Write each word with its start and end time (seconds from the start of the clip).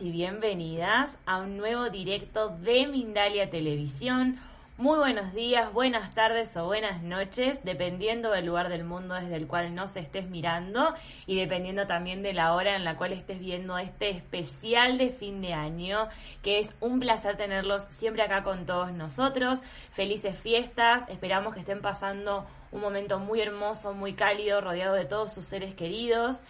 Y 0.00 0.12
bienvenidas 0.12 1.18
a 1.26 1.38
un 1.38 1.56
nuevo 1.56 1.90
directo 1.90 2.50
de 2.50 2.86
Mindalia 2.86 3.50
Televisión. 3.50 4.38
Muy 4.76 4.96
buenos 4.96 5.34
días, 5.34 5.72
buenas 5.72 6.14
tardes 6.14 6.56
o 6.56 6.66
buenas 6.66 7.02
noches, 7.02 7.64
dependiendo 7.64 8.30
del 8.30 8.46
lugar 8.46 8.68
del 8.68 8.84
mundo 8.84 9.14
desde 9.14 9.34
el 9.34 9.48
cual 9.48 9.74
nos 9.74 9.96
estés 9.96 10.28
mirando 10.28 10.94
y 11.26 11.36
dependiendo 11.36 11.88
también 11.88 12.22
de 12.22 12.32
la 12.32 12.54
hora 12.54 12.76
en 12.76 12.84
la 12.84 12.96
cual 12.96 13.12
estés 13.12 13.40
viendo 13.40 13.76
este 13.76 14.10
especial 14.10 14.98
de 14.98 15.08
fin 15.10 15.40
de 15.40 15.52
año, 15.52 16.06
que 16.42 16.60
es 16.60 16.76
un 16.78 17.00
placer 17.00 17.36
tenerlos 17.36 17.82
siempre 17.88 18.22
acá 18.22 18.44
con 18.44 18.66
todos 18.66 18.92
nosotros. 18.92 19.60
Felices 19.90 20.38
fiestas, 20.38 21.08
esperamos 21.08 21.54
que 21.54 21.60
estén 21.60 21.82
pasando 21.82 22.46
un 22.70 22.80
momento 22.80 23.18
muy 23.18 23.40
hermoso, 23.40 23.94
muy 23.94 24.12
cálido, 24.12 24.60
rodeado 24.60 24.94
de 24.94 25.06
todos 25.06 25.32
sus 25.32 25.46
seres 25.46 25.74
queridos. 25.74 26.40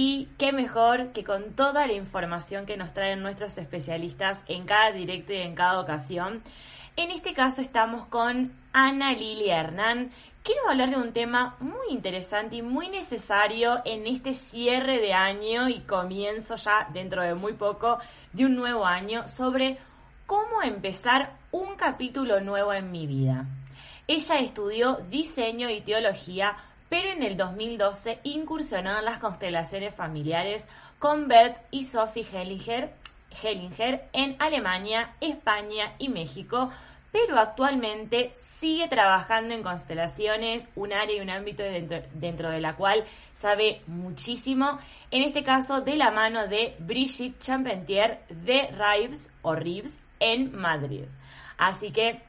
Y 0.00 0.28
qué 0.38 0.52
mejor 0.52 1.10
que 1.10 1.24
con 1.24 1.54
toda 1.56 1.88
la 1.88 1.92
información 1.92 2.66
que 2.66 2.76
nos 2.76 2.94
traen 2.94 3.20
nuestros 3.20 3.58
especialistas 3.58 4.40
en 4.46 4.64
cada 4.64 4.92
directo 4.92 5.32
y 5.32 5.38
en 5.38 5.56
cada 5.56 5.80
ocasión. 5.80 6.40
En 6.94 7.10
este 7.10 7.34
caso 7.34 7.62
estamos 7.62 8.06
con 8.06 8.52
Ana 8.72 9.12
Lilia 9.14 9.58
Hernán, 9.58 10.12
Quiero 10.44 10.70
hablar 10.70 10.90
de 10.90 10.98
un 10.98 11.12
tema 11.12 11.56
muy 11.58 11.88
interesante 11.90 12.54
y 12.54 12.62
muy 12.62 12.88
necesario 12.88 13.82
en 13.84 14.06
este 14.06 14.34
cierre 14.34 14.98
de 14.98 15.12
año 15.12 15.68
y 15.68 15.80
comienzo 15.80 16.54
ya 16.54 16.88
dentro 16.92 17.22
de 17.24 17.34
muy 17.34 17.54
poco 17.54 17.98
de 18.32 18.46
un 18.46 18.54
nuevo 18.54 18.86
año 18.86 19.26
sobre 19.26 19.78
cómo 20.26 20.62
empezar 20.62 21.36
un 21.50 21.74
capítulo 21.74 22.38
nuevo 22.38 22.72
en 22.72 22.92
mi 22.92 23.08
vida. 23.08 23.46
Ella 24.06 24.36
estudió 24.36 24.98
diseño 25.10 25.68
y 25.68 25.80
teología 25.80 26.56
pero 26.88 27.10
en 27.10 27.22
el 27.22 27.36
2012 27.36 28.20
incursionó 28.24 28.98
en 28.98 29.04
las 29.04 29.18
constelaciones 29.18 29.94
familiares 29.94 30.66
con 30.98 31.28
Bert 31.28 31.58
y 31.70 31.84
Sophie 31.84 32.26
Hellinger, 32.32 32.92
en 34.12 34.36
Alemania, 34.38 35.14
España 35.20 35.94
y 35.98 36.08
México, 36.08 36.70
pero 37.12 37.38
actualmente 37.38 38.32
sigue 38.34 38.88
trabajando 38.88 39.54
en 39.54 39.62
constelaciones, 39.62 40.66
un 40.74 40.92
área 40.92 41.16
y 41.16 41.20
un 41.20 41.30
ámbito 41.30 41.62
dentro, 41.62 42.02
dentro, 42.14 42.50
de 42.50 42.60
la 42.60 42.76
cual 42.76 43.04
sabe 43.34 43.82
muchísimo, 43.86 44.78
en 45.10 45.22
este 45.22 45.42
caso 45.42 45.80
de 45.80 45.96
la 45.96 46.10
mano 46.10 46.48
de 46.48 46.74
Brigitte 46.78 47.38
Champentier 47.38 48.20
de 48.28 48.68
Rives 48.72 49.30
o 49.42 49.54
Rives 49.54 50.02
en 50.20 50.56
Madrid. 50.56 51.04
Así 51.56 51.92
que 51.92 52.27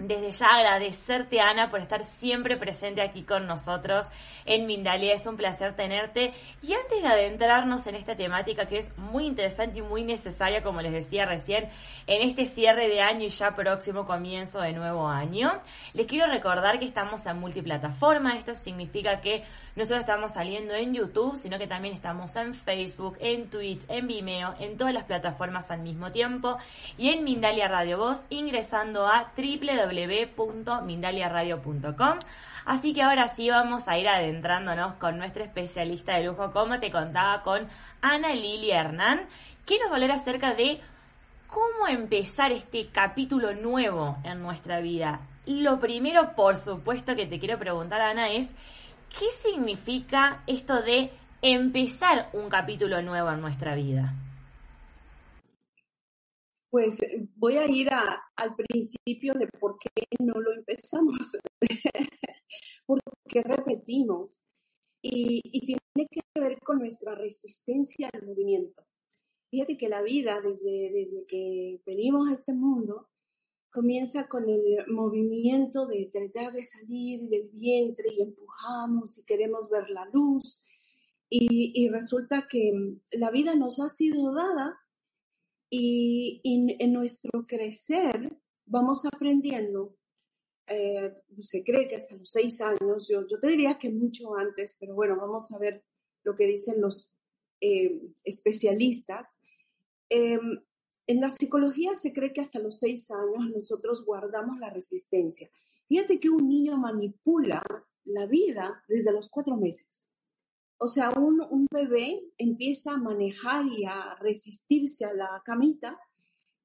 desde 0.00 0.30
ya 0.30 0.46
agradecerte, 0.46 1.40
Ana, 1.40 1.70
por 1.70 1.80
estar 1.80 2.04
siempre 2.04 2.56
presente 2.56 3.02
aquí 3.02 3.22
con 3.22 3.46
nosotros 3.46 4.06
en 4.46 4.66
Mindalia. 4.66 5.12
Es 5.12 5.26
un 5.26 5.36
placer 5.36 5.76
tenerte. 5.76 6.32
Y 6.62 6.72
antes 6.72 7.02
de 7.02 7.08
adentrarnos 7.08 7.86
en 7.86 7.96
esta 7.96 8.16
temática 8.16 8.66
que 8.66 8.78
es 8.78 8.96
muy 8.96 9.26
interesante 9.26 9.80
y 9.80 9.82
muy 9.82 10.02
necesaria, 10.04 10.62
como 10.62 10.80
les 10.80 10.92
decía 10.92 11.26
recién, 11.26 11.68
en 12.06 12.22
este 12.22 12.46
cierre 12.46 12.88
de 12.88 13.02
año 13.02 13.26
y 13.26 13.28
ya 13.28 13.54
próximo 13.54 14.06
comienzo 14.06 14.62
de 14.62 14.72
nuevo 14.72 15.06
año, 15.06 15.60
les 15.92 16.06
quiero 16.06 16.26
recordar 16.26 16.78
que 16.78 16.86
estamos 16.86 17.26
en 17.26 17.38
multiplataforma. 17.38 18.36
Esto 18.36 18.54
significa 18.54 19.20
que 19.20 19.44
no 19.76 19.84
solo 19.84 20.00
estamos 20.00 20.32
saliendo 20.32 20.74
en 20.74 20.94
YouTube, 20.94 21.36
sino 21.36 21.58
que 21.58 21.66
también 21.66 21.94
estamos 21.94 22.34
en 22.36 22.54
Facebook, 22.54 23.18
en 23.20 23.50
Twitch, 23.50 23.84
en 23.88 24.06
Vimeo, 24.06 24.54
en 24.58 24.78
todas 24.78 24.94
las 24.94 25.04
plataformas 25.04 25.70
al 25.70 25.80
mismo 25.80 26.10
tiempo. 26.10 26.56
Y 26.96 27.10
en 27.10 27.22
Mindalia 27.22 27.68
Radio 27.68 27.98
Voz, 27.98 28.24
ingresando 28.30 29.06
a 29.06 29.32
www 29.36 29.89
www.mindaliaradio.com. 29.90 32.18
Así 32.64 32.92
que 32.92 33.02
ahora 33.02 33.28
sí 33.28 33.50
vamos 33.50 33.88
a 33.88 33.98
ir 33.98 34.08
adentrándonos 34.08 34.94
con 34.94 35.18
nuestra 35.18 35.44
especialista 35.44 36.16
de 36.16 36.24
lujo, 36.24 36.52
como 36.52 36.78
te 36.78 36.90
contaba, 36.90 37.42
con 37.42 37.68
Ana 38.00 38.34
Lilia 38.34 38.80
Hernán, 38.80 39.26
que 39.66 39.78
nos 39.78 39.88
va 39.88 39.92
a 39.92 39.94
hablar 39.96 40.12
acerca 40.12 40.54
de 40.54 40.80
cómo 41.46 41.88
empezar 41.88 42.52
este 42.52 42.88
capítulo 42.88 43.54
nuevo 43.54 44.18
en 44.24 44.40
nuestra 44.40 44.80
vida. 44.80 45.20
Lo 45.46 45.80
primero, 45.80 46.34
por 46.36 46.56
supuesto, 46.56 47.16
que 47.16 47.26
te 47.26 47.38
quiero 47.38 47.58
preguntar, 47.58 48.00
Ana, 48.00 48.30
es 48.30 48.52
¿qué 49.18 49.26
significa 49.30 50.42
esto 50.46 50.82
de 50.82 51.10
empezar 51.42 52.28
un 52.32 52.48
capítulo 52.48 53.02
nuevo 53.02 53.30
en 53.30 53.40
nuestra 53.40 53.74
vida? 53.74 54.14
Pues 56.70 57.00
voy 57.34 57.56
a 57.56 57.66
ir 57.66 57.88
al 57.90 58.54
principio 58.54 59.34
de 59.34 59.48
por 59.58 59.76
qué 59.78 60.04
no 60.20 60.34
lo 60.40 60.54
empezamos, 60.54 61.36
porque 62.86 63.42
repetimos 63.42 64.44
y, 65.02 65.40
tiene 65.66 66.08
que 66.10 66.20
ver 66.40 66.58
con 66.60 66.78
nuestra 66.78 67.14
resistencia 67.14 68.08
al 68.12 68.26
movimiento. 68.26 68.84
Fíjate 69.50 69.76
que 69.76 69.88
la 69.88 70.02
vida, 70.02 70.40
desde, 70.40 70.92
desde 70.92 71.26
que 71.26 71.80
venimos 71.84 72.28
a 72.28 72.34
este 72.34 72.54
mundo, 72.54 73.08
comienza 73.72 74.28
con 74.28 74.48
el 74.48 74.86
movimiento 74.88 75.86
de 75.86 76.08
tratar 76.12 76.52
de 76.52 76.64
salir 76.64 77.28
del 77.28 77.48
vientre 77.52 78.06
y 78.16 78.22
empujamos 78.22 79.18
y 79.18 79.24
queremos 79.24 79.68
ver 79.70 79.90
la 79.90 80.08
luz. 80.12 80.64
Y, 81.28 81.72
y 81.74 81.88
resulta 81.88 82.46
que 82.48 82.72
la 83.12 83.30
vida 83.30 83.54
nos 83.54 83.80
ha 83.80 83.88
sido 83.88 84.32
dada 84.32 84.79
y, 85.70 86.40
en 86.44 86.92
nuestro 86.92 87.46
crecer 87.46 88.36
vamos 88.66 89.06
aprendiendo, 89.06 89.96
eh, 90.66 91.12
se 91.40 91.64
cree 91.64 91.88
que 91.88 91.96
hasta 91.96 92.14
los 92.14 92.30
seis 92.30 92.60
años, 92.60 93.08
yo, 93.08 93.26
yo 93.26 93.40
te 93.40 93.48
diría 93.48 93.76
que 93.78 93.90
mucho 93.90 94.36
antes, 94.36 94.76
pero 94.78 94.94
bueno, 94.94 95.16
vamos 95.16 95.50
a 95.52 95.58
ver 95.58 95.82
lo 96.22 96.36
que 96.36 96.46
dicen 96.46 96.80
los 96.80 97.16
eh, 97.60 98.00
especialistas. 98.22 99.40
Em, 100.08 100.62
en 101.08 101.20
la 101.20 101.30
psicología 101.30 101.96
se 101.96 102.12
cree 102.12 102.32
que 102.32 102.40
hasta 102.40 102.60
los 102.60 102.78
seis 102.78 103.10
años 103.10 103.50
nosotros 103.52 104.04
guardamos 104.04 104.58
la 104.58 104.70
resistencia. 104.70 105.50
Fíjate 105.88 106.20
que 106.20 106.30
un 106.30 106.48
niño 106.48 106.76
manipula 106.76 107.64
la 108.04 108.26
vida 108.26 108.84
desde 108.86 109.12
los 109.12 109.28
cuatro 109.28 109.56
meses. 109.56 110.12
O 110.82 110.86
sea, 110.86 111.10
un, 111.10 111.66
bebé 111.70 112.32
empieza 112.38 112.92
a 112.92 112.96
manejar 112.96 113.66
y 113.66 113.84
a 113.84 114.14
resistirse 114.14 115.04
a 115.04 115.12
la 115.12 115.42
camita 115.44 116.00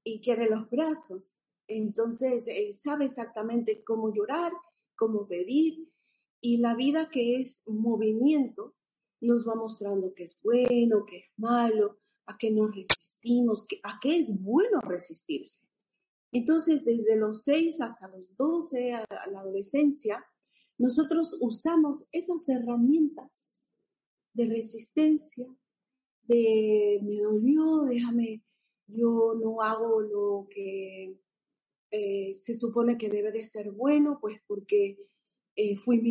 y 0.05 0.21
quiere 0.21 0.49
los 0.49 0.69
brazos. 0.69 1.35
Entonces, 1.67 2.47
eh, 2.47 2.71
sabe 2.71 3.05
exactamente 3.05 3.83
cómo 3.83 4.13
llorar, 4.13 4.53
cómo 4.95 5.27
pedir. 5.27 5.91
Y 6.39 6.59
la 6.59 6.75
vida 6.75 7.09
que 7.09 7.39
es 7.39 7.63
movimiento 7.67 8.75
nos 9.19 9.45
va 9.45 9.55
mostrando 9.55 10.13
qué 10.13 10.23
es 10.23 10.39
bueno, 10.41 11.03
qué 11.05 11.17
es 11.17 11.25
malo, 11.35 11.99
a 12.25 12.37
qué 12.37 12.51
nos 12.51 12.73
resistimos, 12.73 13.67
a 13.83 13.99
qué 14.01 14.19
es 14.19 14.41
bueno 14.41 14.79
resistirse. 14.79 15.67
Entonces, 16.31 16.85
desde 16.85 17.17
los 17.17 17.43
6 17.43 17.81
hasta 17.81 18.07
los 18.07 18.33
12, 18.37 18.93
a 18.93 19.05
la 19.29 19.41
adolescencia, 19.41 20.25
nosotros 20.77 21.37
usamos 21.41 22.07
esas 22.13 22.47
herramientas 22.47 23.64
de 24.35 24.47
resistencia, 24.47 25.47
de 26.23 26.99
me 27.03 27.17
dolió, 27.21 27.85
déjame, 27.85 28.43
yo 28.87 29.33
no 29.41 29.61
hago 29.61 30.01
lo 30.01 30.47
que 30.49 31.17
eh, 31.91 32.33
se 32.33 32.53
supone 32.53 32.97
que 32.97 33.09
debe 33.09 33.31
de 33.31 33.43
ser 33.43 33.71
bueno, 33.71 34.19
pues 34.19 34.41
porque 34.45 34.97
eh, 35.55 35.77
fui 35.77 36.01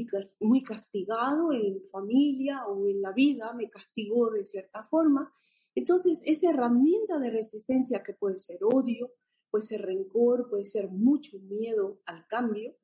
muy, 0.41 0.63
castigado 0.63 1.53
en 1.53 1.83
familia 1.91 2.67
o 2.67 2.89
en 2.89 3.03
la 3.03 3.13
vida, 3.13 3.53
me 3.53 3.69
castigó 3.69 4.31
de 4.31 4.43
cierta 4.43 4.83
forma, 4.83 5.33
Entonces, 5.77 6.23
esa 6.25 6.51
herramienta 6.51 7.19
de 7.19 7.31
resistencia 7.31 8.03
que 8.05 8.15
puede 8.15 8.37
ser 8.37 8.59
odio, 8.63 9.11
puede 9.51 9.63
ser 9.63 9.83
rencor, 9.83 10.49
puede 10.49 10.65
ser 10.65 10.89
mucho 10.89 11.39
miedo 11.41 12.01
al 12.07 12.27
cambio, 12.29 12.77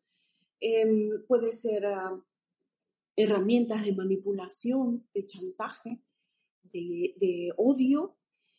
em, 0.60 1.24
puede 1.26 1.52
ser 1.52 1.86
ah, 1.86 2.20
herramientas 3.16 3.84
de 3.84 3.94
manipulación, 3.94 5.08
de 5.14 5.26
chantaje, 5.26 6.02
de, 6.62 7.52
odio. 7.56 8.16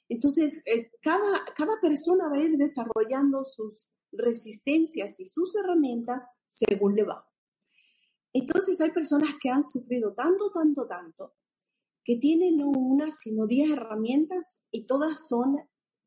Entonces, 0.10 0.62
eh, 0.66 0.92
cada, 1.02 1.46
cada 1.56 1.80
persona 1.82 2.28
va 2.30 2.38
a 2.38 2.44
ir 2.44 2.58
desarrollando 2.58 3.44
sus 3.46 3.92
resistencias 4.12 5.20
y 5.20 5.26
sus 5.26 5.56
herramientas 5.56 6.30
según 6.48 6.96
le 6.96 7.04
va. 7.04 7.28
Entonces, 8.34 8.80
hay 8.82 8.92
personas 8.92 9.36
que 9.42 9.50
han 9.50 9.64
sufrido 9.64 10.14
tanto, 10.14 10.52
tanto, 10.52 10.88
tanto, 10.88 11.36
que 12.04 12.18
tienen 12.18 12.58
no 12.58 12.70
una, 12.70 13.12
sino 13.12 13.46
diez 13.46 13.72
herramientas 13.72 14.68
y 14.72 14.86
todas 14.86 15.28
son 15.28 15.58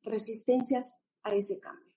resistencias 0.02 1.00
a 1.22 1.34
ese 1.34 1.60
cambio. 1.60 1.94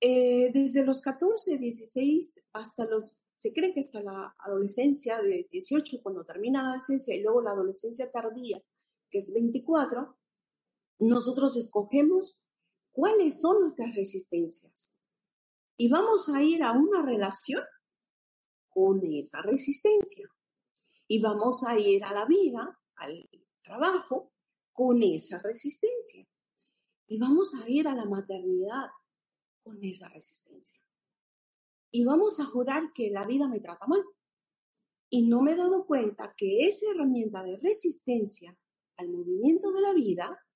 Eh, 0.00 0.50
desde 0.52 0.84
los 0.84 1.02
14, 1.02 1.58
16 1.58 2.48
hasta 2.52 2.86
los, 2.86 3.22
se 3.40 3.54
cree 3.54 3.72
que 3.72 3.80
hasta 3.80 4.02
la 4.02 4.36
adolescencia 4.38 5.18
de 5.22 5.48
18, 5.50 6.02
cuando 6.02 6.26
termina 6.26 6.60
la 6.62 6.68
adolescencia, 6.68 7.16
y 7.16 7.22
luego 7.22 7.40
la 7.40 7.52
adolescencia 7.52 8.10
tardía, 8.12 8.62
que 9.08 9.16
es 9.16 9.32
24, 9.32 10.14
nosotros 10.98 11.56
escogemos 11.56 12.44
cuáles 12.90 13.40
son 13.40 13.62
nuestras 13.62 13.96
resistencias. 13.96 14.94
Y 15.78 15.88
vamos 15.88 16.28
a 16.28 16.42
ir 16.42 16.62
a 16.62 16.72
una 16.72 17.00
relación 17.00 17.62
con 18.68 19.00
esa 19.10 19.40
resistencia. 19.40 20.28
Y 21.08 21.22
vamos 21.22 21.64
a 21.66 21.78
ir 21.78 22.04
a 22.04 22.12
la 22.12 22.26
vida, 22.26 22.78
al 22.96 23.26
trabajo, 23.62 24.34
con 24.70 25.02
esa 25.02 25.38
resistencia. 25.38 26.28
Y 27.06 27.18
vamos 27.18 27.54
a 27.54 27.66
ir 27.70 27.88
a 27.88 27.94
la 27.94 28.04
maternidad 28.04 28.90
con 29.62 29.82
esa 29.82 30.10
resistencia. 30.10 30.78
Y 31.92 32.04
vamos 32.04 32.40
a 32.40 32.44
jurar 32.44 32.92
que 32.94 33.10
la 33.10 33.22
vida 33.26 33.48
me 33.48 33.60
trata 33.60 33.86
mal. 33.86 34.02
Y 35.10 35.28
no 35.28 35.42
me 35.42 35.52
he 35.52 35.56
dado 35.56 35.86
cuenta 35.86 36.34
que 36.36 36.66
esa 36.66 36.90
herramienta 36.90 37.42
de 37.42 37.56
resistencia 37.56 38.56
al 38.96 39.08
movimiento 39.08 39.72
de 39.72 39.80
la 39.80 39.92
vida 39.92 40.46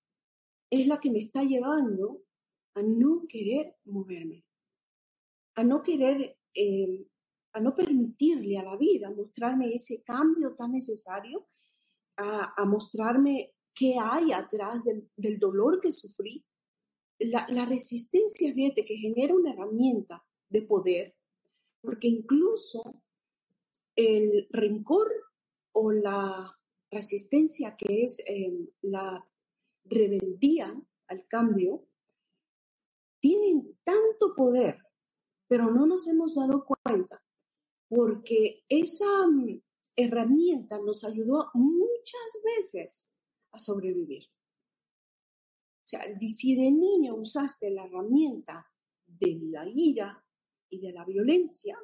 es 0.70 0.86
la 0.86 1.00
que 1.00 1.10
me 1.10 1.18
está 1.18 1.42
llevando 1.42 2.22
a 2.76 2.82
no 2.82 3.26
querer 3.28 3.76
moverme, 3.84 4.44
a 5.56 5.64
no 5.64 5.82
querer 5.82 6.36
eh, 6.54 7.08
a 7.54 7.60
no 7.60 7.74
permitirle 7.74 8.58
a 8.58 8.64
la 8.64 8.76
vida 8.76 9.10
mostrarme 9.10 9.72
ese 9.72 10.02
cambio 10.02 10.54
tan 10.54 10.72
necesario, 10.72 11.46
a, 12.16 12.64
mostrarme 12.64 13.54
qué 13.74 13.96
hay 14.00 14.32
atrás 14.32 14.84
del, 15.16 15.38
dolor 15.38 15.80
que 15.80 15.92
sufrí. 15.92 16.44
La, 17.20 17.64
resistencia, 17.64 18.52
fíjate, 18.52 18.84
que 18.84 18.96
genera 18.96 19.34
una 19.34 19.52
herramienta 19.52 20.24
de 20.50 20.62
poder, 20.62 21.13
porque 21.84 22.08
incluso 22.08 23.02
el 23.94 24.48
rencor 24.50 25.12
o 25.72 25.92
la 25.92 26.58
resistencia 26.90 27.76
que 27.76 28.04
es 28.04 28.22
em, 28.26 28.68
la 28.82 29.28
rebeldía 29.84 30.74
al 31.08 31.26
cambio, 31.28 31.86
tienen 33.20 33.78
tanto 33.84 34.34
poder, 34.34 34.78
pero 35.46 35.70
no 35.70 35.86
nos 35.86 36.06
hemos 36.06 36.36
dado 36.36 36.64
cuenta 36.64 37.22
porque 37.88 38.64
esa 38.68 39.26
mm, 39.28 39.60
herramienta 39.96 40.78
nos 40.78 41.04
ayudó 41.04 41.50
muchas 41.54 42.40
veces 42.56 43.12
a 43.52 43.58
sobrevivir. 43.58 44.24
O 44.24 45.86
sea, 45.86 46.02
si 46.18 46.56
de 46.56 46.70
niño 46.72 47.14
usaste 47.14 47.70
la 47.70 47.84
herramienta 47.84 48.66
de 49.06 49.38
la 49.42 49.68
ira 49.68 50.23
de 50.78 50.92
la 50.92 51.04
violencia 51.04 51.76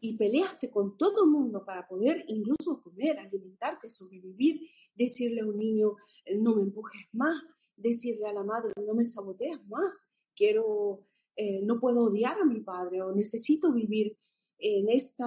y 0.00 0.16
peleaste 0.16 0.70
con 0.70 0.96
todo 0.96 1.24
el 1.24 1.30
mundo 1.30 1.64
para 1.64 1.86
poder 1.86 2.24
incluso 2.28 2.82
comer, 2.82 3.18
alimentarte, 3.18 3.90
sobrevivir, 3.90 4.60
decirle 4.94 5.42
a 5.42 5.46
un 5.46 5.58
niño, 5.58 5.96
no 6.38 6.56
me 6.56 6.62
empujes 6.62 7.06
más, 7.12 7.42
decirle 7.76 8.26
a 8.26 8.32
la 8.32 8.42
madre, 8.42 8.72
no 8.84 8.94
me 8.94 9.04
saboteas 9.04 9.64
más, 9.66 9.92
quiero, 10.34 11.06
eh, 11.36 11.60
no 11.62 11.78
puedo 11.80 12.04
odiar 12.04 12.38
a 12.38 12.44
mi 12.44 12.60
padre 12.60 13.02
o 13.02 13.14
necesito 13.14 13.72
vivir 13.72 14.16
en 14.58 14.88
este 14.88 15.24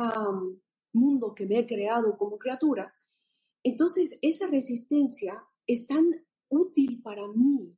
mundo 0.92 1.34
que 1.36 1.46
me 1.46 1.60
he 1.60 1.68
creado 1.68 2.18
como 2.18 2.38
criatura, 2.38 2.94
entonces 3.64 4.20
esa 4.22 4.48
resistencia 4.48 5.44
es 5.66 5.88
tan 5.88 6.12
útil 6.50 7.02
para 7.02 7.28
mí 7.28 7.76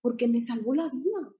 porque 0.00 0.28
me 0.28 0.40
salvó 0.40 0.74
la 0.74 0.90
vida, 0.90 1.34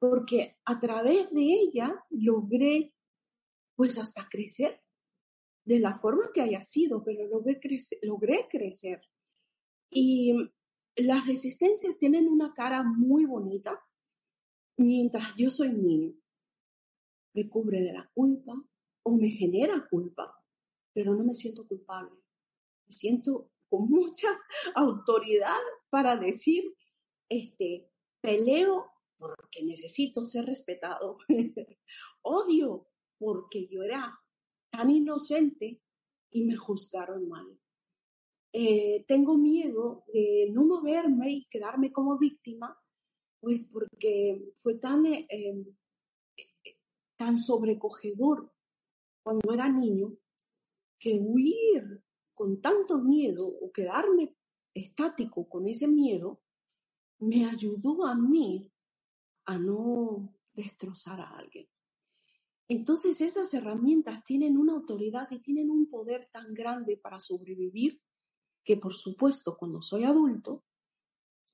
porque 0.00 0.56
a 0.64 0.80
través 0.80 1.30
de 1.32 1.42
ella 1.42 2.04
logré 2.10 2.92
pues 3.76 3.96
hasta 3.98 4.28
crecer 4.28 4.82
de 5.64 5.78
la 5.78 5.94
forma 5.94 6.30
que 6.34 6.40
haya 6.40 6.62
sido, 6.62 7.04
pero 7.04 7.26
logré 7.28 7.60
crecer. 7.60 7.98
Logré 8.02 8.48
crecer. 8.50 9.00
Y 9.90 10.34
las 10.96 11.26
resistencias 11.26 11.98
tienen 11.98 12.26
una 12.26 12.52
cara 12.54 12.82
muy 12.82 13.24
bonita 13.24 13.80
mientras 14.76 15.36
yo 15.36 15.50
soy 15.50 15.72
niño 15.72 16.20
me 17.34 17.48
cubre 17.48 17.80
de 17.80 17.92
la 17.92 18.10
culpa 18.14 18.54
o 19.02 19.16
me 19.16 19.30
genera 19.30 19.86
culpa, 19.88 20.34
pero 20.92 21.14
no 21.14 21.24
me 21.24 21.34
siento 21.34 21.66
culpable. 21.66 22.10
Me 22.86 22.92
siento 22.92 23.50
con 23.68 23.88
mucha 23.88 24.28
autoridad 24.74 25.58
para 25.90 26.16
decir, 26.16 26.64
este, 27.28 27.88
peleo 28.20 28.89
porque 29.20 29.62
necesito 29.62 30.24
ser 30.24 30.46
respetado. 30.46 31.18
Odio 32.22 32.88
porque 33.18 33.68
yo 33.68 33.82
era 33.82 34.18
tan 34.70 34.90
inocente 34.90 35.82
y 36.30 36.44
me 36.46 36.56
juzgaron 36.56 37.28
mal. 37.28 37.46
Eh, 38.52 39.04
tengo 39.06 39.36
miedo 39.36 40.04
de 40.12 40.48
no 40.52 40.64
moverme 40.64 41.30
y 41.30 41.44
quedarme 41.48 41.92
como 41.92 42.18
víctima, 42.18 42.76
pues 43.38 43.66
porque 43.66 44.50
fue 44.54 44.76
tan 44.76 45.06
eh, 45.06 45.26
em, 45.28 45.64
tan 47.16 47.36
sobrecogedor 47.36 48.50
cuando 49.22 49.52
era 49.52 49.68
niño 49.68 50.16
que 50.98 51.18
huir 51.20 52.02
con 52.34 52.60
tanto 52.60 52.98
miedo 52.98 53.46
o 53.46 53.70
quedarme 53.70 54.34
estático 54.74 55.48
con 55.48 55.68
ese 55.68 55.86
miedo 55.86 56.40
me 57.18 57.44
ayudó 57.44 58.06
a 58.06 58.14
mí 58.14 58.69
a 59.44 59.58
no 59.58 60.34
destrozar 60.52 61.20
a 61.20 61.30
alguien. 61.30 61.68
Entonces 62.68 63.20
esas 63.20 63.52
herramientas 63.54 64.24
tienen 64.24 64.56
una 64.56 64.74
autoridad 64.74 65.28
y 65.30 65.40
tienen 65.40 65.70
un 65.70 65.88
poder 65.88 66.28
tan 66.30 66.54
grande 66.54 66.96
para 66.96 67.18
sobrevivir 67.18 68.00
que 68.64 68.76
por 68.76 68.92
supuesto 68.92 69.56
cuando 69.56 69.82
soy 69.82 70.04
adulto 70.04 70.64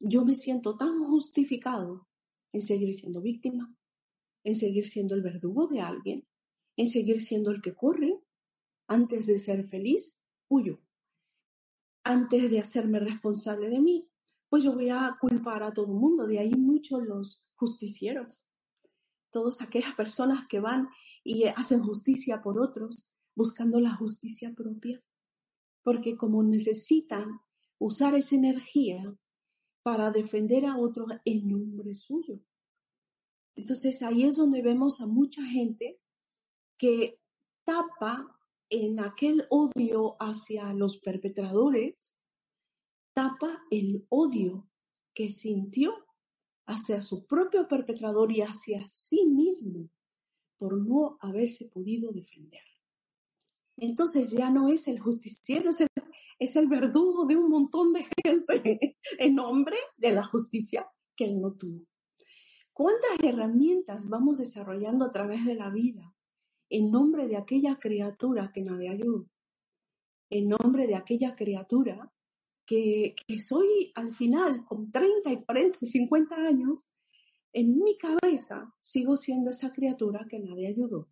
yo 0.01 0.25
me 0.25 0.35
siento 0.35 0.77
tan 0.77 1.03
justificado 1.05 2.07
en 2.53 2.61
seguir 2.61 2.95
siendo 2.95 3.21
víctima, 3.21 3.75
en 4.45 4.55
seguir 4.55 4.87
siendo 4.87 5.15
el 5.15 5.23
verdugo 5.23 5.67
de 5.67 5.81
alguien, 5.81 6.29
en 6.77 6.89
seguir 6.89 7.21
siendo 7.21 7.51
el 7.51 7.63
que 7.63 7.75
corre. 7.75 8.21
Antes 8.89 9.27
de 9.27 9.39
ser 9.39 9.67
feliz, 9.67 10.17
huyo. 10.49 10.81
Antes 12.05 12.51
de 12.51 12.61
hacerme 12.61 13.01
responsable 13.01 13.69
de 13.69 13.81
mí, 13.81 14.06
pues 14.49 14.65
yo 14.65 14.75
voy 14.75 14.91
a 14.91 15.17
culpar 15.21 15.63
a 15.63 15.73
todo 15.73 15.87
el 15.87 15.99
mundo. 15.99 16.27
De 16.27 16.39
ahí 16.39 16.55
muchos 16.55 17.03
los 17.03 17.45
justicieros. 17.55 18.47
Todas 19.31 19.61
aquellas 19.61 19.95
personas 19.95 20.47
que 20.49 20.61
van 20.61 20.89
y 21.25 21.45
hacen 21.45 21.83
justicia 21.83 22.43
por 22.43 22.61
otros, 22.61 23.11
buscando 23.35 23.81
la 23.81 23.95
justicia 23.95 24.53
propia. 24.55 25.03
Porque 25.83 26.17
como 26.17 26.43
necesitan 26.43 27.41
usar 27.79 28.15
esa 28.15 28.37
energía 28.37 29.17
para 29.83 30.11
defender 30.11 30.67
a 30.67 30.77
otros 30.77 31.09
en 31.25 31.49
nombre 31.49 31.95
suyo. 31.95 32.41
Entonces 33.55 34.03
ahí 34.03 34.25
es 34.25 34.37
donde 34.37 34.63
vemos 34.63 35.01
a 35.01 35.07
mucha 35.07 35.45
gente 35.45 36.01
que 36.79 37.21
tapa 37.65 38.37
en 38.69 39.01
aquel 39.01 39.47
odio 39.49 40.17
hacia 40.21 40.73
los 40.73 40.99
perpetradores, 40.99 42.19
tapa 43.17 43.65
el 43.71 44.07
odio 44.11 44.69
que 45.15 45.31
sintió 45.31 45.95
hacia 46.67 47.01
su 47.01 47.27
propio 47.27 47.67
perpetrador 47.67 48.31
y 48.31 48.43
hacia 48.43 48.87
sí 48.87 49.25
mismo 49.25 49.89
por 50.59 50.87
no 50.87 51.17
haberse 51.21 51.71
podido 51.71 52.13
defender. 52.13 52.61
Entonces 53.79 54.33
ya 54.33 54.51
no 54.51 54.69
es 54.69 54.87
el 54.87 55.01
justiciero, 55.01 55.71
es 55.71 55.81
el, 55.81 55.89
es 56.39 56.57
el 56.57 56.69
verdugo 56.69 57.25
de 57.25 57.37
un 57.37 57.49
montón 57.49 57.95
de 57.95 58.07
gente 58.23 58.99
en 59.19 59.35
nombre 59.35 59.79
de 59.97 60.13
la 60.13 60.23
justicia 60.23 60.87
que 61.17 61.25
él 61.25 61.41
no 61.41 61.55
tuvo. 61.55 61.87
¿Cuántas 62.75 63.19
herramientas 63.23 64.11
vamos 64.11 64.37
desarrollando 64.37 65.07
a 65.07 65.11
través 65.11 65.47
de 65.47 65.55
la 65.55 65.71
vida 65.71 66.15
en 66.69 66.91
nombre 66.91 67.27
de 67.29 67.39
aquella 67.39 67.77
criatura 67.77 68.53
que 68.53 68.61
nadie 68.61 68.91
ayudó? 68.91 69.27
En 70.29 70.49
nombre 70.49 70.87
de 70.87 70.97
aquella 70.97 71.35
criatura 71.35 72.13
que, 72.67 73.15
soy 73.39 73.93
al 73.95 74.13
final, 74.13 74.65
con 74.65 74.91
30 74.91 75.33
y 75.33 75.45
40 75.45 75.79
y 75.81 75.87
50 75.87 76.35
años, 76.35 76.91
en 77.53 77.79
mi 77.79 77.97
cabeza 77.97 78.75
sigo 78.81 79.17
siendo 79.17 79.51
esa 79.51 79.73
criatura 79.73 80.27
que 80.29 80.41
nadie 80.41 80.69
ayudó 80.69 81.09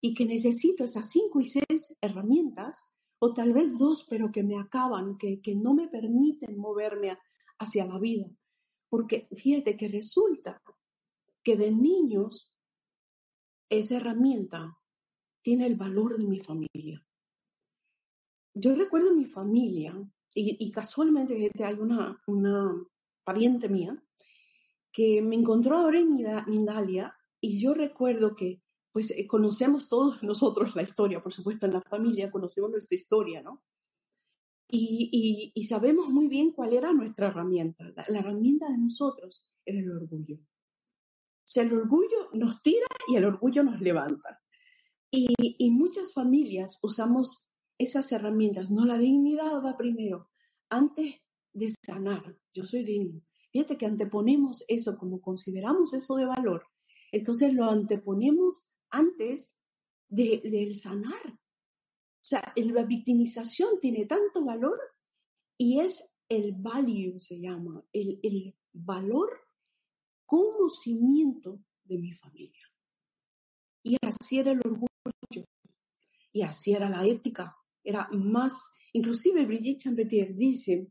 y 0.00 0.14
que 0.14 0.26
necesito 0.26 0.84
esas 0.84 1.10
cinco 1.10 1.40
y 1.40 1.46
seis 1.46 1.96
herramientas, 2.02 2.84
o 3.18 3.32
tal 3.32 3.54
vez 3.54 3.78
dos, 3.78 4.04
pero 4.10 4.30
que 4.30 4.42
me 4.42 4.58
acaban, 4.58 5.16
que, 5.16 5.40
que 5.40 5.54
no 5.54 5.72
me 5.72 5.88
permiten 5.88 6.58
moverme 6.58 7.16
hacia 7.58 7.86
la 7.86 7.98
vida. 7.98 8.26
Porque 8.90 9.26
fíjate 9.34 9.76
que 9.76 9.88
resulta 9.88 10.60
que 11.42 11.56
de 11.56 11.70
niños 11.70 12.52
esa 13.70 13.96
herramienta 13.96 14.78
tiene 15.42 15.66
el 15.66 15.76
valor 15.76 16.18
de 16.18 16.24
mi 16.24 16.40
familia. 16.40 17.04
Yo 18.54 18.74
recuerdo 18.74 19.14
mi 19.14 19.26
familia, 19.26 19.94
y, 20.38 20.70
casualmente 20.70 21.50
hay 21.64 21.74
una, 21.74 22.22
una 22.26 22.74
pariente 23.24 23.68
mía 23.68 24.00
que 24.92 25.22
me 25.22 25.36
encontró 25.36 25.78
ahora 25.78 25.98
en 25.98 26.14
Mindalia, 26.46 27.14
y 27.40 27.60
yo 27.60 27.74
recuerdo 27.74 28.34
que 28.34 28.62
pues 28.92 29.10
eh, 29.10 29.26
conocemos 29.26 29.88
todos 29.88 30.22
nosotros 30.22 30.74
la 30.74 30.82
historia, 30.82 31.22
por 31.22 31.32
supuesto 31.32 31.66
en 31.66 31.74
la 31.74 31.82
familia 31.82 32.30
conocemos 32.30 32.70
nuestra 32.70 32.96
historia, 32.96 33.42
¿no? 33.42 33.62
Y, 34.68 35.52
y, 35.54 35.62
sabemos 35.64 36.08
muy 36.08 36.28
bien 36.28 36.50
cuál 36.50 36.72
era 36.72 36.92
nuestra 36.92 37.28
herramienta. 37.28 37.84
La, 38.08 38.18
herramienta 38.18 38.68
de 38.68 38.78
nosotros 38.78 39.54
era 39.64 39.78
el 39.78 39.92
orgullo. 39.92 40.38
O 40.38 41.44
sea, 41.44 41.62
el 41.62 41.72
orgullo 41.72 42.30
nos 42.32 42.62
tira 42.62 42.86
y 43.06 43.16
el 43.16 43.26
orgullo 43.26 43.62
nos 43.62 43.80
levanta. 43.80 44.42
Y, 45.10 45.28
y 45.38 45.70
muchas 45.70 46.12
familias 46.12 46.80
usamos 46.82 47.50
esas 47.78 48.10
herramientas. 48.12 48.70
No, 48.70 48.84
la 48.84 48.98
dignidad 48.98 49.62
va 49.64 49.76
primero. 49.76 50.30
Antes 50.68 51.16
de 51.52 51.72
sanar, 51.84 52.36
yo 52.52 52.64
soy 52.64 52.84
digno. 52.84 53.22
Fíjate 53.52 53.78
que 53.78 53.86
anteponemos 53.86 54.64
eso, 54.68 54.98
como 54.98 55.20
consideramos 55.20 55.94
eso 55.94 56.16
de 56.16 56.26
valor, 56.26 56.66
entonces 57.10 57.54
lo 57.54 57.70
anteponemos 57.70 58.68
antes 58.90 59.58
de, 60.08 60.42
del 60.44 60.74
sanar. 60.74 61.32
O 61.32 62.28
sea, 62.28 62.52
la 62.56 62.84
victimización 62.84 63.80
tiene 63.80 64.04
tanto 64.04 64.44
valor 64.44 64.78
y 65.56 65.80
es 65.80 66.12
el 66.28 66.52
value, 66.52 67.18
se 67.18 67.40
llama, 67.40 67.84
el, 67.92 68.20
el 68.22 68.54
valor 68.72 69.30
como 70.26 70.68
cimiento 70.68 71.60
de 71.84 71.98
mi 71.98 72.12
familia. 72.12 72.66
Y 73.82 73.96
así 74.02 74.38
era 74.38 74.50
el 74.50 74.60
orgullo, 74.64 75.46
y 76.32 76.42
así 76.42 76.72
era 76.72 76.90
la 76.90 77.06
ética, 77.06 77.56
era 77.86 78.08
más, 78.10 78.72
inclusive 78.92 79.46
Brigitte 79.46 79.84
Champetier 79.84 80.34
dice 80.34 80.90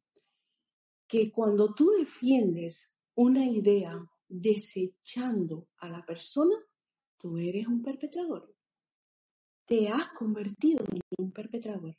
que 1.06 1.30
cuando 1.30 1.74
tú 1.74 1.92
defiendes 1.92 2.94
una 3.16 3.46
idea 3.46 3.94
desechando 4.28 5.68
a 5.78 5.90
la 5.90 6.06
persona, 6.06 6.56
tú 7.18 7.38
eres 7.38 7.68
un 7.68 7.82
perpetrador. 7.82 8.56
Te 9.66 9.90
has 9.90 10.08
convertido 10.10 10.86
en 10.90 11.02
un 11.18 11.32
perpetrador. 11.32 11.98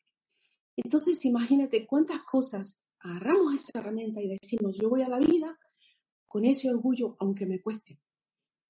Entonces, 0.77 1.23
imagínate 1.27 1.87
cuántas 1.87 2.23
cosas 2.23 2.81
agarramos 3.01 3.55
esa 3.55 3.79
herramienta 3.79 4.23
y 4.23 4.29
decimos, 4.29 4.79
yo 4.81 4.89
voy 4.89 5.03
a 5.03 5.09
la 5.09 5.19
vida 5.19 5.59
con 6.27 6.45
ese 6.45 6.71
orgullo, 6.71 7.17
aunque 7.21 7.45
me 7.45 7.61
cueste. 7.61 8.01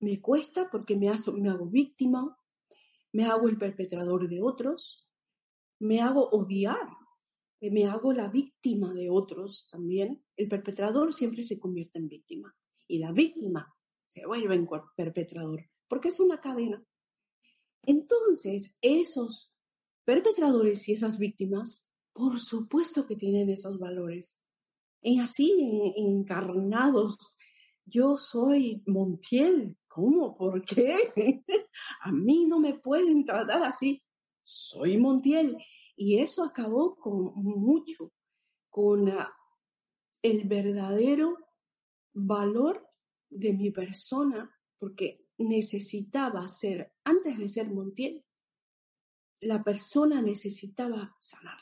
Me 0.01 0.21
cuesta 0.21 0.69
porque 0.71 0.97
me, 0.97 1.09
me 1.09 1.49
hago 1.51 1.67
víctima, 1.67 2.37
me 3.13 3.25
hago 3.25 3.49
el 3.49 3.59
perpetrador 3.59 4.29
de 4.29 4.43
otros, 4.43 5.06
me 5.79 6.01
hago 6.01 6.29
odiar, 6.31 6.89
me 7.61 7.85
hago 7.85 8.13
la 8.13 8.29
víctima 8.29 8.93
de 8.93 9.11
otros 9.11 9.67
también. 9.71 10.25
El 10.37 10.49
perpetrador 10.49 11.13
siempre 11.13 11.43
se 11.43 11.59
convierte 11.59 11.99
en 11.99 12.09
víctima 12.09 12.55
y 12.87 12.99
la 12.99 13.13
víctima 13.13 13.75
se 14.07 14.27
vuelve 14.27 14.55
en 14.55 14.69
perpetrador 14.97 15.69
porque 15.89 16.09
es 16.09 16.21
una 16.21 16.41
cadena. 16.41 16.85
Entonces, 17.83 18.77
esos 18.81 19.55
perpetradores 20.05 20.89
y 20.89 20.93
esas 20.93 21.19
víctimas, 21.19 21.89
por 22.13 22.41
supuesto 22.41 23.07
que 23.07 23.17
tienen 23.17 23.51
esos 23.51 23.79
valores. 23.79 24.43
Y 25.03 25.21
así, 25.21 25.95
encarnados, 25.97 27.37
yo 27.85 28.17
soy 28.19 28.83
Montiel. 28.87 29.77
¿Cómo? 29.89 30.37
¿Por 30.37 30.63
qué? 30.63 31.13
A 32.03 32.13
mí 32.13 32.47
no 32.47 32.59
me 32.61 32.75
pueden 32.75 33.25
tratar 33.25 33.63
así. 33.63 34.03
Soy 34.47 34.97
Montiel. 34.97 35.59
Y 35.97 36.21
eso 36.21 36.45
acabó 36.45 36.97
con 36.97 37.33
mucho, 37.35 38.13
con 38.69 39.09
ah, 39.09 39.35
el 40.23 40.47
verdadero 40.47 41.37
valor 42.13 42.89
de 43.29 43.53
mi 43.55 43.73
persona, 43.73 44.49
porque 44.79 45.27
necesitaba 45.39 46.47
ser, 46.49 46.95
antes 47.05 47.39
de 47.39 47.49
ser 47.49 47.69
Montiel, 47.71 48.25
la 49.41 49.65
persona 49.65 50.23
necesitaba 50.23 51.17
sanar. 51.19 51.59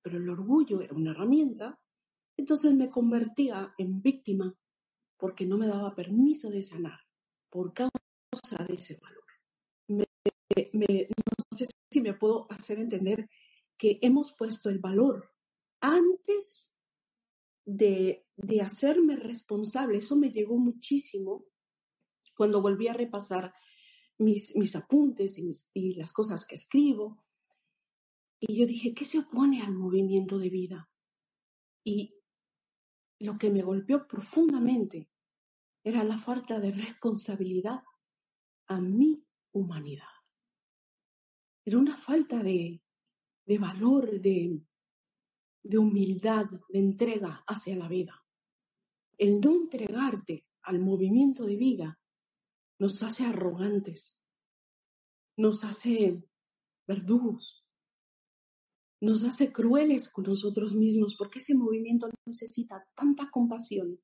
Pero 0.00 0.18
el 0.18 0.28
orgullo 0.30 0.80
era 0.80 0.94
una 0.94 1.10
herramienta, 1.10 1.78
entonces 2.36 2.72
me 2.72 2.88
convertía 2.88 3.74
en 3.76 4.00
víctima 4.00 4.56
porque 5.18 5.44
no 5.44 5.58
me 5.58 5.66
daba 5.66 5.94
permiso 5.94 6.50
de 6.50 6.62
sanar 6.62 6.98
por 7.50 7.74
causa 7.74 8.64
de 8.66 8.74
ese 8.74 8.98
valor. 8.98 9.24
sé 10.48 11.08
si 11.94 12.00
me 12.00 12.14
puedo 12.14 12.50
hacer 12.50 12.80
entender 12.80 13.30
que 13.76 14.00
hemos 14.02 14.34
puesto 14.34 14.68
el 14.68 14.80
valor 14.80 15.30
antes 15.80 16.74
de, 17.64 18.26
de 18.36 18.60
hacerme 18.62 19.14
responsable. 19.14 19.98
Eso 19.98 20.16
me 20.16 20.32
llegó 20.32 20.58
muchísimo 20.58 21.44
cuando 22.36 22.60
volví 22.60 22.88
a 22.88 22.94
repasar 22.94 23.54
mis, 24.18 24.56
mis 24.56 24.74
apuntes 24.74 25.38
y, 25.38 25.52
y 25.72 25.94
las 25.94 26.12
cosas 26.12 26.46
que 26.46 26.56
escribo. 26.56 27.24
Y 28.40 28.56
yo 28.56 28.66
dije, 28.66 28.92
¿qué 28.92 29.04
se 29.04 29.20
opone 29.20 29.62
al 29.62 29.72
movimiento 29.72 30.36
de 30.38 30.50
vida? 30.50 30.90
Y 31.84 32.16
lo 33.20 33.38
que 33.38 33.50
me 33.50 33.62
golpeó 33.62 34.08
profundamente 34.08 35.08
era 35.84 36.02
la 36.02 36.18
falta 36.18 36.58
de 36.58 36.72
responsabilidad 36.72 37.84
a 38.66 38.80
mi 38.80 39.24
humanidad. 39.52 40.13
Era 41.64 41.78
una 41.78 41.96
falta 41.96 42.42
de, 42.42 42.82
de 43.46 43.58
valor, 43.58 44.20
de, 44.20 44.60
de 45.62 45.78
humildad, 45.78 46.46
de 46.68 46.78
entrega 46.78 47.42
hacia 47.46 47.76
la 47.76 47.88
vida. 47.88 48.22
El 49.16 49.40
no 49.40 49.52
entregarte 49.52 50.46
al 50.62 50.80
movimiento 50.80 51.44
de 51.44 51.56
vida 51.56 52.00
nos 52.78 53.02
hace 53.02 53.24
arrogantes, 53.24 54.18
nos 55.36 55.64
hace 55.64 56.22
verdugos, 56.86 57.64
nos 59.00 59.22
hace 59.24 59.52
crueles 59.52 60.10
con 60.10 60.24
nosotros 60.24 60.74
mismos, 60.74 61.14
porque 61.16 61.38
ese 61.38 61.54
movimiento 61.54 62.08
necesita 62.26 62.86
tanta 62.94 63.30
compasión, 63.30 64.00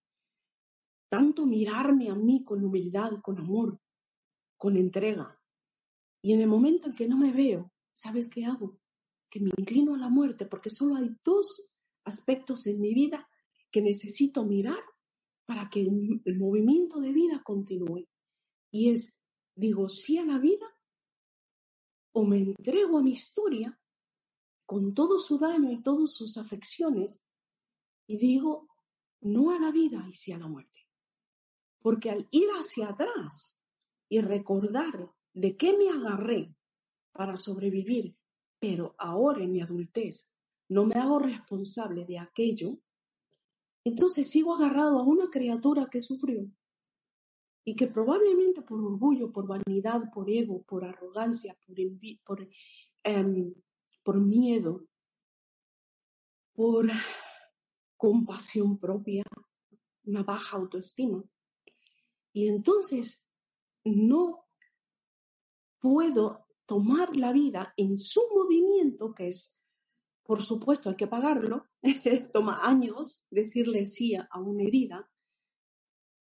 tanto 1.08 1.46
mirarme 1.46 2.10
a 2.10 2.14
mí 2.14 2.44
con 2.44 2.64
humildad, 2.64 3.20
con 3.22 3.38
amor, 3.38 3.80
con 4.56 4.76
entrega. 4.76 5.39
Y 6.22 6.32
en 6.32 6.40
el 6.40 6.48
momento 6.48 6.88
en 6.88 6.94
que 6.94 7.08
no 7.08 7.16
me 7.16 7.32
veo, 7.32 7.72
¿sabes 7.92 8.28
qué 8.28 8.44
hago? 8.44 8.78
Que 9.30 9.40
me 9.40 9.50
inclino 9.56 9.94
a 9.94 9.98
la 9.98 10.08
muerte, 10.08 10.46
porque 10.46 10.70
solo 10.70 10.96
hay 10.96 11.16
dos 11.24 11.62
aspectos 12.04 12.66
en 12.66 12.80
mi 12.80 12.94
vida 12.94 13.28
que 13.70 13.82
necesito 13.82 14.44
mirar 14.44 14.82
para 15.46 15.68
que 15.70 15.80
el 15.80 16.38
movimiento 16.38 17.00
de 17.00 17.12
vida 17.12 17.42
continúe. 17.42 18.06
Y 18.70 18.90
es, 18.90 19.14
digo 19.54 19.88
sí 19.88 20.18
a 20.18 20.24
la 20.24 20.38
vida 20.38 20.66
o 22.12 22.24
me 22.24 22.38
entrego 22.38 22.98
a 22.98 23.02
mi 23.02 23.12
historia 23.12 23.78
con 24.66 24.94
todo 24.94 25.18
su 25.18 25.38
daño 25.38 25.72
y 25.72 25.82
todas 25.82 26.12
sus 26.12 26.36
afecciones 26.36 27.24
y 28.06 28.16
digo 28.18 28.68
no 29.20 29.50
a 29.50 29.58
la 29.58 29.70
vida 29.70 30.06
y 30.08 30.12
sí 30.12 30.32
a 30.32 30.38
la 30.38 30.48
muerte. 30.48 30.86
Porque 31.80 32.10
al 32.10 32.28
ir 32.30 32.48
hacia 32.50 32.88
atrás 32.88 33.60
y 34.08 34.20
recordar 34.20 35.12
de 35.32 35.56
qué 35.56 35.76
me 35.76 35.88
agarré 35.88 36.54
para 37.12 37.36
sobrevivir, 37.36 38.16
pero 38.58 38.94
ahora 38.98 39.42
en 39.42 39.52
mi 39.52 39.60
adultez 39.60 40.30
no 40.68 40.86
me 40.86 40.94
hago 40.94 41.18
responsable 41.18 42.04
de 42.04 42.18
aquello, 42.18 42.78
entonces 43.84 44.28
sigo 44.28 44.54
agarrado 44.54 44.98
a 44.98 45.02
una 45.02 45.30
criatura 45.30 45.88
que 45.90 46.00
sufrió 46.00 46.46
y 47.64 47.74
que 47.74 47.86
probablemente 47.86 48.62
por 48.62 48.80
orgullo, 48.80 49.32
por 49.32 49.46
vanidad, 49.46 50.10
por 50.12 50.30
ego, 50.30 50.62
por 50.62 50.84
arrogancia, 50.84 51.56
por, 52.24 52.48
em, 53.02 53.54
por 54.02 54.20
miedo, 54.20 54.86
por 56.52 56.88
compasión 57.96 58.78
propia, 58.78 59.24
una 60.04 60.22
baja 60.22 60.56
autoestima. 60.56 61.22
Y 62.32 62.48
entonces 62.48 63.28
no 63.84 64.49
puedo 65.80 66.46
tomar 66.66 67.16
la 67.16 67.32
vida 67.32 67.74
en 67.76 67.96
su 67.96 68.22
movimiento, 68.32 69.12
que 69.12 69.28
es, 69.28 69.58
por 70.22 70.40
supuesto, 70.40 70.90
hay 70.90 70.96
que 70.96 71.08
pagarlo, 71.08 71.66
toma 72.32 72.60
años 72.62 73.24
decirle 73.30 73.84
sí 73.86 74.14
a 74.14 74.28
una 74.38 74.62
herida 74.62 75.10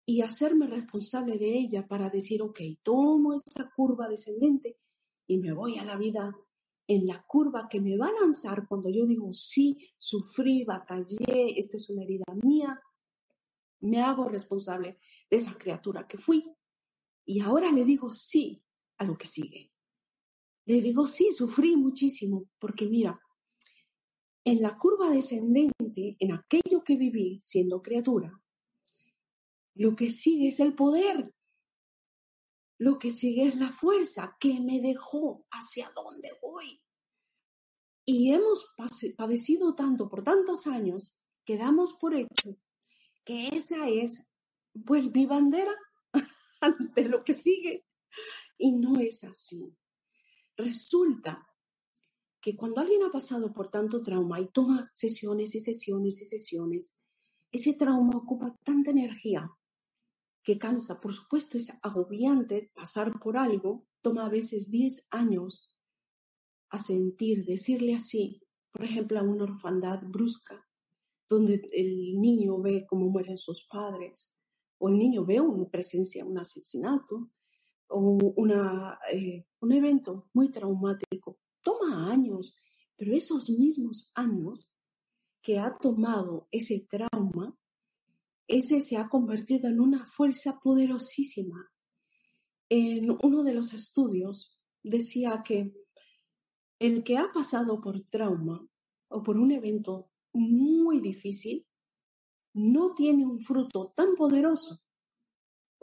y 0.07 0.21
hacerme 0.21 0.67
responsable 0.67 1.39
de 1.39 1.59
ella 1.59 1.87
para 1.89 2.11
decir, 2.11 2.43
ok, 2.43 2.61
tomo 2.83 3.35
esa 3.35 3.71
curva 3.75 4.09
descendente 4.09 4.79
y 5.27 5.39
me 5.39 5.53
voy 5.53 5.79
a 5.79 5.85
la 5.85 5.97
vida 5.97 6.37
en 6.87 7.07
la 7.07 7.25
curva 7.27 7.67
que 7.69 7.81
me 7.81 7.97
va 7.97 8.09
a 8.09 8.21
lanzar 8.21 8.69
cuando 8.69 8.91
yo 8.91 9.07
digo, 9.07 9.33
sí, 9.33 9.79
sufrí, 9.97 10.65
batallé, 10.65 11.59
esta 11.59 11.79
es 11.79 11.89
una 11.89 12.03
herida 12.03 12.25
mía, 12.43 12.79
me 13.81 14.03
hago 14.03 14.29
responsable 14.29 14.99
de 15.31 15.37
esa 15.37 15.57
criatura 15.57 16.07
que 16.07 16.19
fui. 16.19 16.45
Y 17.25 17.41
ahora 17.41 17.73
le 17.73 17.85
digo 17.85 18.13
sí 18.13 18.63
a 18.99 19.05
lo 19.05 19.17
que 19.17 19.27
sigue. 19.27 19.71
Le 20.67 20.81
digo 20.81 21.07
sí, 21.07 21.31
sufrí 21.31 21.77
muchísimo 21.77 22.49
porque 22.59 22.87
mira, 22.87 23.21
en 24.45 24.63
la 24.63 24.77
curva 24.77 25.11
descendente, 25.11 26.17
en 26.19 26.33
aquello 26.33 26.83
que 26.85 26.97
viví 26.97 27.39
siendo 27.39 27.83
criatura, 27.83 28.33
lo 29.75 29.97
que 29.97 30.11
sigue 30.11 30.49
es 30.49 30.61
el 30.61 30.75
poder. 30.75 31.33
Lo 32.79 32.99
que 32.99 33.11
sigue 33.11 33.43
es 33.43 33.57
la 33.57 33.71
fuerza 33.71 34.37
que 34.39 34.61
me 34.61 34.81
dejó 34.81 35.47
hacia 35.51 35.93
dónde 35.95 36.33
voy. 36.43 36.83
Y 38.05 38.33
hemos 38.33 38.75
padecido 39.17 39.75
tanto 39.75 40.09
por 40.09 40.23
tantos 40.23 40.67
años 40.67 41.17
que 41.45 41.57
damos 41.57 41.95
por 41.95 42.15
hecho 42.15 42.59
que 43.25 43.49
esa 43.49 43.89
es, 43.89 44.27
pues, 44.85 45.11
mi 45.13 45.27
bandera 45.27 45.75
ante 46.61 47.09
lo 47.09 47.25
que 47.25 47.33
sigue. 47.33 47.87
Y 48.57 48.73
no 48.73 49.01
es 49.01 49.25
así. 49.25 49.77
Resulta 50.57 51.47
que 52.41 52.57
cuando 52.57 52.81
alguien 52.81 53.03
ha 53.03 53.11
pasado 53.11 53.53
por 53.53 53.71
tanto 53.71 54.03
trauma 54.03 54.41
y 54.41 54.49
toma 54.49 54.91
sesiones 54.93 55.55
y 55.55 55.61
sesiones 55.61 56.21
y 56.21 56.27
sesiones, 56.27 56.99
ese 57.51 57.75
trauma 57.75 58.17
ocupa 58.17 58.59
tanta 58.63 58.91
energía 58.91 59.51
que 60.43 60.59
cansa. 60.59 61.01
Por 61.01 61.13
supuesto, 61.13 61.57
es 61.57 61.73
agobiante 61.83 62.71
pasar 62.75 63.19
por 63.19 63.37
algo, 63.39 63.87
toma 64.03 64.27
a 64.27 64.29
veces 64.29 64.71
10 64.71 65.09
años 65.11 65.75
a 66.69 66.79
sentir, 66.79 67.45
decirle 67.47 67.95
así, 67.95 68.43
por 68.71 68.85
ejemplo, 68.85 69.19
a 69.19 69.23
una 69.23 69.45
orfandad 69.45 70.01
brusca, 70.03 70.69
donde 71.29 71.69
el 71.73 72.21
niño 72.21 72.61
ve 72.61 72.85
cómo 72.87 73.09
mueren 73.09 73.39
sus 73.39 73.67
padres, 73.67 74.35
o 74.79 74.89
el 74.89 74.99
niño 74.99 75.25
ve 75.25 75.41
una 75.41 75.69
presencia, 75.71 76.25
un 76.25 76.39
asesinato, 76.39 77.31
eh, 79.13 79.47
un 79.61 79.73
evento 79.73 80.29
muy 80.33 80.51
traumático. 80.51 81.39
Toma 81.63 82.11
años, 82.11 82.55
pero 82.97 83.13
esos 83.15 83.51
mismos 83.51 84.11
años 84.15 84.71
que 85.43 85.59
ha 85.59 85.77
tomado 85.77 86.49
ese 86.51 86.87
trauma 86.89 87.57
ese 88.47 88.81
se 88.81 88.97
ha 88.97 89.09
convertido 89.09 89.69
en 89.69 89.81
una 89.81 90.07
fuerza 90.07 90.61
poderosísima. 90.61 91.71
En 92.69 93.11
uno 93.23 93.43
de 93.43 93.55
los 93.55 93.73
estudios 93.73 94.61
decía 94.83 95.43
que 95.45 95.73
el 96.79 97.05
que 97.05 97.17
ha 97.17 97.31
pasado 97.33 97.81
por 97.81 98.03
trauma 98.09 98.67
o 99.09 99.23
por 99.23 99.39
un 99.39 99.53
evento 99.53 100.11
muy 100.33 101.01
difícil 101.01 101.67
no 102.53 102.95
tiene 102.95 103.25
un 103.25 103.41
fruto 103.41 103.93
tan 103.97 104.15
poderoso 104.15 104.81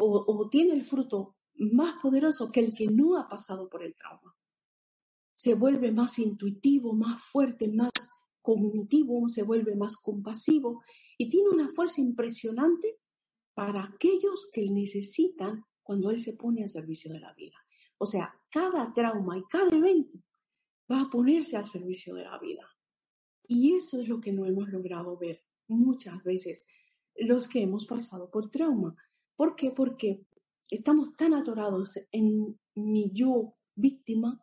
o 0.04 0.50
tiene 0.50 0.74
el 0.74 0.84
fruto 0.84 1.36
más 1.70 1.96
poderoso 2.02 2.52
que 2.52 2.60
el 2.60 2.74
que 2.74 2.88
no 2.88 3.18
ha 3.18 3.28
pasado 3.28 3.70
por 3.70 3.84
el 3.84 3.96
trauma. 3.96 4.36
Se 5.36 5.54
vuelve 5.54 5.92
más 5.92 6.20
intuitivo, 6.20 6.94
más 6.94 7.24
fuerte, 7.24 7.68
más 7.68 7.92
cognitivo, 8.42 9.28
se 9.30 9.44
vuelve 9.44 9.76
más 9.76 9.98
compasivo 9.98 10.82
y 11.18 11.30
tiene 11.30 11.50
una 11.50 11.70
fuerza 11.70 12.02
impresionante 12.02 12.98
para 13.54 13.84
aquellos 13.84 14.50
que 14.52 14.70
necesitan 14.70 15.66
cuando 15.84 16.10
Él 16.10 16.20
se 16.20 16.34
pone 16.34 16.64
al 16.64 16.70
servicio 16.70 17.12
de 17.12 17.20
la 17.20 17.34
vida. 17.34 17.58
O 17.98 18.06
sea, 18.06 18.34
cada 18.50 18.92
trauma 18.94 19.38
y 19.38 19.44
cada 19.44 19.70
evento 19.76 20.18
va 20.92 21.02
a 21.02 21.10
ponerse 21.10 21.58
al 21.58 21.66
servicio 21.66 22.16
de 22.16 22.24
la 22.24 22.40
vida. 22.40 22.68
Y 23.48 23.76
eso 23.76 24.02
es 24.02 24.08
lo 24.08 24.20
que 24.20 24.32
no 24.32 24.46
hemos 24.46 24.70
logrado 24.70 25.18
ver 25.18 25.44
muchas 25.68 26.24
veces 26.24 26.68
los 27.16 27.48
que 27.48 27.62
hemos 27.62 27.86
pasado 27.86 28.30
por 28.30 28.50
trauma. 28.50 28.96
¿Por 29.36 29.56
qué? 29.56 29.72
Porque 29.72 30.26
estamos 30.72 31.16
tan 31.16 31.34
atorados 31.34 32.00
en 32.12 32.58
mi 32.76 33.12
yo 33.12 33.54
víctima 33.76 34.42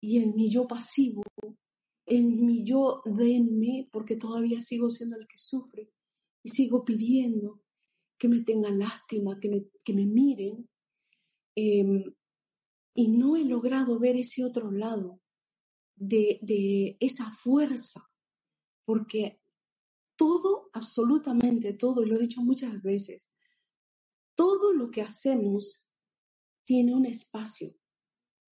y 0.00 0.18
en 0.18 0.36
mi 0.36 0.50
yo 0.50 0.68
pasivo, 0.68 1.22
en 2.04 2.46
mi 2.46 2.62
yo 2.62 3.02
denme, 3.04 3.88
porque 3.90 4.16
todavía 4.16 4.60
sigo 4.60 4.90
siendo 4.90 5.16
el 5.16 5.26
que 5.26 5.38
sufre, 5.38 5.90
y 6.44 6.50
sigo 6.50 6.84
pidiendo 6.84 7.62
que 8.18 8.28
me 8.28 8.42
tengan 8.42 8.78
lástima, 8.78 9.40
que 9.40 9.48
me, 9.48 9.66
que 9.84 9.92
me 9.92 10.06
miren. 10.06 10.68
Em, 11.56 12.04
y 12.94 13.08
no 13.08 13.36
he 13.36 13.44
logrado 13.44 13.98
ver 13.98 14.16
ese 14.16 14.44
otro 14.44 14.70
lado 14.70 15.20
de, 15.96 16.38
de 16.42 16.96
esa 17.00 17.32
fuerza, 17.32 18.08
porque 18.84 19.40
todo, 20.16 20.70
absolutamente 20.72 21.72
todo, 21.72 22.04
lo 22.04 22.16
he 22.16 22.20
dicho 22.20 22.42
muchas 22.42 22.80
veces, 22.82 23.34
todo 24.36 24.72
lo 24.72 24.90
que 24.90 25.02
hacemos 25.02 25.84
tiene 26.64 26.94
un 26.94 27.06
espacio. 27.06 27.74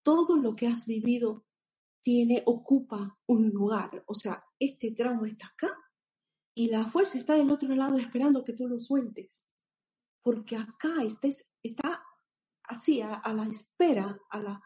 Todo 0.03 0.37
lo 0.37 0.55
que 0.55 0.69
has 0.69 0.87
vivido 0.87 1.45
tiene, 2.03 2.43
ocupa 2.47 3.19
un 3.27 3.51
lugar. 3.51 4.03
O 4.07 4.15
sea, 4.15 4.45
este 4.59 4.93
trauma 4.93 5.29
está 5.29 5.49
acá 5.49 5.77
y 6.55 6.69
la 6.69 6.85
fuerza 6.87 7.19
está 7.19 7.35
del 7.35 7.51
otro 7.51 7.75
lado 7.75 7.97
esperando 7.97 8.45
que 8.45 8.53
tú 8.53 8.69
lo 8.69 8.79
sueltes. 8.79 9.49
Porque 10.23 10.57
acá 10.57 11.03
está, 11.03 11.29
está 11.63 12.03
así, 12.65 13.01
a, 13.01 13.21
la 13.33 13.47
espera, 13.49 14.21
a 14.31 14.41
la, 14.41 14.63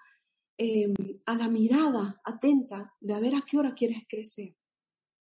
em, 0.59 0.95
a 1.25 1.35
la 1.35 1.49
mirada 1.49 2.21
atenta 2.25 2.95
de 3.01 3.15
a 3.15 3.21
ver 3.21 3.35
a 3.35 3.43
qué 3.43 3.57
hora 3.59 3.75
quieres 3.75 4.05
crecer 4.09 4.57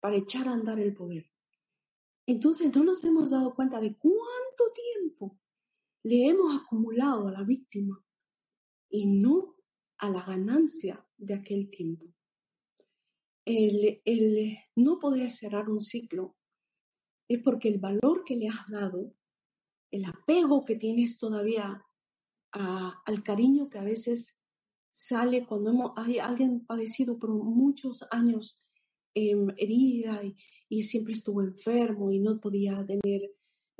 para 0.00 0.16
echar 0.16 0.48
a 0.48 0.52
andar 0.52 0.78
el 0.78 0.94
poder. 0.94 1.30
Entonces 2.26 2.74
no 2.74 2.84
nos 2.84 3.02
hemos 3.04 3.30
dado 3.30 3.54
cuenta 3.54 3.80
de 3.80 3.96
cuánto 3.96 4.72
tiempo 4.72 5.39
le 6.02 6.28
hemos 6.28 6.62
acumulado 6.62 7.28
a 7.28 7.32
la 7.32 7.42
víctima 7.42 8.02
y 8.88 9.06
no 9.06 9.56
a 9.98 10.10
la 10.10 10.24
ganancia 10.24 11.06
de 11.16 11.34
aquel 11.34 11.70
tiempo. 11.70 12.06
El, 13.44 14.56
no 14.76 14.98
poder 14.98 15.30
cerrar 15.30 15.68
un 15.68 15.80
ciclo 15.80 16.36
es 17.28 17.40
porque 17.42 17.68
el 17.68 17.78
valor 17.78 18.24
que 18.24 18.36
le 18.36 18.48
has 18.48 18.68
dado, 18.68 19.14
el 19.90 20.04
apego 20.04 20.64
que 20.64 20.76
tienes 20.76 21.18
todavía 21.18 21.84
al 22.52 23.22
cariño 23.22 23.68
que 23.68 23.78
a 23.78 23.84
veces 23.84 24.40
sale 24.90 25.46
cuando 25.46 25.70
hemos, 25.70 25.92
hay 25.96 26.18
alguien 26.18 26.66
padecido 26.66 27.18
por 27.18 27.30
muchos 27.30 28.04
años 28.10 28.60
em, 29.14 29.48
herida 29.56 30.22
y, 30.68 30.82
siempre 30.84 31.12
estuvo 31.12 31.42
enfermo 31.42 32.10
y 32.10 32.20
no 32.20 32.40
podía 32.40 32.84
tener 32.84 33.22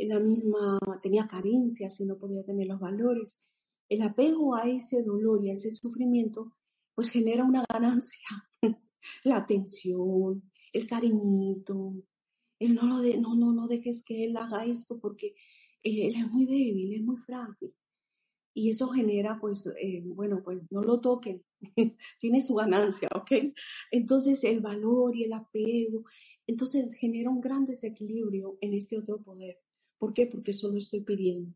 la 0.09 0.21
misma, 0.21 0.79
tenía 1.03 1.27
carencias 1.27 2.01
y 2.01 2.07
no 2.07 2.19
podía 2.19 2.45
tener 2.45 2.67
los 2.67 2.81
valores. 2.81 3.43
El 3.89 4.03
apego 4.03 4.55
a 4.55 4.69
ese 4.69 5.03
dolor 5.03 5.45
y 5.45 5.51
a 5.51 5.55
ese 5.55 5.71
sufrimiento 5.71 6.53
pues 6.95 7.11
genera 7.11 7.45
una 7.45 7.65
ganancia, 7.69 8.27
la 9.25 9.39
atención, 9.39 10.43
el 10.73 10.87
cariñito, 10.87 11.95
él 12.61 12.75
no, 12.75 12.83
lo 12.87 13.01
de, 13.01 13.17
no, 13.17 13.35
no, 13.35 13.53
no 13.53 13.67
dejes 13.67 14.05
que 14.05 14.25
él 14.25 14.37
haga 14.37 14.67
esto 14.67 15.01
porque 15.01 15.29
eh, 15.83 16.07
él 16.09 16.15
es 16.17 16.31
muy 16.31 16.45
débil, 16.45 16.95
es 16.95 17.03
muy 17.03 17.17
frágil. 17.17 17.75
Y 18.53 18.69
eso 18.69 18.89
genera, 18.89 19.39
pues, 19.41 19.67
eh, 19.81 20.03
bueno, 20.05 20.43
pues 20.45 20.61
no 20.71 20.83
lo 20.83 21.01
toquen, 21.01 21.43
tiene 22.21 22.43
su 22.43 22.55
ganancia, 22.55 23.09
¿ok? 23.15 23.55
Entonces 23.91 24.45
el 24.45 24.61
valor 24.61 25.17
y 25.17 25.25
el 25.25 25.33
apego, 25.33 26.05
entonces 26.47 26.95
genera 26.97 27.31
un 27.31 27.41
gran 27.41 27.65
desequilibrio 27.65 28.59
en 28.61 28.75
este 28.75 28.99
otro 28.99 29.23
poder. 29.23 29.59
¿Por 30.01 30.15
qué? 30.15 30.27
Porque 30.27 30.55
solo 30.55 30.79
estoy 30.79 31.03
pidiendo. 31.03 31.55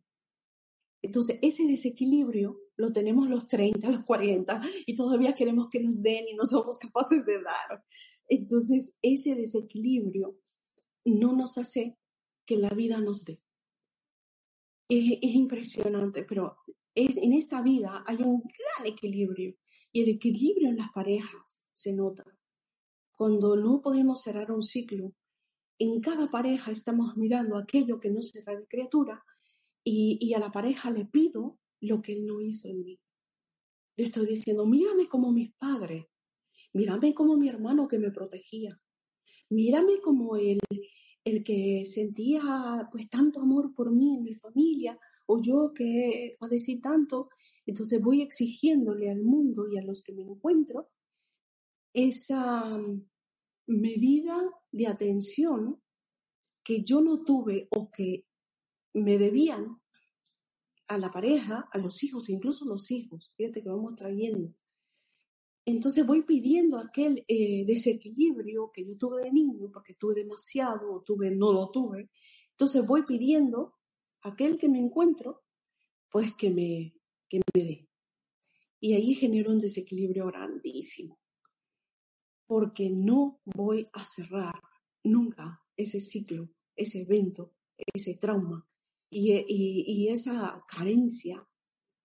Entonces, 1.01 1.39
ese 1.41 1.67
desequilibrio 1.67 2.61
lo 2.77 2.93
tenemos 2.93 3.27
los 3.29 3.47
30, 3.47 3.89
los 3.89 4.05
40 4.05 4.61
y 4.87 4.95
todavía 4.95 5.35
queremos 5.35 5.71
que 5.71 5.81
nos 5.81 6.03
den 6.03 6.27
y 6.31 6.35
no 6.35 6.45
somos 6.45 6.77
capaces 6.79 7.25
de 7.25 7.43
dar. 7.43 7.83
Entonces, 8.29 8.99
ese 9.01 9.35
desequilibrio 9.35 10.39
no 11.07 11.35
nos 11.35 11.57
hace 11.57 11.97
que 12.45 12.57
la 12.57 12.69
vida 12.69 13.01
nos 13.01 13.25
dé. 13.25 13.41
Es, 14.91 15.17
impresionante, 15.23 16.25
pero 16.25 16.59
en 16.95 17.33
esta 17.33 17.63
vida 17.63 18.05
hay 18.07 18.17
un 18.17 18.43
gran 18.43 18.87
equilibrio 18.87 19.55
y 19.91 20.03
el 20.03 20.11
equilibrio 20.11 20.69
en 20.69 20.77
las 20.77 20.93
parejas 20.93 21.67
se 21.73 21.95
nota. 21.95 22.25
Cuando 23.13 23.57
no 23.57 23.81
podemos 23.81 24.21
cerrar 24.21 24.53
un 24.53 24.63
ciclo, 24.63 25.15
en 25.79 26.01
cada 26.01 26.31
pareja 26.31 26.71
estamos 26.71 27.17
mirando 27.17 27.57
aquello 27.57 28.01
que 28.01 28.11
no 28.11 28.23
cerra 28.23 28.57
de 28.57 28.67
criatura 28.67 29.25
y, 29.83 30.19
y 30.21 30.35
a 30.35 30.39
la 30.39 30.51
pareja 30.51 30.91
le 30.91 31.05
pido 31.05 31.59
lo 31.81 32.01
que 32.01 32.13
él 32.13 32.27
no 32.27 32.41
hizo 32.41 32.69
en 32.69 32.85
mí. 32.85 33.01
Le 33.97 34.05
estoy 34.05 34.27
diciendo, 34.27 34.67
mírame 34.67 35.09
como 35.09 35.33
mis 35.33 35.53
padres, 35.55 36.07
mírame 36.73 37.15
como 37.15 37.37
mi 37.37 37.49
hermano 37.49 37.87
que 37.87 37.99
me 37.99 38.11
protegía, 38.11 38.81
Mírame 39.51 40.01
como 40.01 40.37
el, 40.37 40.59
el 41.25 41.45
que 41.45 41.85
sentía 41.87 42.89
pues 42.91 43.09
tanto 43.09 43.41
amor 43.41 43.75
por 43.75 43.95
mí, 43.95 44.17
en 44.17 44.23
mi 44.23 44.35
familia, 44.35 44.99
o 45.27 45.41
yo 45.41 45.73
que 45.75 46.37
padecí 46.39 46.81
tanto, 46.81 47.29
entonces 47.67 48.01
voy 48.01 48.23
exigiéndole 48.23 49.11
al 49.11 49.23
mundo 49.23 49.67
y 49.71 49.79
a 49.79 49.83
los 49.83 50.03
que 50.03 50.15
me 50.15 50.23
encuentro 50.23 50.91
esa 51.93 52.77
medida 53.67 54.41
de 54.73 54.87
atención 54.87 55.81
que 56.63 56.83
yo 56.83 57.01
no 57.01 57.25
tuve 57.25 57.69
o 57.71 57.91
que 57.91 58.27
me 58.95 59.19
debían 59.19 59.81
a 60.89 60.99
la 60.99 61.11
pareja, 61.11 61.69
a 61.73 61.79
los 61.79 62.03
hijos, 62.05 62.29
incluso 62.29 62.65
los 62.65 62.91
hijos, 62.91 63.33
fíjate 63.37 63.63
que 63.63 63.69
vamos 63.69 63.97
trayendo. 63.97 64.55
Entonces 65.67 66.07
voy 66.07 66.23
pidiendo 66.23 66.79
aquel 66.79 67.25
eh, 67.27 67.65
desequilibrio 67.65 68.71
que 68.71 68.85
yo 68.85 68.97
tuve 68.99 69.23
de 69.23 69.33
niño, 69.33 69.71
porque 69.73 69.95
tuve 69.95 70.15
demasiado 70.15 70.93
o 70.93 71.03
tuve, 71.03 71.31
no 71.31 71.53
lo 71.53 71.71
tuve. 71.71 72.11
Entonces 72.51 72.87
voy 72.87 73.05
pidiendo 73.05 73.75
aquel 74.23 74.59
que 74.59 74.69
me 74.69 74.79
encuentro, 74.79 75.43
pues 76.11 76.35
que 76.35 76.51
me, 76.51 76.95
que 77.29 77.41
me 77.55 77.65
dé. 77.65 77.89
Y 78.79 78.93
ahí 78.93 79.15
genero 79.15 79.51
un 79.51 79.59
desequilibrio 79.59 80.27
grandísimo, 80.27 81.19
porque 82.55 82.89
no 82.89 83.41
voy 83.47 83.85
a 83.95 84.05
cerrar 84.05 84.55
nunca 85.03 85.61
ese 85.77 85.99
ciclo, 85.99 86.51
ese 86.77 87.01
evento, 87.01 87.57
ese 87.77 88.15
trauma 88.15 88.65
y, 89.11 90.07
esa 90.09 90.65
carencia, 90.69 91.45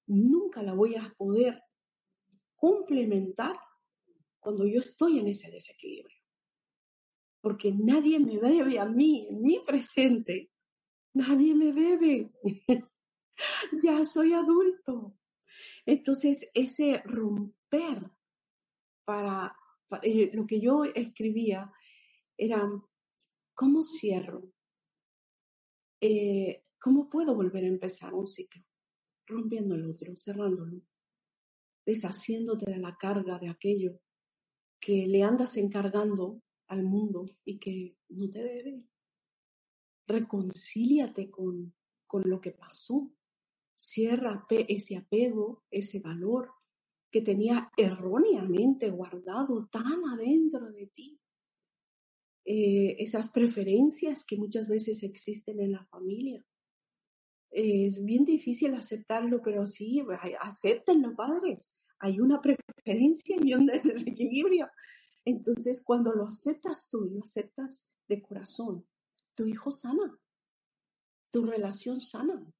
nunca 0.07 0.63
la 0.63 0.73
voy 0.73 0.95
a 0.95 1.13
poder 1.15 1.61
complementar 2.55 3.59
cuando 4.39 4.65
yo 4.65 4.79
estoy 4.79 5.19
en 5.19 5.27
ese 5.27 5.51
desequilibrio. 5.51 6.17
Porque 7.41 7.71
nadie 7.71 8.19
me 8.19 8.39
bebe 8.39 8.79
a 8.79 8.85
mí, 8.85 9.27
en 9.29 9.41
mi 9.41 9.59
presente. 9.59 10.49
Nadie 11.13 11.53
me 11.53 11.71
bebe. 11.71 12.31
ya 13.83 14.03
soy 14.03 14.33
adulto. 14.33 15.15
Entonces, 15.85 16.49
ese 16.55 17.03
romper 17.05 18.09
para, 19.05 19.55
eh, 20.03 20.31
lo 20.33 20.45
que 20.45 20.59
yo 20.59 20.83
escribía 20.83 21.71
era, 22.37 22.69
¿cómo 23.53 23.83
cierro? 23.83 24.51
Eh, 26.01 26.63
¿Cómo 26.79 27.09
puedo 27.09 27.35
volver 27.35 27.65
a 27.65 27.67
empezar 27.67 28.13
un 28.13 28.27
ciclo? 28.27 28.63
Rompiendo 29.27 29.75
el 29.75 29.85
otro, 29.85 30.15
cerrándolo 30.15 30.81
deshaciéndote 31.89 32.69
de 32.69 32.77
la 32.77 32.95
carga 32.97 33.39
de 33.39 33.49
aquello 33.49 33.99
que 34.79 35.07
le 35.07 35.23
andas 35.23 35.57
encargando 35.57 36.43
al 36.67 36.83
mundo 36.83 37.25
y 37.43 37.57
que 37.57 37.97
no 38.09 38.29
te 38.29 38.43
debe. 38.43 38.77
Reconcíliate 40.05 41.31
con, 41.31 41.73
con 42.05 42.29
lo 42.29 42.39
que 42.39 42.51
pasó. 42.51 43.11
Cierra 43.75 44.45
ese 44.49 44.97
apego, 44.97 45.63
ese 45.71 45.99
valor 45.99 46.51
que 47.11 47.21
tenía 47.21 47.71
erróneamente 47.77 48.89
guardado 48.89 49.67
tan 49.71 50.03
adentro 50.13 50.71
de 50.71 50.87
ti. 50.87 51.19
Eh, 52.45 52.95
esas 52.99 53.31
preferencias 53.31 54.25
que 54.25 54.37
muchas 54.37 54.67
veces 54.67 55.03
existen 55.03 55.59
en 55.59 55.73
la 55.73 55.85
familia. 55.85 56.43
es 57.51 58.03
bien 58.05 58.25
difícil 58.25 58.75
aceptarlo, 58.75 59.41
pero 59.41 59.65
sí, 59.65 60.03
acéptenlo, 60.39 61.15
padres 61.15 61.75
hay 61.99 62.19
una 62.19 62.41
preferencia 62.41 63.35
y 63.41 63.53
un 63.53 63.65
desequilibrio. 63.83 64.69
Entonces, 65.25 65.83
cuando 65.83 66.13
lo 66.13 66.27
aceptas 66.27 66.89
tú 66.89 67.05
y 67.05 67.11
lo 67.11 67.21
aceptas 67.21 67.89
de 68.07 68.21
corazón, 68.21 68.87
tu 69.35 69.45
hijo 69.45 69.71
sana, 69.71 70.17
tu 71.31 71.45
relación 71.45 72.01
sana. 72.01 72.51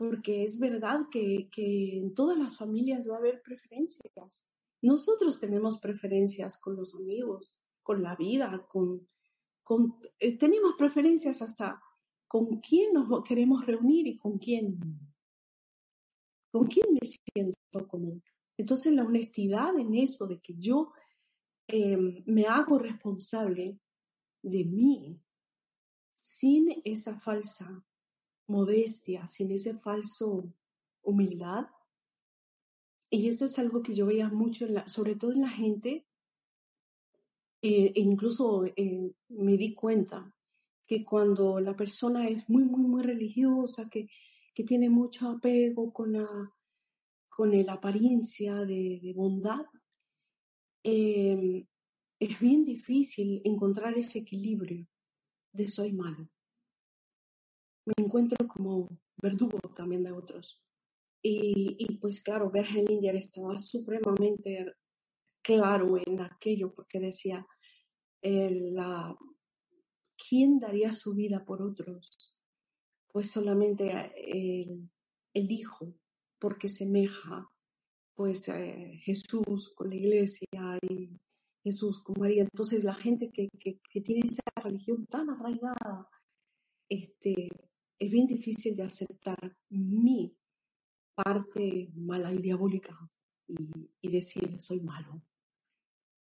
Porque 0.00 0.44
es 0.44 0.58
verdad 0.58 1.08
que, 1.10 1.50
en 1.58 2.14
todas 2.14 2.38
las 2.38 2.56
familias 2.56 3.06
va 3.10 3.16
a 3.16 3.18
haber 3.18 3.42
preferencias. 3.42 4.48
Nosotros 4.80 5.38
tenemos 5.38 5.78
preferencias 5.78 6.58
con 6.58 6.74
los 6.74 6.94
amigos, 6.94 7.58
con 7.82 8.02
la 8.02 8.16
vida, 8.16 8.66
con, 8.66 9.06
con 9.62 9.98
eh, 10.18 10.38
tenemos 10.38 10.72
preferencias 10.78 11.42
hasta 11.42 11.82
con 12.26 12.60
quién 12.60 12.94
nos 12.94 13.22
queremos 13.24 13.66
reunir 13.66 14.06
y 14.06 14.16
con 14.16 14.38
quién 14.38 14.78
¿Con 16.50 16.66
quién 16.66 16.86
me 16.94 17.06
siento 17.06 17.86
común? 17.86 18.22
Entonces 18.56 18.94
la 18.94 19.04
honestidad 19.04 19.78
en 19.78 19.94
eso 19.94 20.26
de 20.26 20.40
que 20.40 20.54
yo 20.56 20.92
em, 21.66 22.22
me 22.24 22.46
hago 22.46 22.78
responsable 22.78 23.78
de 24.42 24.64
mí 24.64 25.18
sin 26.12 26.80
esa 26.84 27.18
falsa 27.18 27.84
modestia, 28.50 29.26
sin 29.26 29.50
ese 29.52 29.74
falso 29.74 30.52
humildad. 31.02 31.66
Y 33.10 33.28
eso 33.28 33.46
es 33.46 33.58
algo 33.58 33.82
que 33.82 33.94
yo 33.94 34.06
veía 34.06 34.28
mucho, 34.28 34.66
sobre 34.86 35.14
todo 35.16 35.32
en 35.32 35.40
la 35.40 35.50
gente, 35.50 36.06
eh, 37.62 37.92
e 37.94 38.00
incluso 38.00 38.64
eh, 38.64 39.12
me 39.28 39.56
di 39.56 39.74
cuenta 39.74 40.34
que 40.86 41.04
cuando 41.04 41.60
la 41.60 41.74
persona 41.74 42.28
es 42.28 42.48
muy, 42.48 42.64
muy, 42.64 42.82
muy 42.82 43.02
religiosa, 43.02 43.88
que 43.88 44.08
que 44.54 44.64
tiene 44.64 44.90
mucho 44.90 45.28
apego 45.28 45.92
con 45.92 46.12
la, 46.12 46.52
con 47.28 47.70
apariencia 47.70 48.56
de, 48.56 49.12
bondad, 49.14 49.64
em, 50.82 51.66
es 52.18 52.40
bien 52.40 52.64
difícil 52.64 53.40
encontrar 53.44 53.96
ese 53.96 54.18
equilibrio 54.18 54.86
de 55.52 55.68
soy 55.68 55.92
malo. 55.92 56.28
Me 57.96 58.04
encuentro 58.04 58.46
como 58.48 58.88
verdugo 59.20 59.58
también 59.74 60.02
de 60.02 60.12
otros. 60.12 60.62
Y, 61.22 61.76
y 61.78 61.98
pues 61.98 62.22
claro, 62.22 62.50
Bergelinger 62.50 63.16
estaba 63.16 63.56
supremamente 63.58 64.74
claro 65.42 65.98
en 65.98 66.22
aquello 66.22 66.72
porque 66.74 66.98
decía, 66.98 67.46
la, 68.22 69.16
¿quién 70.16 70.58
daría 70.58 70.92
su 70.92 71.14
vida 71.14 71.44
por 71.44 71.62
otros? 71.62 72.40
pues 73.12 73.30
solamente 73.30 74.12
el, 74.16 74.90
el 75.34 75.50
Hijo, 75.50 75.94
porque 76.38 76.68
semeja 76.68 77.50
pues 78.14 78.48
eh, 78.48 78.98
Jesús 79.02 79.72
con 79.74 79.88
la 79.88 79.96
iglesia 79.96 80.46
y 80.82 81.18
Jesús 81.62 82.02
con 82.02 82.16
María. 82.18 82.42
Entonces 82.42 82.84
la 82.84 82.94
gente 82.94 83.30
que, 83.32 83.48
que, 83.58 84.00
tiene 84.00 84.22
esa 84.24 84.42
religión 84.62 85.06
tan 85.06 85.30
arraigada, 85.30 86.08
este, 86.88 87.48
es 88.00 88.10
bien 88.10 88.26
difícil 88.26 88.74
de 88.74 88.84
aceptar 88.84 89.56
mi 89.68 90.34
parte 91.14 91.92
mala 91.94 92.32
y 92.32 92.38
diabólica 92.38 92.98
y, 93.46 94.08
decir 94.10 94.60
soy 94.60 94.80
malo. 94.80 95.22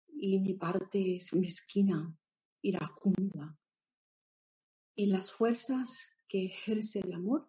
Y 0.09 0.39
mi 0.39 0.55
parte 0.55 1.15
es 1.15 1.33
mezquina, 1.33 2.17
iracunda. 2.61 3.57
Y 4.93 5.05
las 5.05 5.31
fuerzas 5.31 6.09
que 6.27 6.45
ejerce 6.45 6.99
el 6.99 7.13
amor 7.13 7.47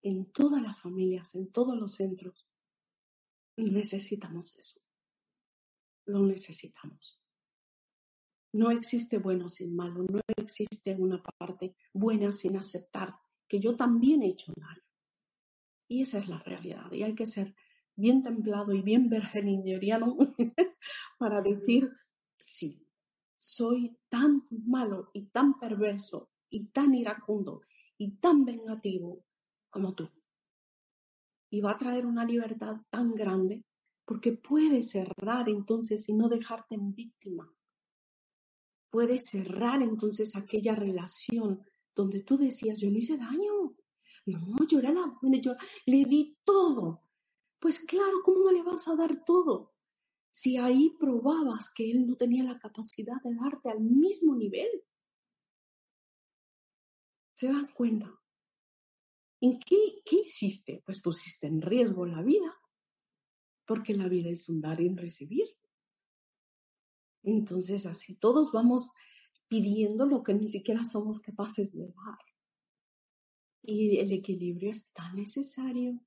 en 0.00 0.32
todas 0.32 0.62
las 0.62 0.80
familias, 0.80 1.34
en 1.34 1.52
todos 1.52 1.78
los 1.78 1.92
centros. 1.96 2.48
Necesitamos 3.58 4.56
eso. 4.56 4.80
Lo 6.06 6.24
necesitamos. 6.26 7.21
No 8.52 8.70
existe 8.70 9.18
bueno 9.18 9.48
sin 9.48 9.74
malo, 9.74 10.04
no 10.04 10.20
existe 10.36 10.94
una 10.94 11.22
parte 11.22 11.74
buena 11.92 12.32
sin 12.32 12.56
aceptar 12.56 13.14
que 13.48 13.60
yo 13.60 13.74
también 13.74 14.22
he 14.22 14.28
hecho 14.28 14.52
mal. 14.58 14.82
Y 15.88 16.02
esa 16.02 16.18
es 16.18 16.28
la 16.28 16.38
realidad. 16.38 16.90
Y 16.92 17.02
hay 17.02 17.14
que 17.14 17.26
ser 17.26 17.54
bien 17.94 18.22
templado 18.22 18.72
y 18.72 18.82
bien 18.82 19.08
vergeninieriano 19.08 20.16
para 21.18 21.42
decir, 21.42 21.90
sí, 22.38 22.86
soy 23.36 23.98
tan 24.08 24.46
malo 24.50 25.10
y 25.12 25.26
tan 25.26 25.58
perverso 25.58 26.30
y 26.48 26.66
tan 26.66 26.94
iracundo 26.94 27.62
y 27.98 28.12
tan 28.16 28.44
vengativo 28.44 29.24
como 29.70 29.94
tú. 29.94 30.08
Y 31.50 31.60
va 31.60 31.72
a 31.72 31.76
traer 31.76 32.06
una 32.06 32.24
libertad 32.24 32.76
tan 32.88 33.14
grande 33.14 33.64
porque 34.04 34.32
puedes 34.32 34.90
cerrar 34.90 35.48
entonces 35.48 36.08
y 36.08 36.14
no 36.14 36.28
dejarte 36.28 36.74
en 36.74 36.94
víctima. 36.94 37.52
Puedes 38.92 39.24
cerrar 39.24 39.80
entonces 39.80 40.36
aquella 40.36 40.74
relación 40.74 41.64
donde 41.94 42.20
tú 42.20 42.36
decías, 42.36 42.78
yo 42.78 42.90
no 42.90 42.98
hice 42.98 43.16
daño. 43.16 43.74
No, 44.26 44.68
yo 44.68 44.80
era 44.80 44.92
la 44.92 45.06
buena, 45.18 45.38
yo 45.38 45.54
le 45.86 46.04
di 46.04 46.36
todo. 46.44 47.02
Pues 47.58 47.80
claro, 47.80 48.20
¿cómo 48.22 48.44
no 48.44 48.52
le 48.52 48.62
vas 48.62 48.86
a 48.88 48.94
dar 48.94 49.24
todo? 49.24 49.72
Si 50.30 50.58
ahí 50.58 50.94
probabas 51.00 51.72
que 51.74 51.90
él 51.90 52.06
no 52.06 52.16
tenía 52.16 52.44
la 52.44 52.58
capacidad 52.58 53.16
de 53.24 53.34
darte 53.34 53.70
al 53.70 53.80
mismo 53.80 54.36
nivel. 54.36 54.68
¿Se 57.34 57.46
dan 57.46 57.68
cuenta? 57.74 58.14
¿En 59.40 59.58
qué, 59.58 60.02
qué 60.04 60.16
hiciste? 60.16 60.82
Pues 60.84 61.00
pusiste 61.00 61.46
en 61.46 61.62
riesgo 61.62 62.04
la 62.04 62.20
vida, 62.20 62.60
porque 63.64 63.94
la 63.94 64.06
vida 64.06 64.28
es 64.28 64.50
un 64.50 64.60
dar 64.60 64.82
y 64.82 64.94
recibir. 64.94 65.48
Entonces 67.22 67.86
así 67.86 68.14
todos 68.14 68.52
vamos 68.52 68.90
pidiendo 69.48 70.06
lo 70.06 70.22
que 70.22 70.34
ni 70.34 70.48
siquiera 70.48 70.84
somos 70.84 71.20
capaces 71.20 71.72
de 71.72 71.86
dar. 71.86 72.18
Y 73.62 73.98
el 73.98 74.12
equilibrio 74.12 74.70
es 74.70 74.88
tan 74.92 75.14
necesario. 75.14 76.00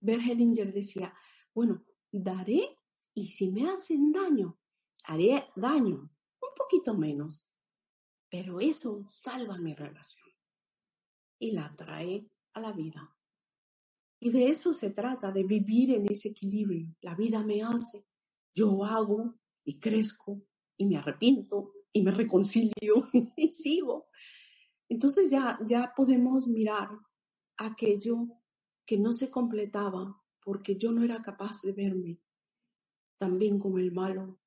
Bert 0.00 0.22
Hellinger 0.22 0.72
decía, 0.72 1.14
bueno, 1.54 1.84
daré 2.10 2.78
y 3.14 3.28
si 3.28 3.50
me 3.50 3.68
hacen 3.68 4.12
daño, 4.12 4.58
haré 5.04 5.44
daño, 5.56 5.96
un 5.96 6.54
poquito 6.56 6.94
menos, 6.94 7.52
pero 8.28 8.60
eso 8.60 9.02
salva 9.06 9.58
mi 9.58 9.74
relación 9.74 10.28
y 11.38 11.52
la 11.52 11.74
trae 11.76 12.30
a 12.52 12.60
la 12.60 12.72
vida. 12.72 13.16
Y 14.20 14.30
de 14.30 14.48
eso 14.48 14.72
se 14.72 14.90
trata, 14.90 15.32
de 15.32 15.42
vivir 15.42 15.90
en 15.90 16.10
ese 16.10 16.28
equilibrio. 16.28 16.94
La 17.00 17.14
vida 17.14 17.42
me 17.42 17.62
hace, 17.62 18.06
yo 18.54 18.84
hago 18.84 19.34
y 19.64 19.78
crezco 19.78 20.42
y 20.76 20.86
me 20.86 20.96
arrepiento 20.96 21.72
y 21.92 22.02
me 22.02 22.10
reconcilio 22.10 23.08
y 23.36 23.52
sigo. 23.52 24.06
Entonces 24.88 25.30
ya, 25.30 25.58
ya 25.66 25.92
podemos 25.96 26.48
mirar 26.48 26.88
aquello 27.56 28.28
que 28.84 28.98
no 28.98 29.12
se 29.12 29.30
completaba 29.30 30.20
porque 30.44 30.76
yo 30.76 30.92
no 30.92 31.02
era 31.02 31.22
capaz 31.22 31.62
de 31.62 31.72
verme 31.72 32.20
también 33.16 33.60
como 33.60 33.78
el 33.78 33.92
malo, 33.92 34.40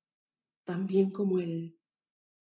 también 0.64 1.10
como 1.10 1.38
el 1.38 1.78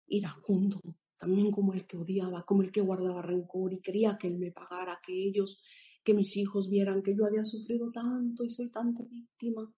iracundo, 0.07 0.81
también 1.17 1.53
como 1.53 1.73
el 1.73 1.87
que 1.87 1.97
odiaba, 1.97 2.45
como 2.45 2.63
el 2.63 2.73
que 2.73 2.81
guardaba 2.81 3.23
rencor 3.23 3.73
y 3.73 3.81
quería 3.81 4.19
que 4.19 4.27
él 4.27 4.39
me 4.39 4.51
pagara, 4.51 5.01
que 5.05 5.13
ellos 5.13 5.63
que 6.03 6.13
mis 6.13 6.37
hijos 6.37 6.69
vieran 6.69 7.03
que 7.03 7.17
yo 7.17 7.25
había 7.25 7.45
sufrido 7.45 7.91
tanto 7.91 8.45
y 8.45 8.51
soy 8.51 8.69
tanta 8.71 9.05
víctima. 9.05 9.73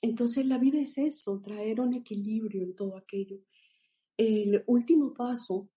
Entonces 0.00 0.46
la 0.46 0.58
vida 0.58 0.78
es 0.80 0.98
eso, 0.98 1.40
traer 1.40 1.80
un 1.80 1.94
equilibrio 1.94 2.62
en 2.62 2.74
todo 2.74 2.96
aquello. 2.96 3.40
El 4.16 4.62
último 4.66 5.14
paso, 5.14 5.70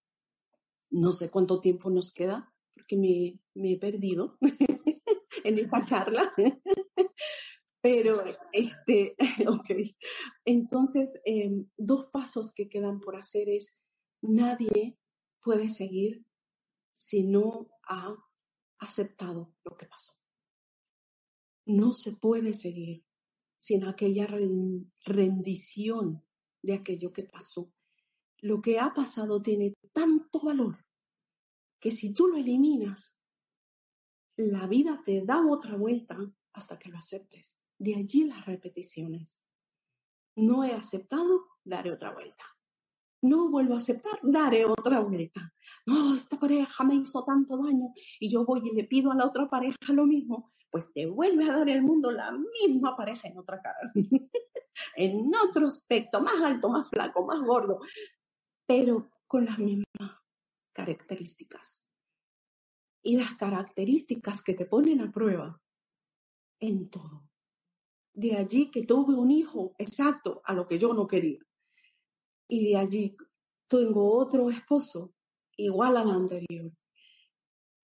no 0.90 1.14
sé 1.14 1.30
cuánto 1.30 1.60
tiempo 1.60 1.90
nos 1.90 2.14
queda, 2.14 2.54
porque 2.74 2.98
me, 2.98 3.40
he 3.56 3.80
perdido 3.80 4.38
en 5.44 5.58
esta 5.58 5.84
charla. 5.86 6.34
Pero, 7.82 8.14
este, 8.54 9.16
ok. 9.48 9.72
Entonces, 10.46 11.20
em, 11.26 11.68
dos 11.78 12.06
pasos 12.12 12.54
que 12.54 12.70
quedan 12.70 13.00
por 13.00 13.16
hacer 13.16 13.50
es, 13.50 13.80
nadie 14.22 15.00
puede 15.42 15.68
seguir 15.68 16.24
si 16.92 17.24
no 17.24 17.70
ha 17.88 18.16
aceptado 18.78 19.56
lo 19.64 19.78
que 19.78 19.88
pasó. 19.88 20.14
No 21.66 21.94
se 21.94 22.12
puede 22.12 22.54
seguir 22.54 23.04
sin 23.62 23.86
aquella 23.86 24.28
rendición 25.06 26.24
de 26.64 26.74
aquello 26.74 27.14
que 27.14 27.22
pasó. 27.22 27.72
Lo 28.40 28.60
que 28.60 28.80
ha 28.80 28.92
pasado 28.92 29.40
tiene 29.40 29.76
tanto 29.94 30.40
valor 30.40 30.84
que 31.80 31.92
si 31.92 32.12
tú 32.12 32.28
lo 32.28 32.38
eliminas, 32.38 33.20
la 34.36 34.66
vida 34.66 35.04
te 35.06 35.24
da 35.24 35.46
otra 35.46 35.76
vuelta 35.78 36.18
hasta 36.54 36.80
que 36.80 36.90
lo 36.90 36.98
aceptes. 36.98 37.62
De 37.78 37.94
allí 37.94 38.24
las 38.24 38.48
repeticiones. 38.48 39.44
No 40.36 40.64
he 40.64 40.74
aceptado, 40.74 41.46
daré 41.64 41.92
otra 41.92 42.12
vuelta 42.14 42.46
no 43.22 43.50
vuelvo 43.50 43.76
a 43.76 43.78
aceptar, 43.78 44.20
daré 44.24 44.66
otra 44.66 45.00
vuelta. 45.00 45.54
No, 45.86 46.16
esta 46.16 46.40
pareja 46.40 46.84
me 46.84 46.96
hizo 46.96 47.24
tanto 47.24 47.58
daño 47.58 47.94
y 48.20 48.30
yo 48.30 48.46
voy 48.46 48.62
y 48.64 48.76
le 48.76 48.84
pido 48.86 49.12
a 49.12 49.16
la 49.16 49.26
otra 49.26 49.48
pareja 49.48 49.78
lo 49.90 50.06
mismo, 50.06 50.52
pues 50.72 50.92
te 50.94 51.06
vuelve 51.06 51.46
a 51.46 51.58
dar 51.58 51.70
el 51.70 51.84
mundo 51.84 52.12
la 52.12 52.32
misma 52.32 52.96
pareja 52.96 53.28
en 53.28 53.38
otra 53.38 53.62
cara, 53.62 53.80
en 54.96 55.32
otro 55.48 55.68
aspecto, 55.68 56.22
más 56.22 56.42
alto, 56.42 56.70
más 56.70 56.90
flaco, 56.90 57.26
más 57.26 57.42
gordo, 57.42 57.80
pero 58.66 59.10
con 59.28 59.46
las 59.46 59.60
mismas 59.60 60.20
características. 60.74 61.86
Y 63.04 63.18
las 63.18 63.36
características 63.36 64.44
que 64.44 64.54
te 64.54 64.66
ponen 64.66 65.02
a 65.02 65.12
prueba 65.12 65.60
en 66.60 66.90
todo. 66.90 67.28
De 68.14 68.38
allí 68.38 68.70
que 68.70 68.84
tuve 68.84 69.16
un 69.16 69.32
hijo 69.32 69.74
exacto 69.78 70.42
a 70.46 70.54
lo 70.54 70.68
que 70.68 70.78
yo 70.78 70.94
no 70.94 71.08
quería 71.08 71.40
y 72.52 72.70
de 72.70 72.78
allí 72.78 73.16
tengo 73.68 74.14
otro 74.18 74.50
esposo 74.50 75.14
igual 75.56 75.96
al 75.96 76.12
anterior. 76.12 76.74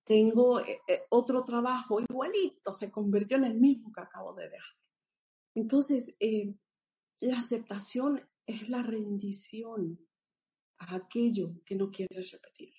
Tengo 0.07 0.61
eh, 0.61 0.79
eh, 0.87 1.03
otro 1.09 1.43
trabajo 1.43 1.99
igualito, 1.99 2.71
se 2.71 2.89
convirtió 2.89 3.35
en 3.35 3.43
el 3.43 3.55
mismo 3.55 3.91
que 3.91 3.99
acabo 3.99 4.33
de 4.33 4.47
dejar. 4.47 4.77
Entonces, 5.53 6.15
eh, 6.21 6.55
la 7.19 7.39
aceptación 7.39 8.25
es 8.45 8.69
la 8.69 8.81
rendición 8.83 9.99
a 10.77 10.95
aquello 10.95 11.61
que 11.65 11.75
no 11.75 11.91
quieres 11.91 12.31
repetir. 12.31 12.73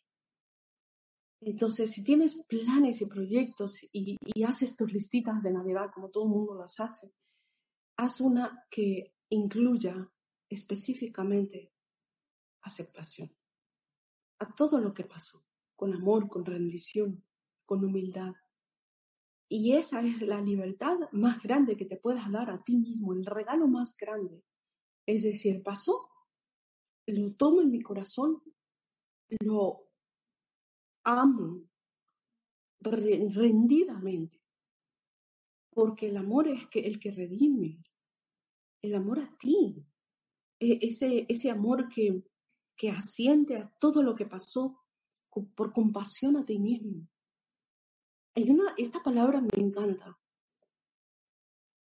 Entonces, 1.42 1.92
si 1.92 2.02
tienes 2.02 2.42
planes 2.48 3.02
y 3.02 3.06
proyectos 3.06 3.84
y, 3.92 4.16
y, 4.24 4.42
haces 4.42 4.74
tus 4.74 4.90
listitas 4.90 5.42
de 5.42 5.52
Navidad 5.52 5.90
como 5.92 6.08
todo 6.08 6.24
el 6.24 6.30
mundo 6.30 6.54
las 6.54 6.80
hace, 6.80 7.12
haz 7.98 8.22
una 8.22 8.66
que 8.70 9.14
incluya 9.28 10.10
específicamente 10.48 11.74
aceptación 12.62 13.36
a 14.38 14.54
todo 14.54 14.80
lo 14.80 14.94
que 14.94 15.04
pasó, 15.04 15.44
con 15.78 15.94
amor, 15.94 16.28
con 16.28 16.44
rendición, 16.44 17.24
con 17.64 17.84
humildad. 17.84 18.32
Y 19.48 19.74
esa 19.74 20.02
es 20.02 20.20
la 20.22 20.40
libertad 20.40 20.98
más 21.12 21.40
grande 21.40 21.76
que 21.76 21.84
te 21.84 21.96
puedas 21.96 22.32
dar 22.32 22.50
a 22.50 22.64
ti 22.64 22.76
mismo, 22.76 23.12
el 23.12 23.24
regalo 23.24 23.68
más 23.68 23.96
grande. 23.96 24.42
Es 25.06 25.22
decir, 25.22 25.62
pasó, 25.62 26.10
lo 27.06 27.32
tomo 27.36 27.62
en 27.62 27.70
mi 27.70 27.80
corazón, 27.80 28.42
lo 29.40 29.88
amo 31.04 31.62
rendidamente, 32.80 34.42
porque 35.70 36.08
el 36.08 36.16
amor 36.16 36.48
es 36.48 36.66
el 36.74 36.98
que 36.98 37.12
redime, 37.12 37.80
el 38.82 38.96
amor 38.96 39.20
a 39.20 39.38
ti, 39.38 39.86
e, 40.58 40.80
ese, 40.82 41.24
ese 41.28 41.52
amor 41.52 41.88
que, 41.88 42.24
que 42.76 42.90
asiente 42.90 43.56
a 43.56 43.72
todo 43.78 44.02
lo 44.02 44.16
que 44.16 44.26
pasó 44.26 44.76
por 45.30 45.72
compasión 45.72 46.36
a 46.36 46.44
ti 46.44 46.58
mismo. 46.58 47.08
Hay 48.34 48.50
una, 48.50 48.74
esta 48.76 49.02
palabra 49.02 49.40
me 49.40 49.50
encanta. 49.56 50.18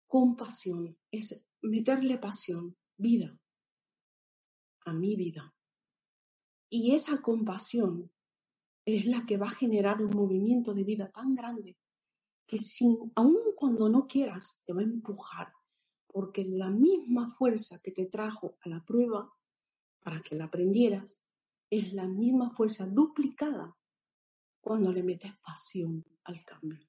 Compasión 0.07 0.99
es 1.11 1.45
meterle 1.63 2.19
pasión, 2.19 2.77
vida, 2.97 3.39
a 4.85 4.93
mi 4.93 5.15
vida. 5.15 5.55
Y 6.69 6.95
esa 6.95 7.21
compasión 7.21 8.11
es 8.85 9.07
la 9.07 9.25
que 9.27 9.37
va 9.37 9.47
a 9.47 9.51
generar 9.51 10.03
un 10.03 10.11
movimiento 10.11 10.75
de 10.75 10.85
vida 10.85 11.11
tan 11.11 11.35
grande 11.35 11.77
que 12.47 12.59
sin, 12.59 12.99
aun 13.15 13.55
cuando 13.55 13.89
no 13.89 14.09
quieras, 14.09 14.63
te 14.65 14.73
va 14.73 14.81
a 14.81 14.85
empujar, 14.85 15.53
porque 16.09 16.45
la 16.45 16.71
misma 16.71 17.31
fuerza 17.31 17.79
que 17.79 17.93
te 17.93 18.07
trajo 18.07 18.57
a 18.63 18.69
la 18.69 18.85
prueba 18.85 19.33
para 20.01 20.21
que 20.21 20.35
la 20.35 20.47
aprendieras, 20.47 21.25
es 21.71 21.93
la 21.93 22.07
misma 22.07 22.51
fuerza 22.51 22.87
duplicada 22.87 23.77
cuando 24.61 24.93
le 24.93 25.03
metes 25.03 25.33
pasión 25.39 26.05
al 26.25 26.45
cambio. 26.45 26.87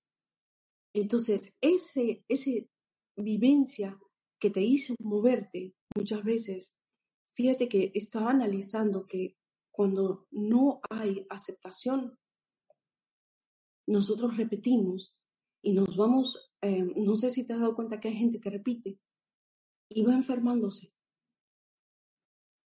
Entonces, 0.94 1.56
ese, 1.62 2.26
ese 2.28 2.70
vivencia 3.16 3.98
que 4.40 4.50
te 4.50 4.62
hizo 4.62 4.96
moverte 5.00 5.76
muchas 5.96 6.24
veces, 6.24 6.78
fíjate 7.34 7.70
que 7.70 7.92
estaba 7.94 8.32
analizando 8.32 9.06
que 9.06 9.38
cuando 9.72 10.28
no 10.32 10.82
hay 10.90 11.26
aceptación, 11.30 12.18
nosotros 13.88 14.36
repetimos 14.38 15.16
y 15.62 15.74
nos 15.74 15.96
vamos, 15.96 16.52
eh, 16.62 16.84
no 16.96 17.16
sé 17.16 17.30
si 17.30 17.46
te 17.46 17.54
has 17.54 17.60
dado 17.60 17.76
cuenta 17.76 18.00
que 18.00 18.10
hay 18.10 18.16
gente 18.16 18.40
que 18.40 18.50
repite 18.50 19.00
y 19.90 20.04
va 20.04 20.14
enfermándose 20.14 20.94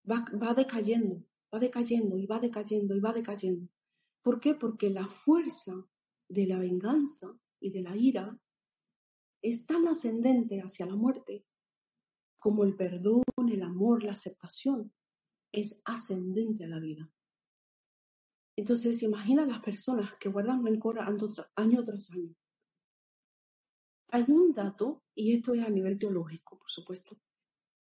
va, 0.08 0.54
decayendo, 0.54 1.24
va 1.56 1.60
decayendo 1.60 2.18
y 2.18 2.26
va 2.26 2.38
decayendo 2.38 2.94
y 2.94 3.00
va 3.00 3.12
decayendo. 3.12 3.68
¿Por 4.22 4.40
qué? 4.40 4.54
Porque 4.54 4.90
la 4.90 5.06
fuerza 5.06 5.86
de 6.28 6.46
la 6.46 6.58
venganza 6.58 7.34
y 7.60 7.70
de 7.70 7.82
la 7.82 7.96
ira 7.96 8.38
es 9.42 9.64
tan 9.64 9.86
ascendente 9.88 10.60
hacia 10.60 10.86
la 10.86 10.96
muerte 10.96 11.46
como 12.38 12.64
el 12.64 12.76
perdón, 12.76 13.24
el 13.50 13.62
amor, 13.62 14.04
la 14.04 14.12
aceptación 14.12 14.92
es 15.50 15.80
ascendente 15.84 16.64
a 16.64 16.68
la 16.68 16.78
vida. 16.78 17.10
Entonces, 18.56 19.02
imagina 19.02 19.46
las 19.46 19.60
personas 19.60 20.14
que 20.16 20.28
guardan 20.28 20.64
rencor 20.64 21.00
año 21.00 21.84
tras 21.84 22.10
año. 22.10 22.34
Hay 24.10 24.24
un 24.28 24.52
dato, 24.52 25.02
y 25.14 25.32
esto 25.32 25.54
es 25.54 25.64
a 25.64 25.70
nivel 25.70 25.98
teológico, 25.98 26.58
por 26.58 26.70
supuesto, 26.70 27.16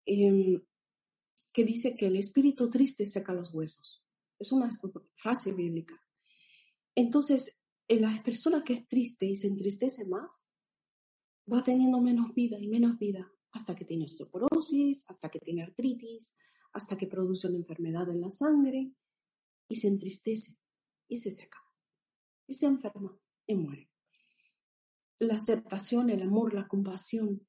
em, 0.05 0.61
que 1.51 1.63
dice 1.65 1.95
que 1.95 2.07
el 2.07 2.15
espíritu 2.15 2.69
triste 2.69 3.05
seca 3.05 3.33
los 3.33 3.53
huesos. 3.53 4.03
Es 4.39 4.51
una 4.51 4.79
frase 5.13 5.51
bíblica. 5.51 6.01
Entonces, 6.95 7.59
la 7.87 8.21
persona 8.23 8.63
que 8.63 8.73
es 8.73 8.87
triste 8.87 9.25
y 9.25 9.35
se 9.35 9.47
entristece 9.47 10.05
más, 10.05 10.47
va 11.51 11.63
teniendo 11.63 11.99
menos 11.99 12.33
vida 12.33 12.57
y 12.59 12.67
menos 12.67 12.97
vida 12.97 13.31
hasta 13.51 13.75
que 13.75 13.85
tiene 13.85 14.05
osteoporosis, 14.05 15.05
hasta 15.07 15.29
que 15.29 15.39
tiene 15.39 15.63
artritis, 15.63 16.37
hasta 16.73 16.97
que 16.97 17.07
produce 17.07 17.47
una 17.47 17.57
enfermedad 17.57 18.09
en 18.09 18.21
la 18.21 18.29
sangre 18.29 18.93
y 19.67 19.75
se 19.75 19.87
entristece 19.87 20.57
y 21.07 21.17
se 21.17 21.31
seca 21.31 21.59
y 22.47 22.53
se 22.53 22.65
enferma 22.65 23.17
y 23.47 23.55
muere. 23.55 23.89
La 25.19 25.35
aceptación, 25.35 26.09
el 26.09 26.21
amor, 26.21 26.53
la 26.53 26.67
compasión, 26.67 27.45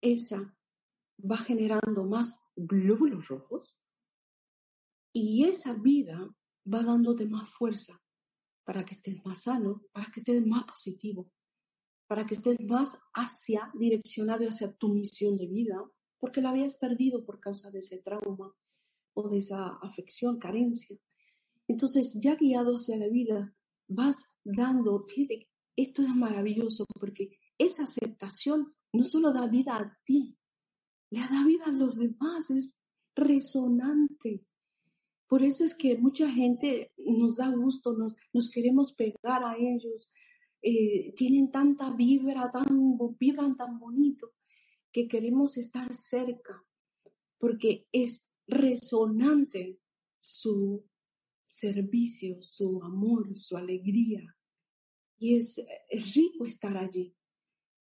esa 0.00 0.56
va 1.28 1.36
generando 1.36 2.04
más 2.04 2.44
glóbulos 2.56 3.28
rojos 3.28 3.80
y 5.12 5.44
esa 5.44 5.74
vida 5.74 6.34
va 6.72 6.82
dándote 6.82 7.26
más 7.26 7.50
fuerza 7.50 8.00
para 8.64 8.84
que 8.84 8.94
estés 8.94 9.24
más 9.24 9.42
sano, 9.42 9.82
para 9.92 10.06
que 10.12 10.20
estés 10.20 10.46
más 10.46 10.64
positivo, 10.64 11.32
para 12.06 12.26
que 12.26 12.34
estés 12.34 12.60
más 12.68 12.98
hacia, 13.14 13.70
direccionado 13.74 14.44
hacia 14.46 14.72
tu 14.72 14.88
misión 14.88 15.36
de 15.36 15.46
vida, 15.46 15.82
porque 16.18 16.40
la 16.40 16.50
habías 16.50 16.76
perdido 16.76 17.24
por 17.24 17.40
causa 17.40 17.70
de 17.70 17.80
ese 17.80 17.98
trauma 17.98 18.54
o 19.14 19.28
de 19.28 19.38
esa 19.38 19.78
afección, 19.82 20.38
carencia. 20.38 20.96
Entonces, 21.66 22.18
ya 22.20 22.36
guiado 22.36 22.76
hacia 22.76 22.96
la 22.96 23.08
vida, 23.08 23.54
vas 23.88 24.28
dando, 24.44 25.04
fíjate, 25.04 25.48
esto 25.76 26.02
es 26.02 26.14
maravilloso 26.14 26.84
porque 26.98 27.38
esa 27.58 27.84
aceptación 27.84 28.74
no 28.92 29.04
solo 29.04 29.32
da 29.32 29.46
vida 29.46 29.76
a 29.76 29.98
ti, 30.04 30.36
le 31.10 31.20
da 31.20 31.44
vida 31.44 31.64
a 31.66 31.72
los 31.72 31.96
demás, 31.96 32.50
es 32.50 32.76
resonante. 33.14 34.44
Por 35.26 35.42
eso 35.42 35.64
es 35.64 35.74
que 35.74 35.96
mucha 35.96 36.30
gente 36.30 36.92
nos 36.98 37.36
da 37.36 37.48
gusto, 37.50 37.92
nos, 37.92 38.50
queremos 38.50 38.92
pegar 38.92 39.44
a 39.44 39.56
ellos, 39.58 40.10
eh, 40.62 41.12
tienen 41.14 41.50
tanta 41.50 41.90
vibra, 41.92 42.50
tan, 42.50 42.98
vibran 43.18 43.56
tan 43.56 43.78
bonito, 43.78 44.32
que 44.92 45.06
queremos 45.06 45.56
estar 45.56 45.92
cerca, 45.94 46.64
porque 47.38 47.86
es 47.92 48.26
resonante 48.46 49.78
su 50.20 50.84
servicio, 51.44 52.42
su 52.42 52.82
amor, 52.82 53.36
su 53.36 53.56
alegría. 53.56 54.36
Y 55.18 55.36
es 55.36 55.62
rico 56.14 56.44
estar 56.44 56.76
allí. 56.76 57.14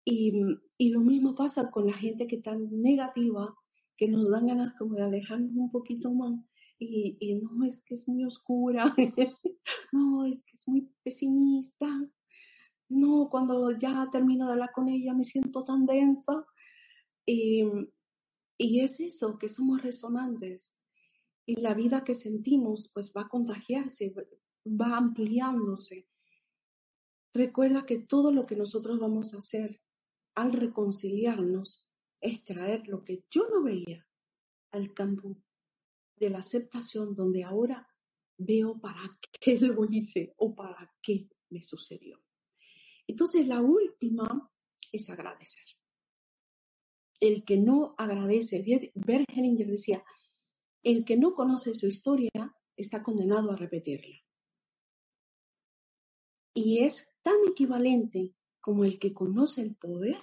Y, 0.10 0.32
y, 0.78 0.92
lo 0.92 1.02
mismo 1.02 1.36
pasa 1.36 1.70
con 1.70 1.86
la 1.86 1.94
gente 1.94 2.28
que 2.28 2.38
tan 2.38 2.70
negativa, 2.82 3.54
que 3.98 4.08
nos 4.08 4.30
dan 4.30 4.48
ganas 4.48 4.74
como 4.80 4.96
de 4.96 5.04
alejarnos 5.04 5.52
un 5.54 5.70
poquito 5.70 6.14
más. 6.14 6.40
Y, 6.80 7.18
y 7.20 7.36
no, 7.36 7.66
es 7.66 7.84
que 7.84 7.96
es 7.96 8.08
muy 8.08 8.24
oscura, 8.24 8.96
no, 9.92 10.26
es 10.26 10.46
que 10.46 10.52
es 10.54 10.64
muy 10.70 10.90
pesimista, 11.04 11.88
no, 12.88 13.28
cuando 13.30 13.70
ya 13.72 14.08
termino 14.10 14.46
de 14.46 14.54
hablar 14.54 14.72
con 14.74 14.88
ella 14.88 15.14
me 15.14 15.26
siento 15.26 15.66
tan 15.66 15.86
densa. 15.86 16.46
Y, 17.26 17.66
y 18.58 18.80
es 18.80 19.02
eso, 19.02 19.38
que 19.38 19.50
somos 19.50 19.82
resonantes. 19.82 20.74
Y 21.46 21.60
la 21.60 21.74
vida 21.74 22.06
que 22.06 22.14
sentimos 22.14 22.92
pues 22.94 23.12
va 23.16 23.24
a 23.24 23.28
contagiarse, 23.28 24.14
va 24.66 24.96
ampliándose. 24.96 26.08
Recuerda 27.34 27.86
que 27.86 28.00
todo 28.00 28.32
lo 28.32 28.46
que 28.46 28.56
nosotros 28.56 29.00
vamos 29.00 29.34
a 29.34 29.40
hacer 29.40 29.82
al 30.38 30.52
reconciliarnos 30.52 31.92
es 32.22 32.44
traer 32.44 32.88
lo 32.88 33.04
que 33.04 33.26
yo 33.32 33.50
no 33.50 33.64
veía 33.64 34.08
al 34.72 34.94
campo 34.94 35.36
de 36.16 36.30
la 36.30 36.40
aceptación 36.40 37.16
donde 37.16 37.44
ahora 37.44 37.88
veo 38.38 38.80
para 38.80 39.18
qué 39.42 39.60
lo 39.60 39.84
hice 39.90 40.36
o 40.38 40.54
para 40.54 40.94
qué 41.02 41.28
me 41.50 41.64
sucedió. 41.64 42.22
Entonces, 43.08 43.48
la 43.48 43.62
última 43.62 44.52
es 44.92 45.10
agradecer. 45.10 45.66
El 47.20 47.44
que 47.44 47.58
no 47.58 47.96
agradece, 47.98 48.64
Bergelinger 48.94 49.68
decía, 49.68 50.04
el 50.84 51.04
que 51.04 51.18
no 51.18 51.34
conoce 51.34 51.74
su 51.74 51.88
historia 51.88 52.30
está 52.76 53.02
condenado 53.02 53.52
a 53.52 53.56
repetirla. 53.56 54.18
Y 56.54 56.84
es 56.84 57.12
tan 57.24 57.38
equivalente 57.50 58.37
como 58.68 58.84
el 58.84 59.00
que 59.00 59.14
conoce 59.14 59.62
el 59.62 59.78
poder 59.78 60.20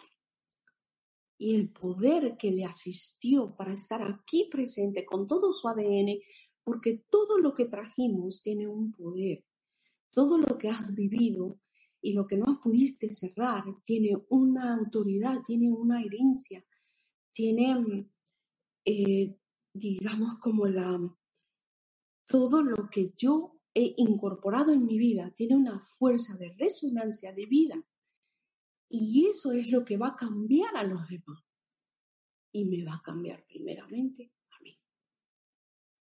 y 1.38 1.54
el 1.54 1.70
poder 1.70 2.36
que 2.36 2.52
le 2.52 2.66
asistió 2.66 3.56
para 3.56 3.72
estar 3.72 4.02
aquí 4.02 4.50
presente 4.50 5.06
con 5.06 5.26
todo 5.26 5.50
su 5.54 5.66
ADN, 5.66 6.18
porque 6.62 7.06
todo 7.08 7.38
lo 7.38 7.54
que 7.54 7.64
trajimos 7.64 8.42
tiene 8.42 8.68
un 8.68 8.92
poder. 8.92 9.46
Todo 10.10 10.36
lo 10.36 10.58
que 10.58 10.68
has 10.68 10.94
vivido 10.94 11.58
y 12.02 12.12
lo 12.12 12.26
que 12.26 12.36
no 12.36 12.60
pudiste 12.62 13.08
cerrar 13.08 13.64
tiene 13.82 14.14
una 14.28 14.74
autoridad, 14.74 15.40
tiene 15.42 15.72
una 15.72 16.02
herencia, 16.02 16.62
tiene, 17.32 18.10
eh, 18.84 19.38
digamos, 19.72 20.38
como 20.38 20.66
la, 20.66 21.00
todo 22.26 22.62
lo 22.62 22.90
que 22.90 23.14
yo 23.16 23.58
he 23.72 23.94
incorporado 23.96 24.70
en 24.74 24.84
mi 24.84 24.98
vida 24.98 25.32
tiene 25.34 25.56
una 25.56 25.80
fuerza 25.80 26.36
de 26.36 26.54
resonancia 26.58 27.32
de 27.32 27.46
vida. 27.46 27.82
Y 28.96 29.26
eso 29.28 29.52
es 29.52 29.70
lo 29.70 29.84
que 29.84 29.96
va 29.96 30.08
a 30.08 30.16
cambiar 30.16 30.76
a 30.76 30.84
los 30.84 31.08
demás. 31.08 31.42
Y 32.52 32.64
me 32.64 32.84
va 32.84 32.94
a 32.94 33.02
cambiar 33.02 33.44
primeramente 33.46 34.32
a 34.50 34.62
mí. 34.62 34.78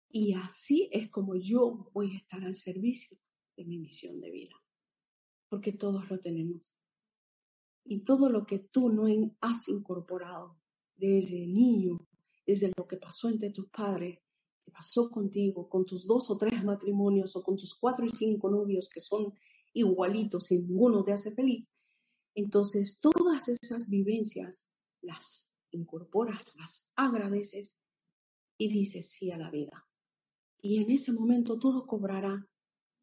Y 0.10 0.34
así 0.34 0.90
es 0.92 1.10
como 1.10 1.36
yo 1.36 1.90
voy 1.94 2.14
a 2.14 2.18
estar 2.18 2.44
al 2.44 2.56
servicio 2.56 3.18
de 3.58 3.66
mi 3.66 3.80
misión 3.80 4.20
de 4.22 4.32
vida 4.32 4.64
porque 5.54 5.72
todos 5.72 6.10
lo 6.10 6.20
tenemos. 6.20 6.80
Y 7.86 8.04
todo 8.04 8.28
lo 8.28 8.44
que 8.44 8.58
tú 8.58 8.90
no 8.90 9.06
has 9.40 9.68
incorporado 9.68 10.58
desde 10.96 11.46
niño, 11.46 12.08
desde 12.44 12.72
lo 12.76 12.88
que 12.88 12.98
pasó 12.98 13.30
entre 13.30 13.52
tus 13.52 13.70
padres, 13.70 14.18
que 14.66 14.72
pasó 14.72 15.12
contigo, 15.12 15.70
con 15.70 15.86
tus 15.86 16.08
dos 16.08 16.32
o 16.32 16.40
tres 16.40 16.64
matrimonios 16.64 17.36
o 17.36 17.44
con 17.44 17.56
tus 17.56 17.76
cuatro 17.76 18.04
y 18.04 18.10
cinco 18.10 18.50
novios 18.50 18.90
que 18.92 19.00
son 19.00 19.32
igualitos 19.74 20.52
y 20.52 20.60
ninguno 20.60 21.04
te 21.04 21.14
hace 21.14 21.32
feliz, 21.32 21.72
entonces 22.36 23.00
todas 23.00 23.50
esas 23.50 23.88
vivencias 23.90 24.74
las 25.02 25.52
incorporas, 25.72 26.42
las 26.56 26.90
agradeces 26.96 27.80
y 28.58 28.70
dices 28.70 29.12
sí 29.12 29.32
a 29.32 29.38
la 29.38 29.52
vida. 29.52 29.88
Y 30.62 30.82
en 30.82 30.92
ese 30.92 31.12
momento 31.12 31.60
todo 31.60 31.86
cobrará 31.86 32.48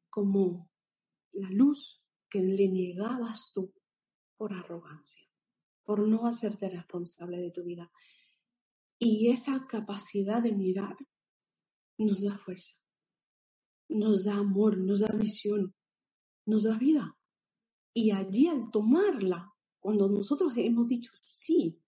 como 0.09 0.71
la 1.33 1.51
luz 1.51 2.03
que 2.29 2.41
le 2.41 2.69
negabas 2.69 3.53
tú 3.53 3.75
por 4.37 4.55
arrogancia, 4.55 5.29
por 5.85 6.09
no 6.09 6.27
hacerte 6.27 6.69
responsable 6.69 7.39
de 7.39 7.51
tu 7.51 7.65
vida. 7.65 7.91
Y 8.99 9.29
esa 9.29 9.67
capacidad 9.67 10.43
de 10.43 10.53
mirar 10.53 10.97
nos 11.99 12.23
da 12.23 12.39
fuerza, 12.39 12.79
nos 13.89 14.25
da 14.25 14.37
amor, 14.37 14.79
nos 14.79 15.01
da 15.01 15.09
visión, 15.09 15.75
nos 16.47 16.63
da 16.65 16.79
vida. 16.79 17.20
Y 17.93 18.13
allí 18.13 18.47
al 18.47 18.71
tomarla, 18.71 19.53
cuando 19.81 20.09
nosotros 20.09 20.53
hemos 20.57 20.89
dicho 20.89 21.13
sí, 21.21 21.81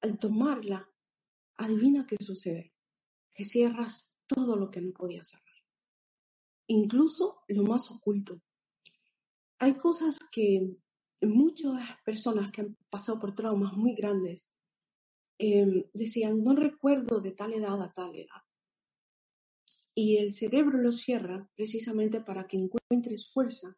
al 0.00 0.18
tomarla, 0.18 0.88
adivina 1.56 2.06
qué 2.06 2.16
sucede, 2.20 2.72
que 3.34 3.44
cierras 3.44 4.16
todo 4.26 4.56
lo 4.56 4.70
que 4.70 4.80
no 4.80 4.92
podías 4.92 5.28
cerrar, 5.28 5.64
incluso 6.66 7.42
lo 7.48 7.64
más 7.64 7.90
oculto, 7.90 8.40
hay 9.58 9.74
cosas 9.74 10.18
que 10.30 10.76
muchas 11.20 11.80
personas 12.04 12.50
que 12.50 12.62
han 12.62 12.76
pasado 12.90 13.20
por 13.20 13.34
traumas 13.34 13.74
muy 13.74 13.94
grandes 13.94 14.52
em, 15.38 15.84
decían, 15.92 16.42
no 16.42 16.54
recuerdo 16.54 17.20
de 17.20 17.32
tal 17.32 17.54
edad 17.54 17.80
a 17.80 17.92
tal 17.92 18.14
edad. 18.16 18.42
Y 19.94 20.16
el 20.16 20.32
cerebro 20.32 20.78
lo 20.78 20.90
cierra 20.90 21.48
precisamente 21.54 22.20
para 22.20 22.46
que 22.46 22.56
encuentres 22.56 23.30
fuerza 23.30 23.76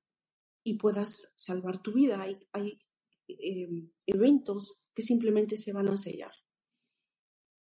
y 0.65 0.75
puedas 0.75 1.33
salvar 1.37 1.83
tu 1.83 1.93
vida. 1.93 2.21
Hay, 2.21 2.39
hay 2.53 2.79
em, 3.29 3.91
eventos 4.07 4.81
que 4.95 5.03
simplemente 5.03 5.57
se 5.57 5.73
van 5.73 5.89
a 5.89 5.97
sellar. 5.97 6.33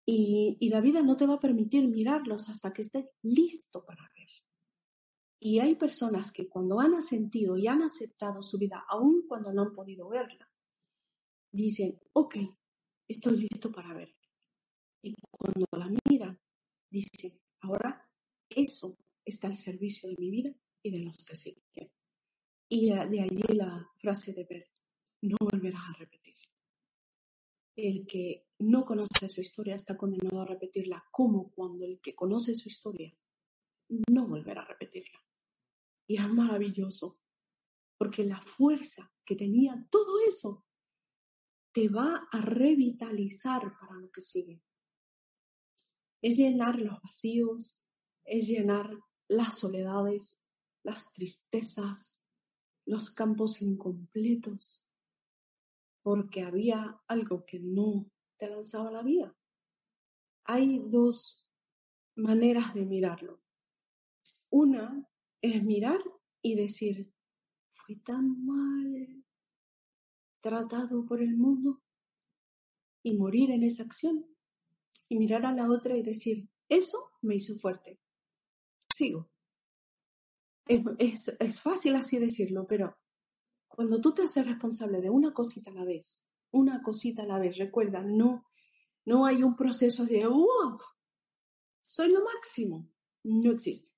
Y, 0.07 0.57
y 0.61 0.69
la 0.71 0.81
vida 0.81 1.03
no 1.03 1.17
te 1.17 1.27
va 1.27 1.35
a 1.35 1.41
permitir 1.41 1.87
mirarlos 1.89 2.49
hasta 2.49 2.73
que 2.73 2.83
estés 2.83 3.07
listo 3.23 3.85
para 3.85 4.13
y 5.45 5.59
hay 5.59 5.75
personas 5.75 6.31
que 6.31 6.49
cuando 6.49 6.79
han 6.79 7.03
sentido 7.03 7.57
y 7.57 7.67
han 7.67 7.83
aceptado 7.83 8.45
su 8.45 8.59
vida, 8.59 8.85
aun 8.89 9.27
cuando 9.27 9.53
no 9.53 9.63
han 9.63 9.75
podido 9.75 10.09
verla, 10.09 10.49
dicen, 11.51 11.99
ok, 12.13 12.37
estoy 13.09 13.39
listo 13.39 13.73
para 13.73 13.93
verla. 13.93 14.15
Y 15.03 15.17
cuando 15.33 15.67
la 15.73 15.91
miran, 16.09 16.39
dicen, 16.89 17.41
ahora 17.61 18.09
eso 18.49 18.97
está 19.25 19.49
al 19.49 19.57
servicio 19.57 20.09
de 20.11 20.15
mi 20.17 20.31
vida 20.31 20.55
y 20.81 20.93
de 20.93 21.01
los 21.07 21.17
que 21.25 21.35
siguen. 21.35 21.91
Y 22.75 22.89
de 22.89 23.21
allí 23.21 23.43
la 23.53 23.87
frase 23.99 24.33
de 24.33 24.45
ver, 24.45 24.67
no 25.21 25.37
volverás 25.41 25.91
a 25.91 25.99
repetir. 25.99 26.37
El 27.77 28.07
que 28.07 28.47
no 28.61 28.87
conoce 28.87 29.29
su 29.29 29.43
historia 29.43 29.75
está 29.75 29.95
condenado 29.95 30.41
a 30.41 30.47
repetirla, 30.47 31.05
como 31.11 31.51
cuando 31.51 31.85
el 31.85 32.01
que 32.01 32.15
conoce 32.15 32.55
su 32.55 32.71
historia 32.71 33.13
no 34.09 34.27
volverá 34.27 34.63
a 34.63 34.69
repetirla. 34.69 35.23
Y 36.07 36.17
es 36.17 36.27
maravilloso, 36.31 37.21
porque 37.99 38.25
la 38.25 38.41
fuerza 38.41 39.13
que 39.23 39.37
tenía 39.37 39.87
todo 39.91 40.21
eso 40.27 40.65
te 41.73 41.91
va 41.91 42.27
a 42.33 42.41
revitalizar 42.41 43.77
para 43.79 43.97
lo 43.97 44.11
que 44.11 44.23
sigue. 44.23 44.63
es 46.23 46.39
llenar 46.39 46.81
los 46.81 47.03
vacíos, 47.03 47.85
es 48.25 48.49
llenar 48.49 48.99
las 49.29 49.59
soledades, 49.59 50.41
las 50.83 51.13
tristezas, 51.13 52.22
los 52.85 53.11
campos 53.11 53.63
incompletos, 53.63 54.87
porque 56.03 56.43
había 56.43 57.01
algo 57.07 57.45
que 57.45 57.61
no 57.61 58.11
te 58.37 58.49
lanzaba 58.49 58.91
la 58.91 59.03
vida. 59.03 59.37
Hay 60.45 60.81
dos 60.89 61.47
maneras 62.17 62.75
de 62.75 62.85
mirarlo. 62.85 63.41
Una 64.51 65.09
es 65.41 65.63
mirar 65.63 66.01
y 66.43 66.57
decir, 66.57 67.13
fui 67.71 67.97
tan 67.97 68.45
mal 68.45 69.25
tratado 70.41 71.07
por 71.07 71.23
el 71.23 71.37
mundo 71.37 71.83
y 73.03 73.17
morir 73.17 73.51
en 73.51 73.63
esa 73.63 73.85
acción. 73.85 74.27
Y 75.09 75.17
mirar 75.17 75.45
a 75.47 75.53
la 75.53 75.71
otra 75.71 75.97
y 75.97 76.03
decir, 76.03 76.49
eso 76.69 77.13
me 77.21 77.35
hizo 77.37 77.59
fuerte. 77.59 78.01
Sigo. 78.95 79.32
Es, 80.67 81.29
es, 81.41 81.61
fácil 81.61 81.97
así 81.97 82.19
decirlo, 82.19 82.67
pero 82.67 82.97
cuando 83.69 84.01
tú 84.01 84.15
te 84.15 84.23
haces 84.23 84.47
responsable 84.47 85.01
de 85.01 85.11
una 85.11 85.35
cosita 85.35 85.71
a 85.71 85.75
la 85.75 85.85
vez, 85.85 86.29
una 86.53 86.83
cosita 86.83 87.23
a 87.23 87.27
la 87.27 87.39
vez, 87.39 87.57
recuerda, 87.57 88.03
no, 88.03 88.47
no 89.05 89.27
hay 89.27 89.43
un 89.43 89.57
proceso 89.57 90.07
de, 90.07 90.27
wow, 90.27 90.79
soy 91.83 92.11
lo 92.11 92.25
máximo. 92.25 92.89
No 93.25 93.53
existe. 93.53 93.93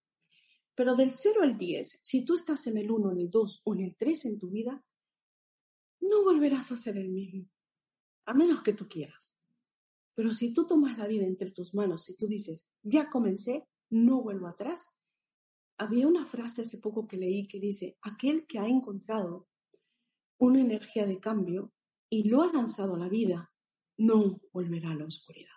Pero 0.75 0.95
del 0.95 1.11
0 1.11 1.43
al 1.43 1.57
10, 1.57 2.01
si 2.03 2.25
tú 2.25 2.35
estás 2.35 2.67
en 2.67 2.79
el 2.79 2.91
1, 2.91 3.13
en 3.13 3.19
el 3.19 3.31
2 3.31 3.63
o 3.65 3.75
en 3.75 3.81
el 3.81 3.97
3 3.97 4.25
en 4.27 4.39
tu 4.39 4.51
vida, 4.51 4.85
no 6.01 6.25
volverás 6.25 6.73
a 6.73 6.77
ser 6.77 6.97
el 6.99 7.11
mismo, 7.11 7.49
a 8.27 8.35
menos 8.35 8.63
que 8.63 8.73
tú 8.73 8.89
quieras. 8.89 9.39
Pero 10.15 10.35
si 10.35 10.53
tú 10.53 10.67
tomas 10.67 10.99
la 10.99 11.07
vida 11.07 11.25
entre 11.25 11.51
tus 11.51 11.75
manos 11.75 12.09
y 12.11 12.17
tú 12.17 12.27
dices, 12.27 12.69
ya 12.83 13.09
comencé, 13.09 13.67
no 13.91 14.23
vuelvo 14.23 14.49
atrás, 14.49 14.95
había 15.79 16.07
una 16.07 16.25
frase 16.25 16.63
hace 16.63 16.79
poco 16.79 17.07
que 17.07 17.17
leí 17.17 17.49
que 17.49 17.61
dice, 17.61 17.99
aquel 18.03 18.47
que 18.47 18.59
ha 18.59 18.67
encontrado 18.67 19.49
una 20.39 20.61
energía 20.61 21.07
de 21.07 21.21
cambio 21.21 21.73
y 22.09 22.29
lo 22.29 22.43
ha 22.43 22.53
lanzado 22.53 22.95
a 22.95 22.99
la 22.99 23.09
vida, 23.09 23.53
no 23.97 24.41
volverá 24.53 24.91
a 24.91 24.97
la 24.97 25.07
oscuridad. 25.07 25.51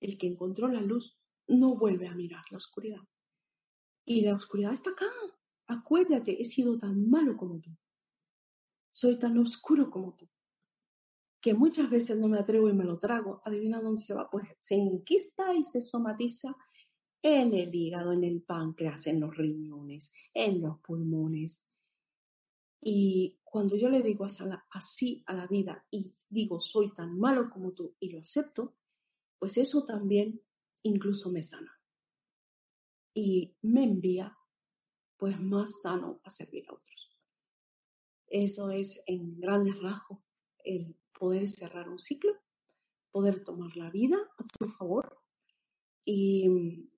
El 0.00 0.18
que 0.18 0.26
encontró 0.26 0.68
la 0.68 0.80
luz 0.80 1.18
no 1.46 1.76
vuelve 1.76 2.08
a 2.08 2.14
mirar 2.14 2.44
la 2.50 2.58
oscuridad. 2.58 3.00
Y 4.04 4.22
la 4.22 4.34
oscuridad 4.34 4.72
está 4.72 4.90
acá. 4.90 5.06
Acuérdate, 5.66 6.40
he 6.40 6.44
sido 6.44 6.78
tan 6.78 7.08
malo 7.08 7.36
como 7.36 7.60
tú. 7.60 7.70
Soy 8.92 9.18
tan 9.18 9.38
oscuro 9.38 9.90
como 9.90 10.14
tú. 10.14 10.28
Que 11.40 11.54
muchas 11.54 11.88
veces 11.90 12.18
no 12.18 12.28
me 12.28 12.38
atrevo 12.38 12.68
y 12.68 12.74
me 12.74 12.84
lo 12.84 12.98
trago. 12.98 13.40
Adivina 13.44 13.80
dónde 13.80 14.02
se 14.02 14.14
va. 14.14 14.28
Pues 14.30 14.46
se 14.60 14.74
enquista 14.74 15.54
y 15.54 15.64
se 15.64 15.80
somatiza 15.80 16.54
en 17.26 17.54
el 17.54 17.74
hígado, 17.74 18.12
en 18.12 18.22
el 18.22 18.42
páncreas, 18.42 19.06
en 19.06 19.18
los 19.18 19.34
riñones, 19.34 20.12
en 20.34 20.60
los 20.60 20.78
pulmones. 20.80 21.66
Y 22.82 23.38
cuando 23.42 23.76
yo 23.76 23.88
le 23.88 24.02
digo 24.02 24.26
así 24.70 25.24
a 25.24 25.32
la 25.32 25.46
vida 25.46 25.86
y 25.90 26.12
digo 26.28 26.60
soy 26.60 26.92
tan 26.92 27.18
malo 27.18 27.48
como 27.48 27.72
tú 27.72 27.96
y 27.98 28.10
lo 28.10 28.18
acepto, 28.20 28.74
pues 29.38 29.56
eso 29.56 29.86
también 29.86 30.42
incluso 30.82 31.30
me 31.30 31.42
sana. 31.42 31.80
Y 33.14 33.56
me 33.62 33.84
envía 33.84 34.36
pues 35.16 35.40
más 35.40 35.80
sano 35.82 36.20
a 36.24 36.28
servir 36.28 36.66
a 36.68 36.74
otros. 36.74 37.10
Eso 38.26 38.70
es 38.70 39.02
en 39.06 39.40
grandes 39.40 39.80
rasgos 39.80 40.18
el 40.62 40.94
poder 41.18 41.48
cerrar 41.48 41.88
un 41.88 41.98
ciclo, 41.98 42.34
poder 43.10 43.42
tomar 43.42 43.74
la 43.78 43.88
vida 43.88 44.18
a 44.36 44.44
tu 44.58 44.68
favor 44.68 45.22
y 46.04 46.90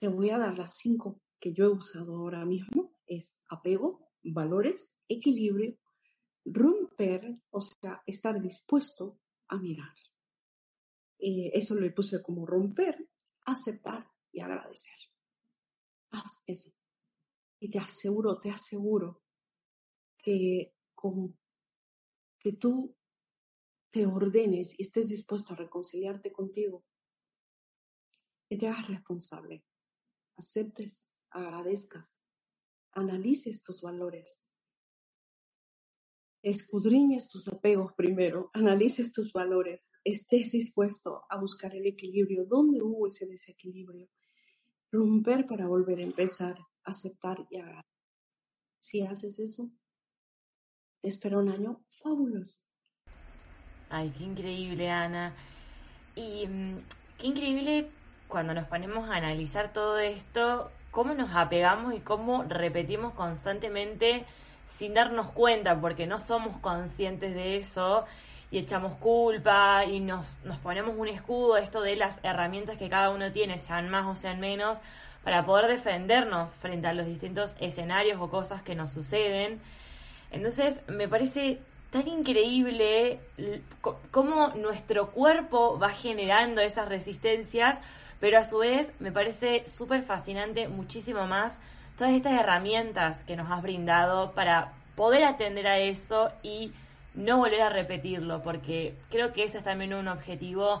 te 0.00 0.08
voy 0.08 0.30
a 0.30 0.38
dar 0.38 0.58
las 0.58 0.78
cinco 0.78 1.20
que 1.38 1.52
yo 1.52 1.66
he 1.66 1.68
usado 1.68 2.16
ahora 2.16 2.44
mismo. 2.46 2.96
Es 3.06 3.38
apego, 3.48 4.08
valores, 4.22 4.94
equilibrio, 5.08 5.76
romper, 6.44 7.38
o 7.50 7.60
sea, 7.60 8.02
estar 8.06 8.40
dispuesto 8.40 9.20
a 9.48 9.58
mirar. 9.58 9.94
Eh, 11.18 11.50
eso 11.52 11.74
lo 11.74 11.94
puse 11.94 12.22
como 12.22 12.46
romper, 12.46 13.10
aceptar 13.44 14.10
y 14.32 14.40
agradecer. 14.40 14.96
Haz 16.12 16.42
eso. 16.46 16.70
Y 17.60 17.68
te 17.68 17.78
aseguro, 17.78 18.40
te 18.40 18.50
aseguro 18.50 19.22
que 20.16 20.74
con 20.94 21.38
que 22.38 22.54
tú 22.54 22.96
te 23.90 24.06
ordenes 24.06 24.78
y 24.78 24.82
estés 24.82 25.08
dispuesto 25.08 25.52
a 25.52 25.56
reconciliarte 25.56 26.32
contigo, 26.32 26.86
que 28.48 28.56
te 28.56 28.66
hagas 28.66 28.88
responsable 28.88 29.62
aceptes, 30.40 31.08
agradezcas, 31.30 32.20
analices 32.92 33.62
tus 33.62 33.82
valores, 33.82 34.42
escudriñes 36.42 37.28
tus 37.28 37.46
apegos 37.48 37.92
primero, 37.92 38.50
analices 38.54 39.12
tus 39.12 39.32
valores, 39.32 39.92
estés 40.02 40.52
dispuesto 40.52 41.24
a 41.28 41.38
buscar 41.38 41.74
el 41.74 41.86
equilibrio, 41.86 42.46
dónde 42.46 42.82
hubo 42.82 43.06
ese 43.06 43.26
desequilibrio, 43.26 44.08
romper 44.90 45.46
para 45.46 45.66
volver 45.66 45.98
a 45.98 46.04
empezar, 46.04 46.58
aceptar 46.84 47.46
y 47.50 47.58
agradecer. 47.58 47.84
Si 48.78 49.02
haces 49.02 49.38
eso, 49.38 49.70
te 51.02 51.08
espera 51.08 51.38
un 51.38 51.50
año 51.50 51.84
fabuloso. 51.86 52.60
Ay, 53.90 54.10
qué 54.16 54.24
increíble, 54.24 54.88
Ana. 54.88 55.36
Y 56.16 56.46
mm, 56.46 56.78
qué 57.18 57.26
increíble 57.26 57.99
cuando 58.30 58.54
nos 58.54 58.66
ponemos 58.66 59.10
a 59.10 59.16
analizar 59.16 59.72
todo 59.72 59.98
esto, 59.98 60.70
cómo 60.90 61.12
nos 61.14 61.34
apegamos 61.34 61.94
y 61.94 62.00
cómo 62.00 62.44
repetimos 62.44 63.12
constantemente 63.12 64.24
sin 64.66 64.94
darnos 64.94 65.30
cuenta, 65.32 65.78
porque 65.78 66.06
no 66.06 66.18
somos 66.18 66.56
conscientes 66.58 67.34
de 67.34 67.56
eso 67.56 68.06
y 68.50 68.58
echamos 68.58 68.94
culpa 68.98 69.84
y 69.84 70.00
nos, 70.00 70.34
ponemos 70.62 70.96
un 70.96 71.08
escudo, 71.08 71.56
esto 71.56 71.82
de 71.82 71.96
las 71.96 72.20
herramientas 72.22 72.78
que 72.78 72.88
cada 72.88 73.10
uno 73.10 73.30
tiene, 73.32 73.58
sean 73.58 73.90
más 73.90 74.06
o 74.06 74.16
sean 74.16 74.40
menos, 74.40 74.78
para 75.22 75.44
poder 75.44 75.66
defendernos 75.66 76.54
frente 76.54 76.86
a 76.86 76.94
los 76.94 77.06
distintos 77.06 77.54
escenarios 77.60 78.20
o 78.20 78.30
cosas 78.30 78.62
que 78.62 78.74
nos 78.74 78.92
suceden. 78.92 79.60
Entonces, 80.30 80.82
me 80.88 81.08
parece 81.08 81.60
tan 81.90 82.08
increíble 82.08 83.20
cómo 84.10 84.48
nuestro 84.50 85.10
cuerpo 85.10 85.78
va 85.78 85.90
generando 85.90 86.60
esas 86.60 86.88
resistencias 86.88 87.80
pero 88.20 88.38
a 88.38 88.44
su 88.44 88.58
vez 88.58 88.94
me 89.00 89.10
parece 89.10 89.66
súper 89.66 90.02
fascinante 90.02 90.68
muchísimo 90.68 91.26
más 91.26 91.58
todas 91.96 92.12
estas 92.14 92.38
herramientas 92.38 93.24
que 93.24 93.36
nos 93.36 93.50
has 93.50 93.62
brindado 93.62 94.32
para 94.32 94.72
poder 94.94 95.24
atender 95.24 95.66
a 95.66 95.78
eso 95.78 96.30
y 96.42 96.72
no 97.14 97.38
volver 97.38 97.62
a 97.62 97.70
repetirlo, 97.70 98.42
porque 98.42 98.96
creo 99.10 99.32
que 99.32 99.44
ese 99.44 99.58
es 99.58 99.64
también 99.64 99.94
un 99.94 100.08
objetivo 100.08 100.80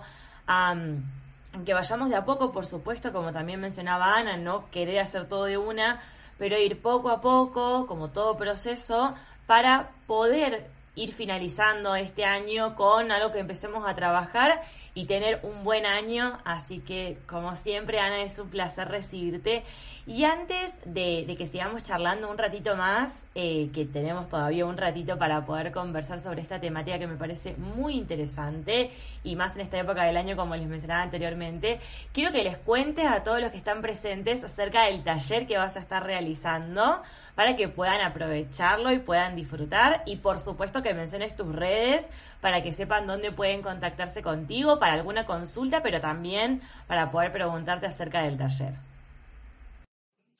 que 1.64 1.74
vayamos 1.74 2.10
de 2.10 2.16
a 2.16 2.24
poco, 2.24 2.52
por 2.52 2.66
supuesto, 2.66 3.12
como 3.12 3.32
también 3.32 3.60
mencionaba 3.60 4.16
Ana, 4.16 4.36
no 4.36 4.70
querer 4.70 5.00
hacer 5.00 5.28
todo 5.28 5.44
de 5.44 5.58
una, 5.58 6.00
pero 6.38 6.56
ir 6.58 6.80
poco 6.80 7.10
a 7.10 7.20
poco, 7.20 7.86
como 7.86 8.10
todo 8.10 8.36
proceso, 8.36 9.14
para 9.46 9.90
poder 10.06 10.70
ir 10.94 11.12
finalizando 11.12 11.94
este 11.94 12.24
año 12.24 12.74
con 12.74 13.12
algo 13.12 13.32
que 13.32 13.40
empecemos 13.40 13.86
a 13.86 13.94
trabajar 13.94 14.62
y 14.94 15.06
tener 15.06 15.40
un 15.42 15.64
buen 15.64 15.86
año. 15.86 16.38
Así 16.44 16.80
que, 16.80 17.18
como 17.26 17.56
siempre, 17.56 18.00
Ana, 18.00 18.22
es 18.22 18.38
un 18.38 18.50
placer 18.50 18.88
recibirte. 18.88 19.64
Y 20.06 20.24
antes 20.24 20.78
de, 20.86 21.32
que 21.38 21.46
sigamos 21.46 21.82
charlando 21.82 22.30
un 22.30 22.38
ratito 22.38 22.74
más, 22.74 23.24
eh, 23.34 23.70
que 23.72 23.84
tenemos 23.84 24.28
todavía 24.28 24.66
un 24.66 24.76
ratito 24.76 25.18
para 25.18 25.44
poder 25.44 25.70
conversar 25.70 26.18
sobre 26.18 26.40
esta 26.40 26.58
temática 26.58 26.98
que 26.98 27.06
me 27.06 27.16
parece 27.16 27.54
muy 27.56 27.94
interesante 27.94 28.90
y 29.22 29.36
más 29.36 29.54
en 29.54 29.62
esta 29.62 29.78
época 29.78 30.04
del 30.04 30.16
año, 30.16 30.36
como 30.36 30.56
les 30.56 30.66
mencionaba 30.66 31.02
anteriormente, 31.02 31.78
quiero 32.12 32.32
que 32.32 32.42
les 32.42 32.56
cuentes 32.58 33.06
a 33.06 33.22
todos 33.22 33.40
los 33.40 33.52
que 33.52 33.58
están 33.58 33.82
presentes 33.82 34.42
acerca 34.42 34.86
del 34.86 35.04
taller 35.04 35.46
que 35.46 35.58
vas 35.58 35.76
a 35.76 35.80
estar 35.80 36.02
realizando 36.02 37.02
para 37.34 37.54
que 37.56 37.68
puedan 37.68 38.00
aprovecharlo 38.00 38.90
y 38.92 38.98
puedan 38.98 39.36
disfrutar. 39.36 40.02
Y 40.06 40.16
por 40.16 40.40
supuesto 40.40 40.82
que 40.82 40.92
menciones 40.92 41.36
tus 41.36 41.54
redes 41.54 42.06
para 42.40 42.62
que 42.62 42.72
sepan 42.72 43.06
dónde 43.06 43.32
pueden 43.32 43.62
contactarse 43.62 44.22
contigo 44.22 44.78
para 44.78 44.94
alguna 44.94 45.26
consulta, 45.26 45.82
pero 45.82 46.00
también 46.00 46.62
para 46.86 47.10
poder 47.10 47.32
preguntarte 47.32 47.86
acerca 47.86 48.22
del 48.22 48.38
taller. 48.38 48.74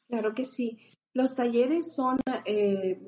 Claro 0.08 0.34
que 0.34 0.44
sí. 0.44 0.78
Los 1.12 1.34
talleres 1.34 1.94
son, 1.94 2.18
eh, 2.44 2.98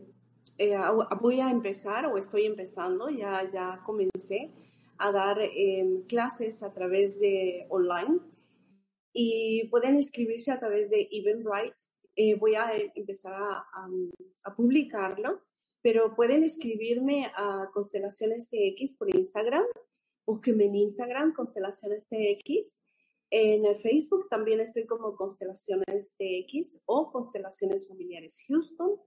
eh, 0.59 0.77
voy 1.21 1.41
a 1.41 1.51
empezar 1.51 2.07
o 2.07 2.19
estoy 2.19 2.47
empezando, 2.47 3.09
ya, 3.11 3.49
ya 3.51 3.81
comencé 3.85 4.51
a 4.99 5.11
dar 5.11 5.39
em, 5.41 6.03
clases 6.07 6.63
a 6.63 6.73
través 6.73 7.19
de 7.19 7.67
online 7.71 8.21
y 9.13 9.69
pueden 9.69 9.97
inscribirse 9.97 10.53
a 10.53 10.59
través 10.59 10.91
de 10.91 11.09
Eventbrite. 11.11 11.75
Eh, 12.15 12.35
voy 12.35 12.55
a 12.55 12.71
empezar 12.95 13.35
a 13.35 14.55
publicarlo 14.55 15.41
pero 15.83 16.15
pueden 16.15 16.45
escribirme 16.45 17.27
a 17.37 17.71
Constelaciones 17.73 18.49
TX 18.49 18.97
por 18.97 19.15
Instagram 19.15 19.65
Búsquenme 20.25 20.67
en 20.67 20.77
Instagram, 20.77 21.35
Constelaciones 21.35 22.09
TX. 22.09 22.79
En 23.31 23.75
Facebook 23.75 24.29
también 24.29 24.61
estoy 24.61 24.87
como 24.87 25.17
Constelaciones 25.17 26.15
TX 26.17 26.83
o 26.87 27.11
Constelaciones 27.11 27.89
Familiares 27.89 28.45
Houston. 28.47 29.01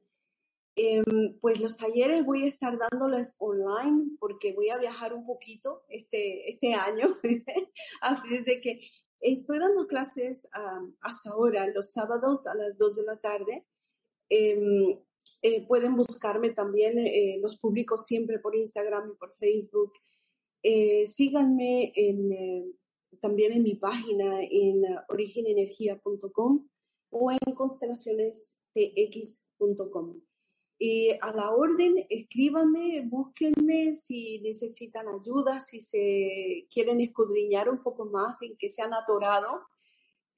Em, 0.77 1.39
pues 1.39 1.61
los 1.61 1.77
talleres 1.77 2.25
voy 2.25 2.43
a 2.43 2.47
estar 2.47 2.77
dándoles 2.77 3.37
online 3.39 4.17
porque 4.19 4.53
voy 4.53 4.69
a 4.69 4.77
viajar 4.77 5.13
un 5.13 5.25
poquito 5.25 5.85
este, 5.87 6.49
este 6.51 6.73
año. 6.73 7.07
Así 8.01 8.35
es 8.35 8.43
que 8.61 8.81
estoy 9.21 9.59
dando 9.59 9.87
clases 9.87 10.49
hasta 10.99 11.29
ahora, 11.29 11.65
los 11.67 11.93
sábados 11.93 12.45
a 12.45 12.55
las 12.55 12.77
2 12.77 12.95
de 12.97 13.03
la 13.03 13.17
tarde. 13.21 13.65
Em, 14.27 14.99
eh, 15.41 15.65
pueden 15.67 15.95
buscarme 15.95 16.49
también, 16.49 16.97
eh, 16.97 17.37
los 17.41 17.57
publico 17.57 17.97
siempre 17.97 18.39
por 18.39 18.55
Instagram 18.55 19.11
y 19.11 19.15
por 19.15 19.31
Facebook. 19.33 19.93
Eh, 20.63 21.05
síganme 21.05 21.93
en, 21.95 22.75
también 23.19 23.51
en 23.53 23.63
mi 23.63 23.75
página 23.75 24.43
en 24.43 24.83
originenergia.com 25.09 26.67
o 27.11 27.31
en 27.31 27.37
constelacionestx.com. 27.53 30.21
Y 30.77 31.11
a 31.21 31.31
la 31.31 31.51
orden, 31.51 32.05
escríbanme, 32.09 33.07
búsquenme 33.07 33.95
si 33.95 34.41
necesitan 34.41 35.07
ayuda, 35.07 35.61
si 35.61 35.79
se 35.79 36.67
quieren 36.69 36.99
escudriñar 36.99 37.69
un 37.69 37.81
poco 37.81 38.03
más, 38.05 38.35
en 38.41 38.57
que 38.57 38.67
se 38.67 38.81
han 38.81 38.93
atorado. 38.93 39.61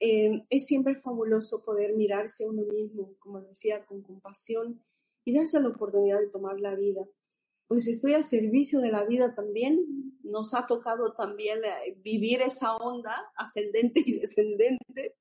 Eh, 0.00 0.42
es 0.50 0.66
siempre 0.66 0.96
fabuloso 0.96 1.62
poder 1.64 1.94
mirarse 1.94 2.44
a 2.44 2.48
uno 2.48 2.62
mismo, 2.62 3.14
como 3.18 3.40
decía, 3.40 3.84
con 3.84 4.02
compasión 4.02 4.82
y 5.24 5.34
darse 5.34 5.60
la 5.60 5.68
oportunidad 5.68 6.18
de 6.18 6.28
tomar 6.28 6.60
la 6.60 6.74
vida. 6.74 7.04
Pues 7.66 7.86
estoy 7.88 8.14
a 8.14 8.22
servicio 8.22 8.80
de 8.80 8.90
la 8.90 9.04
vida 9.04 9.34
también. 9.34 9.84
Nos 10.22 10.54
ha 10.54 10.66
tocado 10.66 11.12
también 11.14 11.64
eh, 11.64 11.96
vivir 12.02 12.40
esa 12.42 12.76
onda 12.76 13.32
ascendente 13.36 14.02
y 14.04 14.12
descendente. 14.20 15.16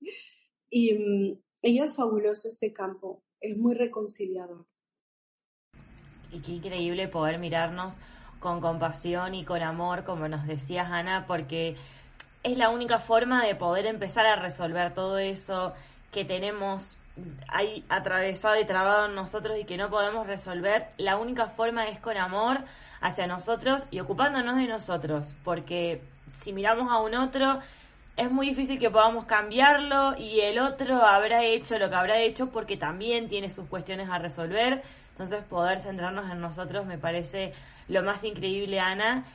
Y, 0.70 0.94
mm, 0.94 1.42
y 1.64 1.80
es 1.80 1.96
fabuloso 1.96 2.48
este 2.48 2.72
campo, 2.74 3.24
es 3.40 3.58
muy 3.58 3.74
reconciliador 3.74 4.68
y 6.32 6.40
qué 6.40 6.54
increíble 6.54 7.08
poder 7.08 7.40
mirarnos 7.40 7.96
con 8.40 8.62
compasión 8.62 9.34
y 9.34 9.44
con 9.46 9.62
amor, 9.62 10.04
como 10.04 10.28
nos 10.28 10.46
decías 10.46 10.88
Ana, 10.90 11.26
porque 11.28 11.76
es 12.48 12.58
la 12.58 12.70
única 12.70 13.00
forma 13.00 13.46
de 13.46 13.56
poder 13.56 13.86
empezar 13.86 14.26
a 14.26 14.38
resolver 14.38 14.94
todo 14.94 15.18
eso 15.18 15.74
que 16.12 16.26
tenemos 16.26 16.98
ahí 17.48 17.84
atravesado 17.90 18.60
y 18.60 18.66
trabado 18.66 19.08
en 19.08 19.16
nosotros 19.16 19.58
y 19.60 19.66
que 19.66 19.78
no 19.78 19.90
podemos 19.90 20.28
resolver. 20.28 20.88
La 20.98 21.18
única 21.18 21.48
forma 21.48 21.88
es 21.88 22.00
con 22.00 22.18
amor 22.18 22.60
hacia 23.02 23.28
nosotros 23.28 23.86
y 23.92 24.00
ocupándonos 24.00 24.58
de 24.58 24.68
nosotros, 24.68 25.34
porque 25.44 26.02
si 26.30 26.54
miramos 26.54 26.92
a 26.92 27.00
un 27.00 27.16
otro, 27.16 27.60
es 28.16 28.32
muy 28.32 28.50
difícil 28.50 28.80
que 28.80 28.90
podamos 28.90 29.26
cambiarlo 29.26 30.18
y 30.18 30.40
el 30.40 30.60
otro 30.60 31.06
habrá 31.06 31.44
hecho 31.44 31.78
lo 31.78 31.90
que 31.90 31.96
habrá 31.96 32.20
hecho 32.20 32.50
porque 32.50 32.78
también 32.78 33.30
tiene 33.30 33.50
sus 33.50 33.68
cuestiones 33.68 34.10
a 34.10 34.18
resolver 34.18 34.82
entonces 35.18 35.44
poder 35.46 35.80
centrarnos 35.80 36.30
en 36.32 36.40
nosotros 36.40 36.86
me 36.86 37.00
parece 37.00 37.52
lo 37.88 38.04
más 38.04 38.24
increíble, 38.24 38.80
Ana. 38.80 39.26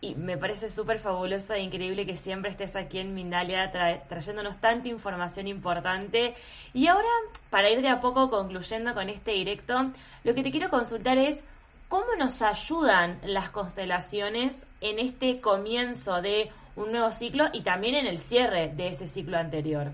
Y 0.00 0.14
me 0.14 0.38
parece 0.38 0.68
súper 0.68 1.00
fabuloso 1.00 1.54
e 1.54 1.60
increíble 1.60 2.06
que 2.06 2.16
siempre 2.16 2.50
estés 2.50 2.76
aquí 2.76 2.98
en 2.98 3.14
Mindalia 3.14 3.72
trayéndonos 4.08 4.60
tanta 4.60 4.88
información 4.88 5.48
importante. 5.48 6.34
Y 6.72 6.86
ahora, 6.86 7.08
para 7.50 7.68
ir 7.70 7.82
de 7.82 7.88
a 7.88 8.00
poco 8.00 8.30
concluyendo 8.30 8.94
con 8.94 9.08
este 9.08 9.32
directo, 9.32 9.90
lo 10.22 10.34
que 10.34 10.44
te 10.44 10.52
quiero 10.52 10.70
consultar 10.70 11.18
es 11.18 11.42
cómo 11.88 12.14
nos 12.16 12.42
ayudan 12.42 13.18
las 13.24 13.50
constelaciones 13.50 14.66
en 14.80 15.00
este 15.00 15.40
comienzo 15.40 16.22
de 16.22 16.50
un 16.76 16.92
nuevo 16.92 17.10
ciclo 17.10 17.46
y 17.52 17.62
también 17.62 17.96
en 17.96 18.06
el 18.06 18.20
cierre 18.20 18.68
de 18.68 18.88
ese 18.88 19.08
ciclo 19.08 19.36
anterior. 19.36 19.92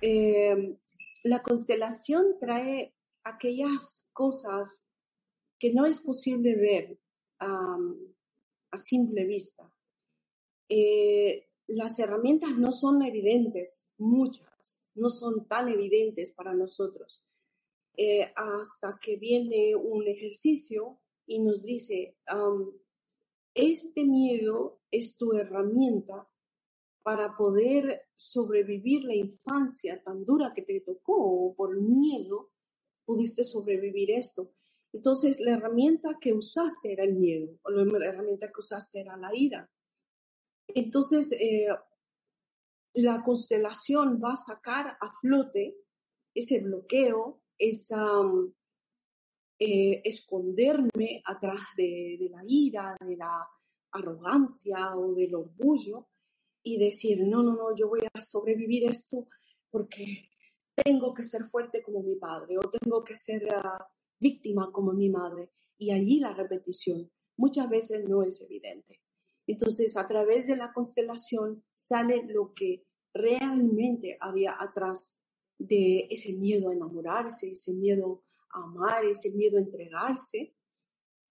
Eh, 0.00 0.76
la 1.22 1.40
constelación 1.42 2.38
trae 2.40 2.94
aquellas 3.22 4.08
cosas 4.12 4.84
que 5.58 5.72
no 5.72 5.84
es 5.84 6.00
posible 6.00 6.56
ver 6.56 6.98
a 7.40 8.76
simple 8.76 9.24
vista. 9.24 9.70
Eh, 10.68 11.48
las 11.66 11.98
herramientas 11.98 12.56
no 12.56 12.72
son 12.72 13.02
evidentes, 13.02 13.88
muchas, 13.98 14.86
no 14.94 15.08
son 15.08 15.46
tan 15.46 15.68
evidentes 15.68 16.32
para 16.32 16.54
nosotros. 16.54 17.22
Eh, 17.96 18.32
hasta 18.34 18.98
que 19.00 19.16
viene 19.16 19.74
un 19.74 20.06
ejercicio 20.06 21.00
y 21.26 21.40
nos 21.40 21.64
dice, 21.64 22.16
este 23.54 24.04
miedo 24.04 24.80
es 24.90 25.16
tu 25.16 25.32
herramienta 25.32 26.28
para 27.02 27.36
poder 27.36 28.02
sobrevivir 28.16 29.04
la 29.04 29.14
infancia 29.14 30.02
tan 30.02 30.24
dura 30.24 30.52
que 30.54 30.62
te 30.62 30.80
tocó 30.80 31.54
por 31.56 31.80
miedo 31.80 32.50
pudiste 33.04 33.42
sobrevivir 33.42 34.12
esto. 34.12 34.52
Entonces, 34.92 35.40
la 35.40 35.52
herramienta 35.52 36.18
que 36.20 36.32
usaste 36.32 36.92
era 36.92 37.04
el 37.04 37.14
miedo, 37.14 37.58
o 37.62 37.70
la 37.70 38.06
herramienta 38.06 38.48
que 38.48 38.60
usaste 38.60 39.00
era 39.00 39.16
la 39.16 39.30
ira. 39.34 39.70
Entonces, 40.68 41.32
eh, 41.32 41.68
la 42.94 43.22
constelación 43.22 44.20
va 44.22 44.32
a 44.32 44.36
sacar 44.36 44.96
a 45.00 45.10
flote 45.20 45.76
ese 46.34 46.60
bloqueo, 46.60 47.42
esa 47.58 48.22
eh, 49.58 50.00
esconderme 50.04 51.22
atrás 51.24 51.60
de, 51.76 52.16
de 52.18 52.28
la 52.30 52.42
ira, 52.46 52.96
de 53.00 53.16
la 53.16 53.46
arrogancia 53.92 54.96
o 54.96 55.14
del 55.14 55.34
orgullo 55.34 56.08
y 56.62 56.78
decir, 56.78 57.26
no, 57.26 57.42
no, 57.42 57.54
no, 57.54 57.74
yo 57.74 57.88
voy 57.88 58.00
a 58.12 58.20
sobrevivir 58.20 58.90
esto 58.90 59.28
porque 59.70 60.28
tengo 60.74 61.12
que 61.12 61.22
ser 61.22 61.44
fuerte 61.44 61.82
como 61.82 62.02
mi 62.02 62.16
padre 62.16 62.56
o 62.58 62.70
tengo 62.70 63.02
que 63.04 63.16
ser 63.16 63.46
ah, 63.54 63.88
víctima 64.20 64.70
como 64.72 64.92
mi 64.92 65.08
madre. 65.08 65.50
Y 65.78 65.90
allí 65.90 66.20
la 66.20 66.32
repetición 66.32 67.10
muchas 67.36 67.68
veces 67.68 68.08
no 68.08 68.22
es 68.22 68.40
evidente. 68.42 69.00
Entonces, 69.46 69.96
a 69.96 70.06
través 70.06 70.46
de 70.46 70.56
la 70.56 70.72
constelación 70.72 71.64
sale 71.72 72.22
lo 72.26 72.54
que 72.54 72.86
realmente 73.12 74.16
había 74.20 74.56
atrás 74.60 75.18
de 75.58 76.06
ese 76.10 76.34
miedo 76.34 76.68
a 76.68 76.74
enamorarse, 76.74 77.52
ese 77.52 77.72
miedo 77.74 78.22
a 78.50 78.62
amar, 78.62 79.04
ese 79.04 79.32
miedo 79.32 79.58
a 79.58 79.62
entregarse. 79.62 80.54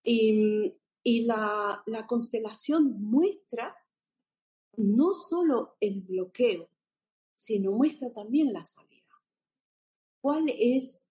Y, 0.03 0.73
y 1.03 1.25
la, 1.25 1.81
la 1.85 2.05
constelación 2.07 3.01
muestra 3.01 3.75
no 4.75 5.13
solo 5.13 5.77
el 5.79 6.01
bloqueo, 6.01 6.69
sino 7.35 7.71
muestra 7.71 8.11
también 8.11 8.51
la 8.51 8.65
salida 8.65 8.89
cuál 10.21 10.45
es, 10.57 11.03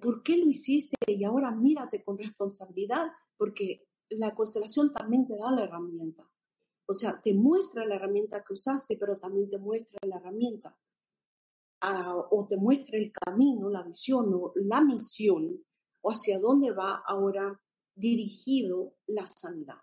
por 0.00 0.22
qué 0.22 0.38
lo 0.38 0.48
hiciste 0.48 0.96
y 1.06 1.22
ahora 1.24 1.50
mírate 1.50 2.02
con 2.02 2.16
responsabilidad, 2.16 3.08
porque 3.36 3.86
la 4.10 4.34
constelación 4.34 4.92
también 4.92 5.26
te 5.26 5.36
da 5.36 5.50
la 5.50 5.64
herramienta. 5.64 6.26
O 6.88 6.94
sea, 6.94 7.20
te 7.20 7.34
muestra 7.34 7.84
la 7.84 7.96
herramienta 7.96 8.42
que 8.42 8.54
usaste, 8.54 8.96
pero 8.96 9.18
también 9.18 9.48
te 9.48 9.58
muestra 9.58 9.98
la 10.06 10.16
herramienta 10.16 10.78
ah, 11.82 12.16
o 12.30 12.46
te 12.46 12.56
muestra 12.56 12.96
el 12.96 13.12
camino, 13.12 13.68
la 13.68 13.82
visión 13.82 14.32
o 14.32 14.52
la 14.54 14.80
misión 14.80 15.62
o 16.02 16.10
hacia 16.10 16.38
dónde 16.38 16.70
va 16.70 17.02
ahora 17.06 17.60
dirigido 17.94 18.94
la 19.06 19.26
sanidad. 19.26 19.80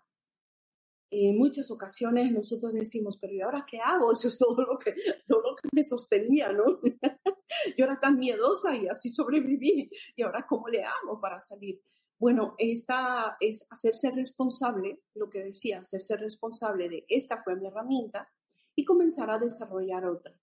En 1.10 1.36
muchas 1.36 1.70
ocasiones 1.70 2.32
nosotros 2.32 2.72
decimos, 2.72 3.18
pero 3.20 3.34
¿y 3.34 3.40
ahora 3.42 3.64
qué 3.68 3.78
hago? 3.78 4.10
Eso 4.10 4.28
es 4.28 4.38
todo 4.38 4.64
lo 4.64 4.78
que, 4.78 4.94
todo 5.28 5.42
lo 5.42 5.56
que 5.56 5.68
me 5.72 5.84
sostenía, 5.84 6.50
¿no? 6.52 6.80
Yo 7.76 7.84
era 7.84 7.98
tan 7.98 8.18
miedosa 8.18 8.74
y 8.76 8.86
así 8.88 9.08
sobreviví. 9.08 9.90
¿Y 10.16 10.22
ahora 10.22 10.44
cómo 10.48 10.68
le 10.68 10.84
hago 10.84 11.20
para 11.20 11.40
salir? 11.40 11.80
Bueno, 12.18 12.54
esta 12.58 13.36
es 13.40 13.66
hacerse 13.70 14.10
responsable, 14.12 15.02
lo 15.14 15.28
que 15.28 15.44
decía, 15.44 15.80
hacerse 15.80 16.16
responsable 16.16 16.88
de 16.88 17.04
esta 17.08 17.42
fue 17.42 17.56
mi 17.56 17.66
herramienta 17.66 18.28
y 18.74 18.84
comenzar 18.84 19.30
a 19.30 19.38
desarrollar 19.38 20.06
otra. 20.06 20.34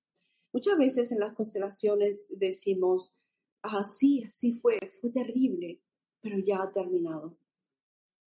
Muchas 0.53 0.77
veces 0.77 1.11
en 1.11 1.19
las 1.19 1.33
constelaciones 1.33 2.23
decimos, 2.29 3.15
así, 3.61 4.23
así 4.23 4.53
fue, 4.53 4.79
fue 4.99 5.11
terrible, 5.11 5.81
pero 6.19 6.37
ya 6.39 6.61
ha 6.61 6.71
terminado. 6.71 7.37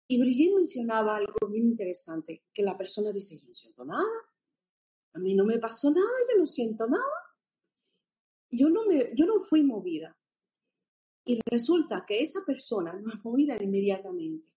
Y 0.07 0.19
Brigitte 0.19 0.55
mencionaba 0.55 1.15
algo 1.15 1.47
bien 1.49 1.67
interesante, 1.67 2.43
que 2.53 2.63
la 2.63 2.78
persona 2.78 3.13
dice, 3.13 3.39
yo 3.39 3.47
no 3.47 3.53
siento 3.53 3.86
nada, 3.86 4.03
a 5.13 5.19
mí 5.19 5.34
no 5.36 5.45
me 5.45 5.57
pasó 5.57 5.89
nada, 5.89 6.11
yo 6.30 6.38
no 6.38 6.45
siento 6.45 6.86
nada 6.86 7.20
yo 8.52 8.70
no, 8.70 8.86
me, 8.86 9.12
yo 9.16 9.26
no 9.26 9.39
fui 9.39 9.64
movida. 9.64 10.16
Y 11.26 11.39
resulta 11.45 12.04
que 12.06 12.22
esa 12.22 12.43
persona 12.45 12.93
no 12.93 13.14
es 13.14 13.24
movida 13.24 13.56
inmediatamente. 13.62 14.47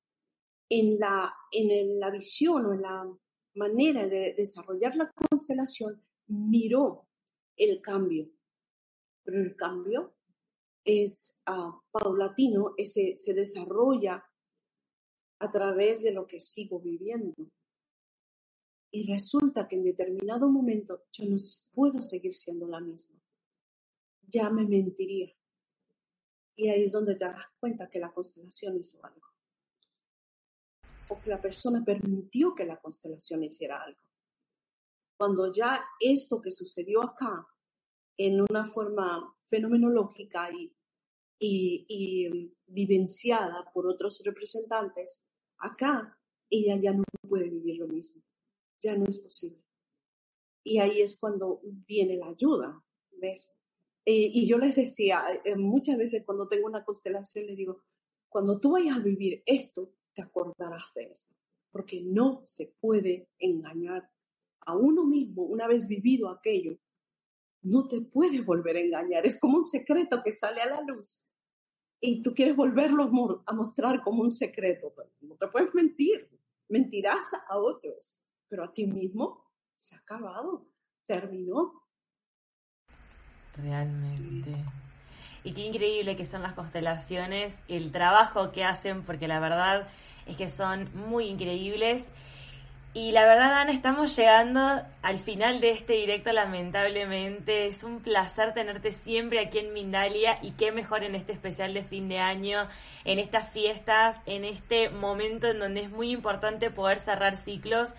En 0.68 0.98
la, 0.98 1.32
en 1.52 2.00
la 2.00 2.10
visión 2.10 2.64
o 2.66 2.72
en 2.72 2.82
la 2.82 3.18
manera 3.54 4.08
de 4.08 4.34
desarrollar 4.36 4.96
la 4.96 5.10
constelación, 5.12 6.02
miró 6.26 7.06
el 7.56 7.80
cambio. 7.80 8.30
Pero 9.22 9.42
el 9.42 9.56
cambio 9.56 10.14
es 10.84 11.38
uh, 11.48 11.80
paulatino, 11.90 12.74
ese, 12.76 13.16
se 13.16 13.34
desarrolla 13.34 14.24
a 15.40 15.50
través 15.50 16.02
de 16.02 16.12
lo 16.12 16.26
que 16.26 16.40
sigo 16.40 16.80
viviendo. 16.80 17.34
Y 18.90 19.10
resulta 19.10 19.66
que 19.68 19.76
en 19.76 19.82
determinado 19.82 20.48
momento 20.48 21.04
yo 21.12 21.24
no 21.26 21.36
puedo 21.72 22.00
seguir 22.00 22.34
siendo 22.34 22.66
la 22.68 22.80
misma. 22.80 23.23
Ya 24.28 24.50
me 24.50 24.64
mentiría. 24.66 25.32
Y 26.56 26.68
ahí 26.68 26.84
es 26.84 26.92
donde 26.92 27.16
te 27.16 27.24
das 27.24 27.46
cuenta 27.58 27.88
que 27.90 27.98
la 27.98 28.12
constelación 28.12 28.76
hizo 28.76 29.04
algo. 29.04 29.26
O 31.08 31.20
que 31.20 31.30
la 31.30 31.40
persona 31.40 31.84
permitió 31.84 32.54
que 32.54 32.64
la 32.64 32.80
constelación 32.80 33.42
hiciera 33.42 33.82
algo. 33.82 34.00
Cuando 35.16 35.50
ya 35.52 35.84
esto 36.00 36.40
que 36.40 36.50
sucedió 36.50 37.02
acá, 37.04 37.46
en 38.16 38.40
una 38.40 38.64
forma 38.64 39.32
fenomenológica 39.44 40.50
y, 40.52 40.72
vivenciada 42.66 43.70
por 43.72 43.86
otros 43.86 44.22
representantes, 44.24 45.26
acá 45.58 46.18
ella 46.48 46.76
ya 46.80 46.92
no 46.92 47.02
puede 47.28 47.50
vivir 47.50 47.78
lo 47.78 47.88
mismo 47.88 48.22
ya 48.84 48.96
no 48.96 49.06
es 49.06 49.18
posible. 49.18 49.64
Y 50.62 50.78
ahí 50.78 51.00
es 51.00 51.18
cuando 51.18 51.60
viene 51.64 52.16
la 52.16 52.28
ayuda, 52.28 52.82
¿ves? 53.12 53.52
Eh, 54.06 54.30
y 54.34 54.46
yo 54.46 54.58
les 54.58 54.76
decía, 54.76 55.24
eh, 55.44 55.56
muchas 55.56 55.96
veces 55.96 56.24
cuando 56.24 56.46
tengo 56.46 56.66
una 56.66 56.84
constelación, 56.84 57.46
les 57.46 57.56
digo, 57.56 57.82
cuando 58.28 58.60
tú 58.60 58.72
vayas 58.72 58.96
a 58.96 59.00
vivir 59.00 59.42
esto, 59.46 59.94
te 60.12 60.22
acordarás 60.22 60.84
de 60.94 61.04
esto, 61.04 61.34
porque 61.70 62.02
no 62.02 62.40
se 62.44 62.74
puede 62.80 63.28
engañar 63.38 64.10
a 64.60 64.76
uno 64.76 65.04
mismo 65.04 65.44
una 65.44 65.66
vez 65.66 65.88
vivido 65.88 66.28
aquello. 66.28 66.78
No 67.62 67.88
te 67.88 68.00
puedes 68.02 68.44
volver 68.44 68.76
a 68.76 68.80
engañar, 68.80 69.26
es 69.26 69.40
como 69.40 69.56
un 69.58 69.64
secreto 69.64 70.22
que 70.22 70.32
sale 70.32 70.60
a 70.60 70.66
la 70.66 70.82
luz 70.82 71.24
y 72.00 72.22
tú 72.22 72.34
quieres 72.34 72.54
volverlo 72.54 73.04
a 73.46 73.54
mostrar 73.54 74.02
como 74.02 74.22
un 74.22 74.30
secreto, 74.30 74.92
no 75.22 75.36
te 75.36 75.48
puedes 75.48 75.72
mentir, 75.74 76.28
mentirás 76.68 77.32
a 77.48 77.56
otros 77.56 78.24
pero 78.54 78.64
a 78.64 78.72
ti 78.72 78.86
mismo 78.86 79.50
se 79.74 79.96
ha 79.96 79.98
acabado, 79.98 80.68
terminó. 81.06 81.83
Realmente. 83.56 84.52
Y 85.44 85.52
qué 85.52 85.62
increíble 85.62 86.16
que 86.16 86.24
son 86.24 86.42
las 86.42 86.54
constelaciones, 86.54 87.58
el 87.68 87.92
trabajo 87.92 88.50
que 88.50 88.64
hacen, 88.64 89.02
porque 89.02 89.28
la 89.28 89.40
verdad 89.40 89.86
es 90.26 90.36
que 90.36 90.48
son 90.48 90.88
muy 90.94 91.26
increíbles. 91.26 92.08
Y 92.94 93.10
la 93.10 93.24
verdad, 93.24 93.60
Ana, 93.60 93.72
estamos 93.72 94.16
llegando 94.16 94.80
al 95.02 95.18
final 95.18 95.60
de 95.60 95.72
este 95.72 95.94
directo, 95.94 96.30
lamentablemente. 96.30 97.66
Es 97.66 97.82
un 97.82 98.00
placer 98.00 98.54
tenerte 98.54 98.92
siempre 98.92 99.40
aquí 99.40 99.58
en 99.58 99.72
Mindalia 99.72 100.38
y 100.42 100.52
qué 100.52 100.70
mejor 100.70 101.02
en 101.02 101.16
este 101.16 101.32
especial 101.32 101.74
de 101.74 101.82
fin 101.82 102.08
de 102.08 102.20
año, 102.20 102.68
en 103.04 103.18
estas 103.18 103.50
fiestas, 103.50 104.20
en 104.26 104.44
este 104.44 104.90
momento 104.90 105.48
en 105.48 105.58
donde 105.58 105.80
es 105.82 105.90
muy 105.90 106.12
importante 106.12 106.70
poder 106.70 107.00
cerrar 107.00 107.36
ciclos 107.36 107.94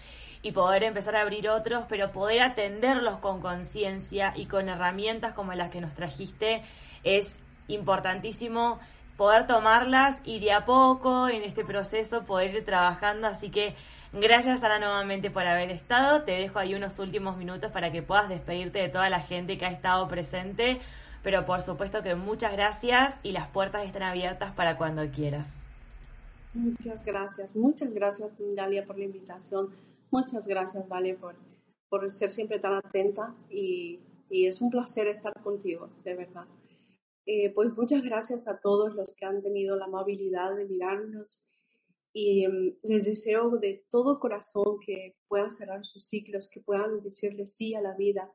y 0.45 0.51
poder 0.51 0.83
empezar 0.83 1.15
a 1.15 1.21
abrir 1.21 1.49
otros, 1.49 1.85
pero 1.89 2.11
poder 2.11 2.43
atenderlos 2.43 3.17
con 3.17 3.41
conciencia 3.41 4.31
y 4.35 4.45
con 4.45 4.69
herramientas 4.69 5.33
como 5.33 5.53
las 5.53 5.71
que 5.71 5.81
nos 5.81 5.95
trajiste 5.95 6.61
es 7.03 7.39
importantísimo 7.67 8.79
poder 9.17 9.47
tomarlas 9.47 10.21
y 10.23 10.39
de 10.39 10.51
a 10.51 10.63
poco 10.63 11.29
en 11.29 11.41
este 11.41 11.65
proceso 11.65 12.25
poder 12.25 12.53
ir 12.53 12.63
trabajando. 12.63 13.25
Así 13.25 13.49
que 13.49 13.73
gracias 14.13 14.63
Ana 14.63 14.77
nuevamente 14.77 15.31
por 15.31 15.47
haber 15.47 15.71
estado. 15.71 16.21
Te 16.25 16.33
dejo 16.33 16.59
ahí 16.59 16.75
unos 16.75 16.99
últimos 16.99 17.37
minutos 17.37 17.71
para 17.71 17.91
que 17.91 18.03
puedas 18.03 18.29
despedirte 18.29 18.77
de 18.77 18.89
toda 18.89 19.09
la 19.09 19.21
gente 19.21 19.57
que 19.57 19.65
ha 19.65 19.71
estado 19.71 20.07
presente. 20.07 20.79
Pero 21.23 21.47
por 21.47 21.63
supuesto 21.63 22.03
que 22.03 22.13
muchas 22.13 22.51
gracias 22.51 23.19
y 23.23 23.31
las 23.31 23.47
puertas 23.47 23.83
están 23.83 24.03
abiertas 24.03 24.53
para 24.53 24.77
cuando 24.77 25.09
quieras. 25.09 25.51
Muchas 26.53 27.03
gracias, 27.03 27.55
muchas 27.55 27.91
gracias 27.95 28.35
Dalia 28.55 28.85
por 28.85 28.99
la 28.99 29.05
invitación. 29.05 29.69
Muchas 30.15 30.47
gracias, 30.47 30.87
Vale, 30.87 31.15
por, 31.15 31.35
por 31.89 32.09
ser 32.09 32.31
siempre 32.31 32.57
tan 32.57 32.75
atenta 32.75 33.35
y, 33.49 33.99
y, 34.29 34.47
es 34.47 34.61
un 34.61 34.69
placer 34.69 35.07
estar 35.07 35.33
contigo, 35.43 35.89
de 36.05 36.15
verdad. 36.15 36.45
Eh, 37.25 37.49
pues 37.53 37.75
muchas 37.75 38.01
gracias 38.01 38.47
a 38.47 38.61
todos 38.61 38.95
los 38.95 39.13
que 39.13 39.25
han 39.25 39.41
tenido 39.41 39.75
la 39.75 39.85
amabilidad 39.85 40.55
de 40.55 40.63
mirarnos 40.63 41.43
y 42.13 42.47
um, 42.47 42.73
les 42.83 43.03
deseo 43.03 43.57
de 43.57 43.85
todo 43.89 44.21
corazón 44.21 44.79
que 44.79 45.17
puedan 45.27 45.51
cerrar 45.51 45.83
sus 45.83 46.05
ciclos, 46.07 46.49
que 46.49 46.61
puedan 46.61 46.97
decirle 46.99 47.45
sí 47.45 47.75
a 47.75 47.81
la 47.81 47.93
vida, 47.93 48.31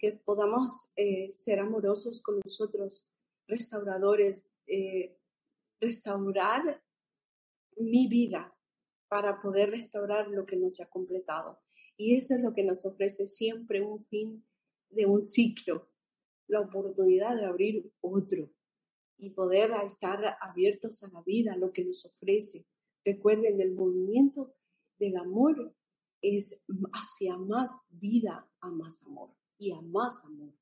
que 0.00 0.10
podamos 0.10 0.90
eh, 0.96 1.30
ser 1.30 1.60
amorosos 1.60 2.22
con 2.22 2.40
nosotros, 2.44 3.06
restauradores, 3.46 4.48
eh, 4.66 5.16
restaurar 5.80 6.82
mi 7.76 8.08
vida, 8.08 8.52
para 9.10 9.42
poder 9.42 9.70
restaurar 9.70 10.28
lo 10.28 10.46
que 10.46 10.56
no 10.56 10.70
se 10.70 10.84
ha 10.84 10.88
completado. 10.88 11.58
Y 11.96 12.14
eso 12.14 12.36
es 12.36 12.40
lo 12.40 12.54
que 12.54 12.62
nos 12.62 12.86
ofrece 12.86 13.26
siempre 13.26 13.82
un 13.82 14.04
fin 14.06 14.46
de 14.88 15.04
un 15.04 15.20
ciclo, 15.20 15.88
la 16.46 16.60
oportunidad 16.60 17.36
de 17.36 17.44
abrir 17.44 17.92
otro 18.00 18.52
y 19.18 19.30
poder 19.30 19.72
estar 19.84 20.38
abiertos 20.40 21.02
a 21.02 21.08
la 21.08 21.22
vida, 21.22 21.56
lo 21.56 21.72
que 21.72 21.84
nos 21.84 22.06
ofrece. 22.06 22.64
Recuerden, 23.04 23.60
el 23.60 23.72
movimiento 23.72 24.54
del 25.00 25.16
amor 25.16 25.74
es 26.22 26.62
hacia 26.92 27.36
más 27.36 27.82
vida, 27.90 28.48
a 28.60 28.70
más 28.70 29.04
amor 29.04 29.34
y 29.58 29.72
a 29.74 29.80
más 29.80 30.24
amor. 30.24 30.54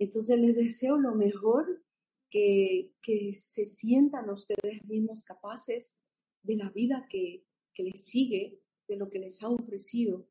Entonces 0.00 0.40
les 0.40 0.56
deseo 0.56 0.98
lo 0.98 1.14
mejor, 1.14 1.84
que, 2.28 2.92
que 3.00 3.32
se 3.32 3.64
sientan 3.64 4.28
ustedes 4.28 4.84
mismos 4.84 5.22
capaces 5.22 6.00
de 6.42 6.56
la 6.56 6.70
vida 6.70 7.06
que, 7.08 7.46
que 7.76 7.82
les 7.82 8.04
sigue, 8.04 8.58
de 8.88 8.96
lo 8.96 9.10
que 9.10 9.18
les 9.18 9.42
ha 9.42 9.48
ofrecido. 9.48 10.26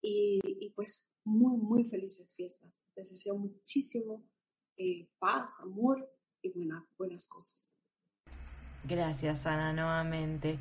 Y, 0.00 0.70
pues 0.74 1.08
muy, 1.24 1.56
muy 1.56 1.84
felices 1.84 2.34
fiestas. 2.34 2.80
Les 2.96 3.10
deseo 3.10 3.36
muchísimo 3.36 4.24
eh, 4.76 5.08
paz, 5.18 5.60
amor 5.62 6.08
y 6.42 6.52
buenas 6.96 7.28
cosas. 7.28 7.74
Gracias, 8.84 9.46
Ana, 9.46 9.72
nuevamente. 9.72 10.58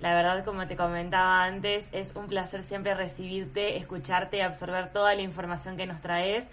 La 0.00 0.14
verdad, 0.14 0.44
como 0.44 0.66
te 0.66 0.76
comentaba 0.76 1.44
antes, 1.44 1.88
es 1.92 2.16
un 2.16 2.26
placer 2.26 2.64
siempre 2.64 2.94
recibirte, 2.94 3.76
escucharte, 3.76 4.42
absorber 4.42 4.92
toda 4.92 5.14
la 5.14 5.22
información 5.22 5.76
que 5.76 5.86
nos 5.86 6.00
traes. 6.00 6.44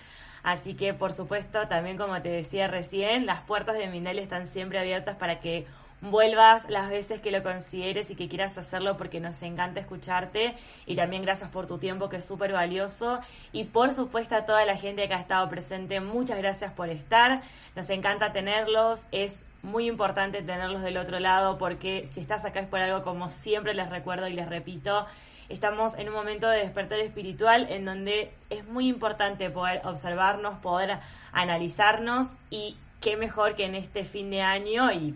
Así 0.44 0.76
que, 0.76 0.94
por 0.94 1.14
supuesto, 1.14 1.68
también 1.68 1.98
como 1.98 2.22
te 2.22 2.30
decía 2.30 2.68
recién, 2.68 3.26
las 3.26 3.42
puertas 3.42 3.78
de 3.78 3.88
Minel 3.88 4.20
están 4.20 4.46
siempre 4.46 4.78
abiertas 4.78 5.18
para 5.18 5.40
que 5.40 5.66
vuelvas 6.02 6.70
las 6.70 6.90
veces 6.90 7.20
que 7.22 7.32
lo 7.32 7.44
consideres 7.44 8.10
y 8.10 8.16
que 8.16 8.30
quieras 8.30 8.58
hacerlo 8.58 8.98
porque 8.98 9.20
nos 9.20 9.42
encanta 9.42 9.80
escucharte. 9.80 10.56
Y 10.86 10.96
también 10.96 11.24
gracias 11.24 11.50
por 11.50 11.68
tu 11.68 11.78
tiempo 11.78 12.10
que 12.10 12.18
es 12.18 12.26
súper 12.26 12.54
valioso. 12.54 13.20
Y 13.52 13.66
por 13.66 13.92
supuesto 13.92 14.36
a 14.36 14.46
toda 14.46 14.66
la 14.66 14.78
gente 14.78 15.08
que 15.08 15.14
ha 15.14 15.20
estado 15.20 15.50
presente, 15.50 16.00
muchas 16.00 16.38
gracias 16.38 16.72
por 16.74 16.90
estar, 16.90 17.42
nos 17.76 17.90
encanta 17.90 18.32
tenerlos, 18.32 19.06
es 19.12 19.46
muy 19.62 19.88
importante 19.88 20.42
tenerlos 20.42 20.82
del 20.82 20.98
otro 20.98 21.20
lado 21.20 21.58
porque 21.58 22.06
si 22.06 22.22
estás 22.22 22.46
acá 22.46 22.62
es 22.62 22.68
por 22.68 22.80
algo 22.80 23.04
como 23.04 23.30
siempre 23.30 23.74
les 23.74 23.90
recuerdo 23.90 24.28
y 24.28 24.34
les 24.34 24.48
repito, 24.48 25.06
estamos 25.50 25.98
en 25.98 26.08
un 26.08 26.14
momento 26.14 26.48
de 26.48 26.60
despertar 26.60 27.00
espiritual 27.00 27.68
en 27.70 27.84
donde 27.84 28.32
es 28.50 28.66
muy 28.66 28.88
importante 28.88 29.50
poder 29.50 29.82
observarnos, 29.86 30.60
poder 30.60 31.00
analizarnos 31.34 32.32
y 32.50 32.78
qué 33.02 33.18
mejor 33.18 33.56
que 33.56 33.66
en 33.66 33.76
este 33.76 34.06
fin 34.06 34.30
de 34.30 34.42
año 34.42 34.92
y 34.92 35.14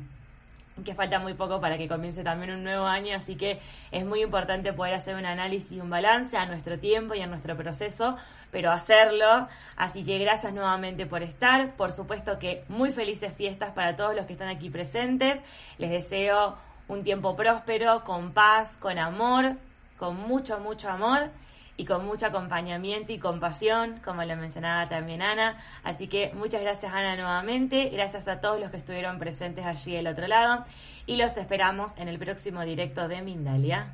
que 0.84 0.96
falta 0.96 1.20
muy 1.20 1.34
poco 1.34 1.62
para 1.62 1.78
que 1.78 1.88
comience 1.88 2.24
también 2.24 2.54
un 2.54 2.64
nuevo 2.64 2.86
año, 2.86 3.16
así 3.16 3.36
que 3.36 3.60
es 3.92 4.06
muy 4.06 4.22
importante 4.22 4.74
poder 4.74 4.96
hacer 4.96 5.16
un 5.16 5.26
análisis 5.26 5.74
y 5.74 5.80
un 5.80 5.90
balance 5.90 6.36
a 6.36 6.46
nuestro 6.46 6.80
tiempo 6.80 7.14
y 7.14 7.22
a 7.22 7.28
nuestro 7.28 7.56
proceso, 7.56 8.16
pero 8.52 8.72
hacerlo. 8.72 9.48
Así 9.76 10.04
que 10.04 10.18
gracias 10.18 10.54
nuevamente 10.54 11.06
por 11.06 11.22
estar. 11.22 11.76
Por 11.76 11.92
supuesto 11.92 12.40
que 12.40 12.64
muy 12.70 12.92
felices 12.92 13.34
fiestas 13.34 13.72
para 13.74 13.96
todos 13.96 14.16
los 14.16 14.26
que 14.26 14.34
están 14.34 14.50
aquí 14.50 14.70
presentes. 14.70 15.42
Les 15.78 15.92
deseo 15.92 16.58
un 16.88 17.04
tiempo 17.04 17.36
próspero, 17.36 18.04
con 18.04 18.34
paz, 18.34 18.78
con 18.78 18.98
amor, 18.98 19.56
con 19.98 20.16
mucho, 20.18 20.60
mucho 20.60 20.90
amor 20.90 21.30
y 21.78 21.86
con 21.86 22.06
mucho 22.06 22.28
acompañamiento 22.28 23.12
y 23.12 23.20
compasión, 23.20 24.00
como 24.04 24.24
lo 24.24 24.36
mencionaba 24.36 24.88
también 24.90 25.22
Ana. 25.22 25.58
Así 25.84 26.08
que 26.08 26.32
muchas 26.34 26.62
gracias 26.62 26.94
Ana 26.94 27.16
nuevamente, 27.16 27.90
gracias 27.90 28.28
a 28.28 28.40
todos 28.40 28.60
los 28.60 28.72
que 28.72 28.78
estuvieron 28.78 29.20
presentes 29.20 29.66
allí 29.66 29.94
del 29.94 30.08
otro 30.08 30.28
lado 30.28 30.66
y 31.06 31.18
los 31.18 31.36
esperamos 31.38 31.98
en 31.98 32.08
el 32.08 32.20
próximo 32.20 32.62
directo 32.62 33.08
de 33.08 33.22
Mindalia. 33.22 33.94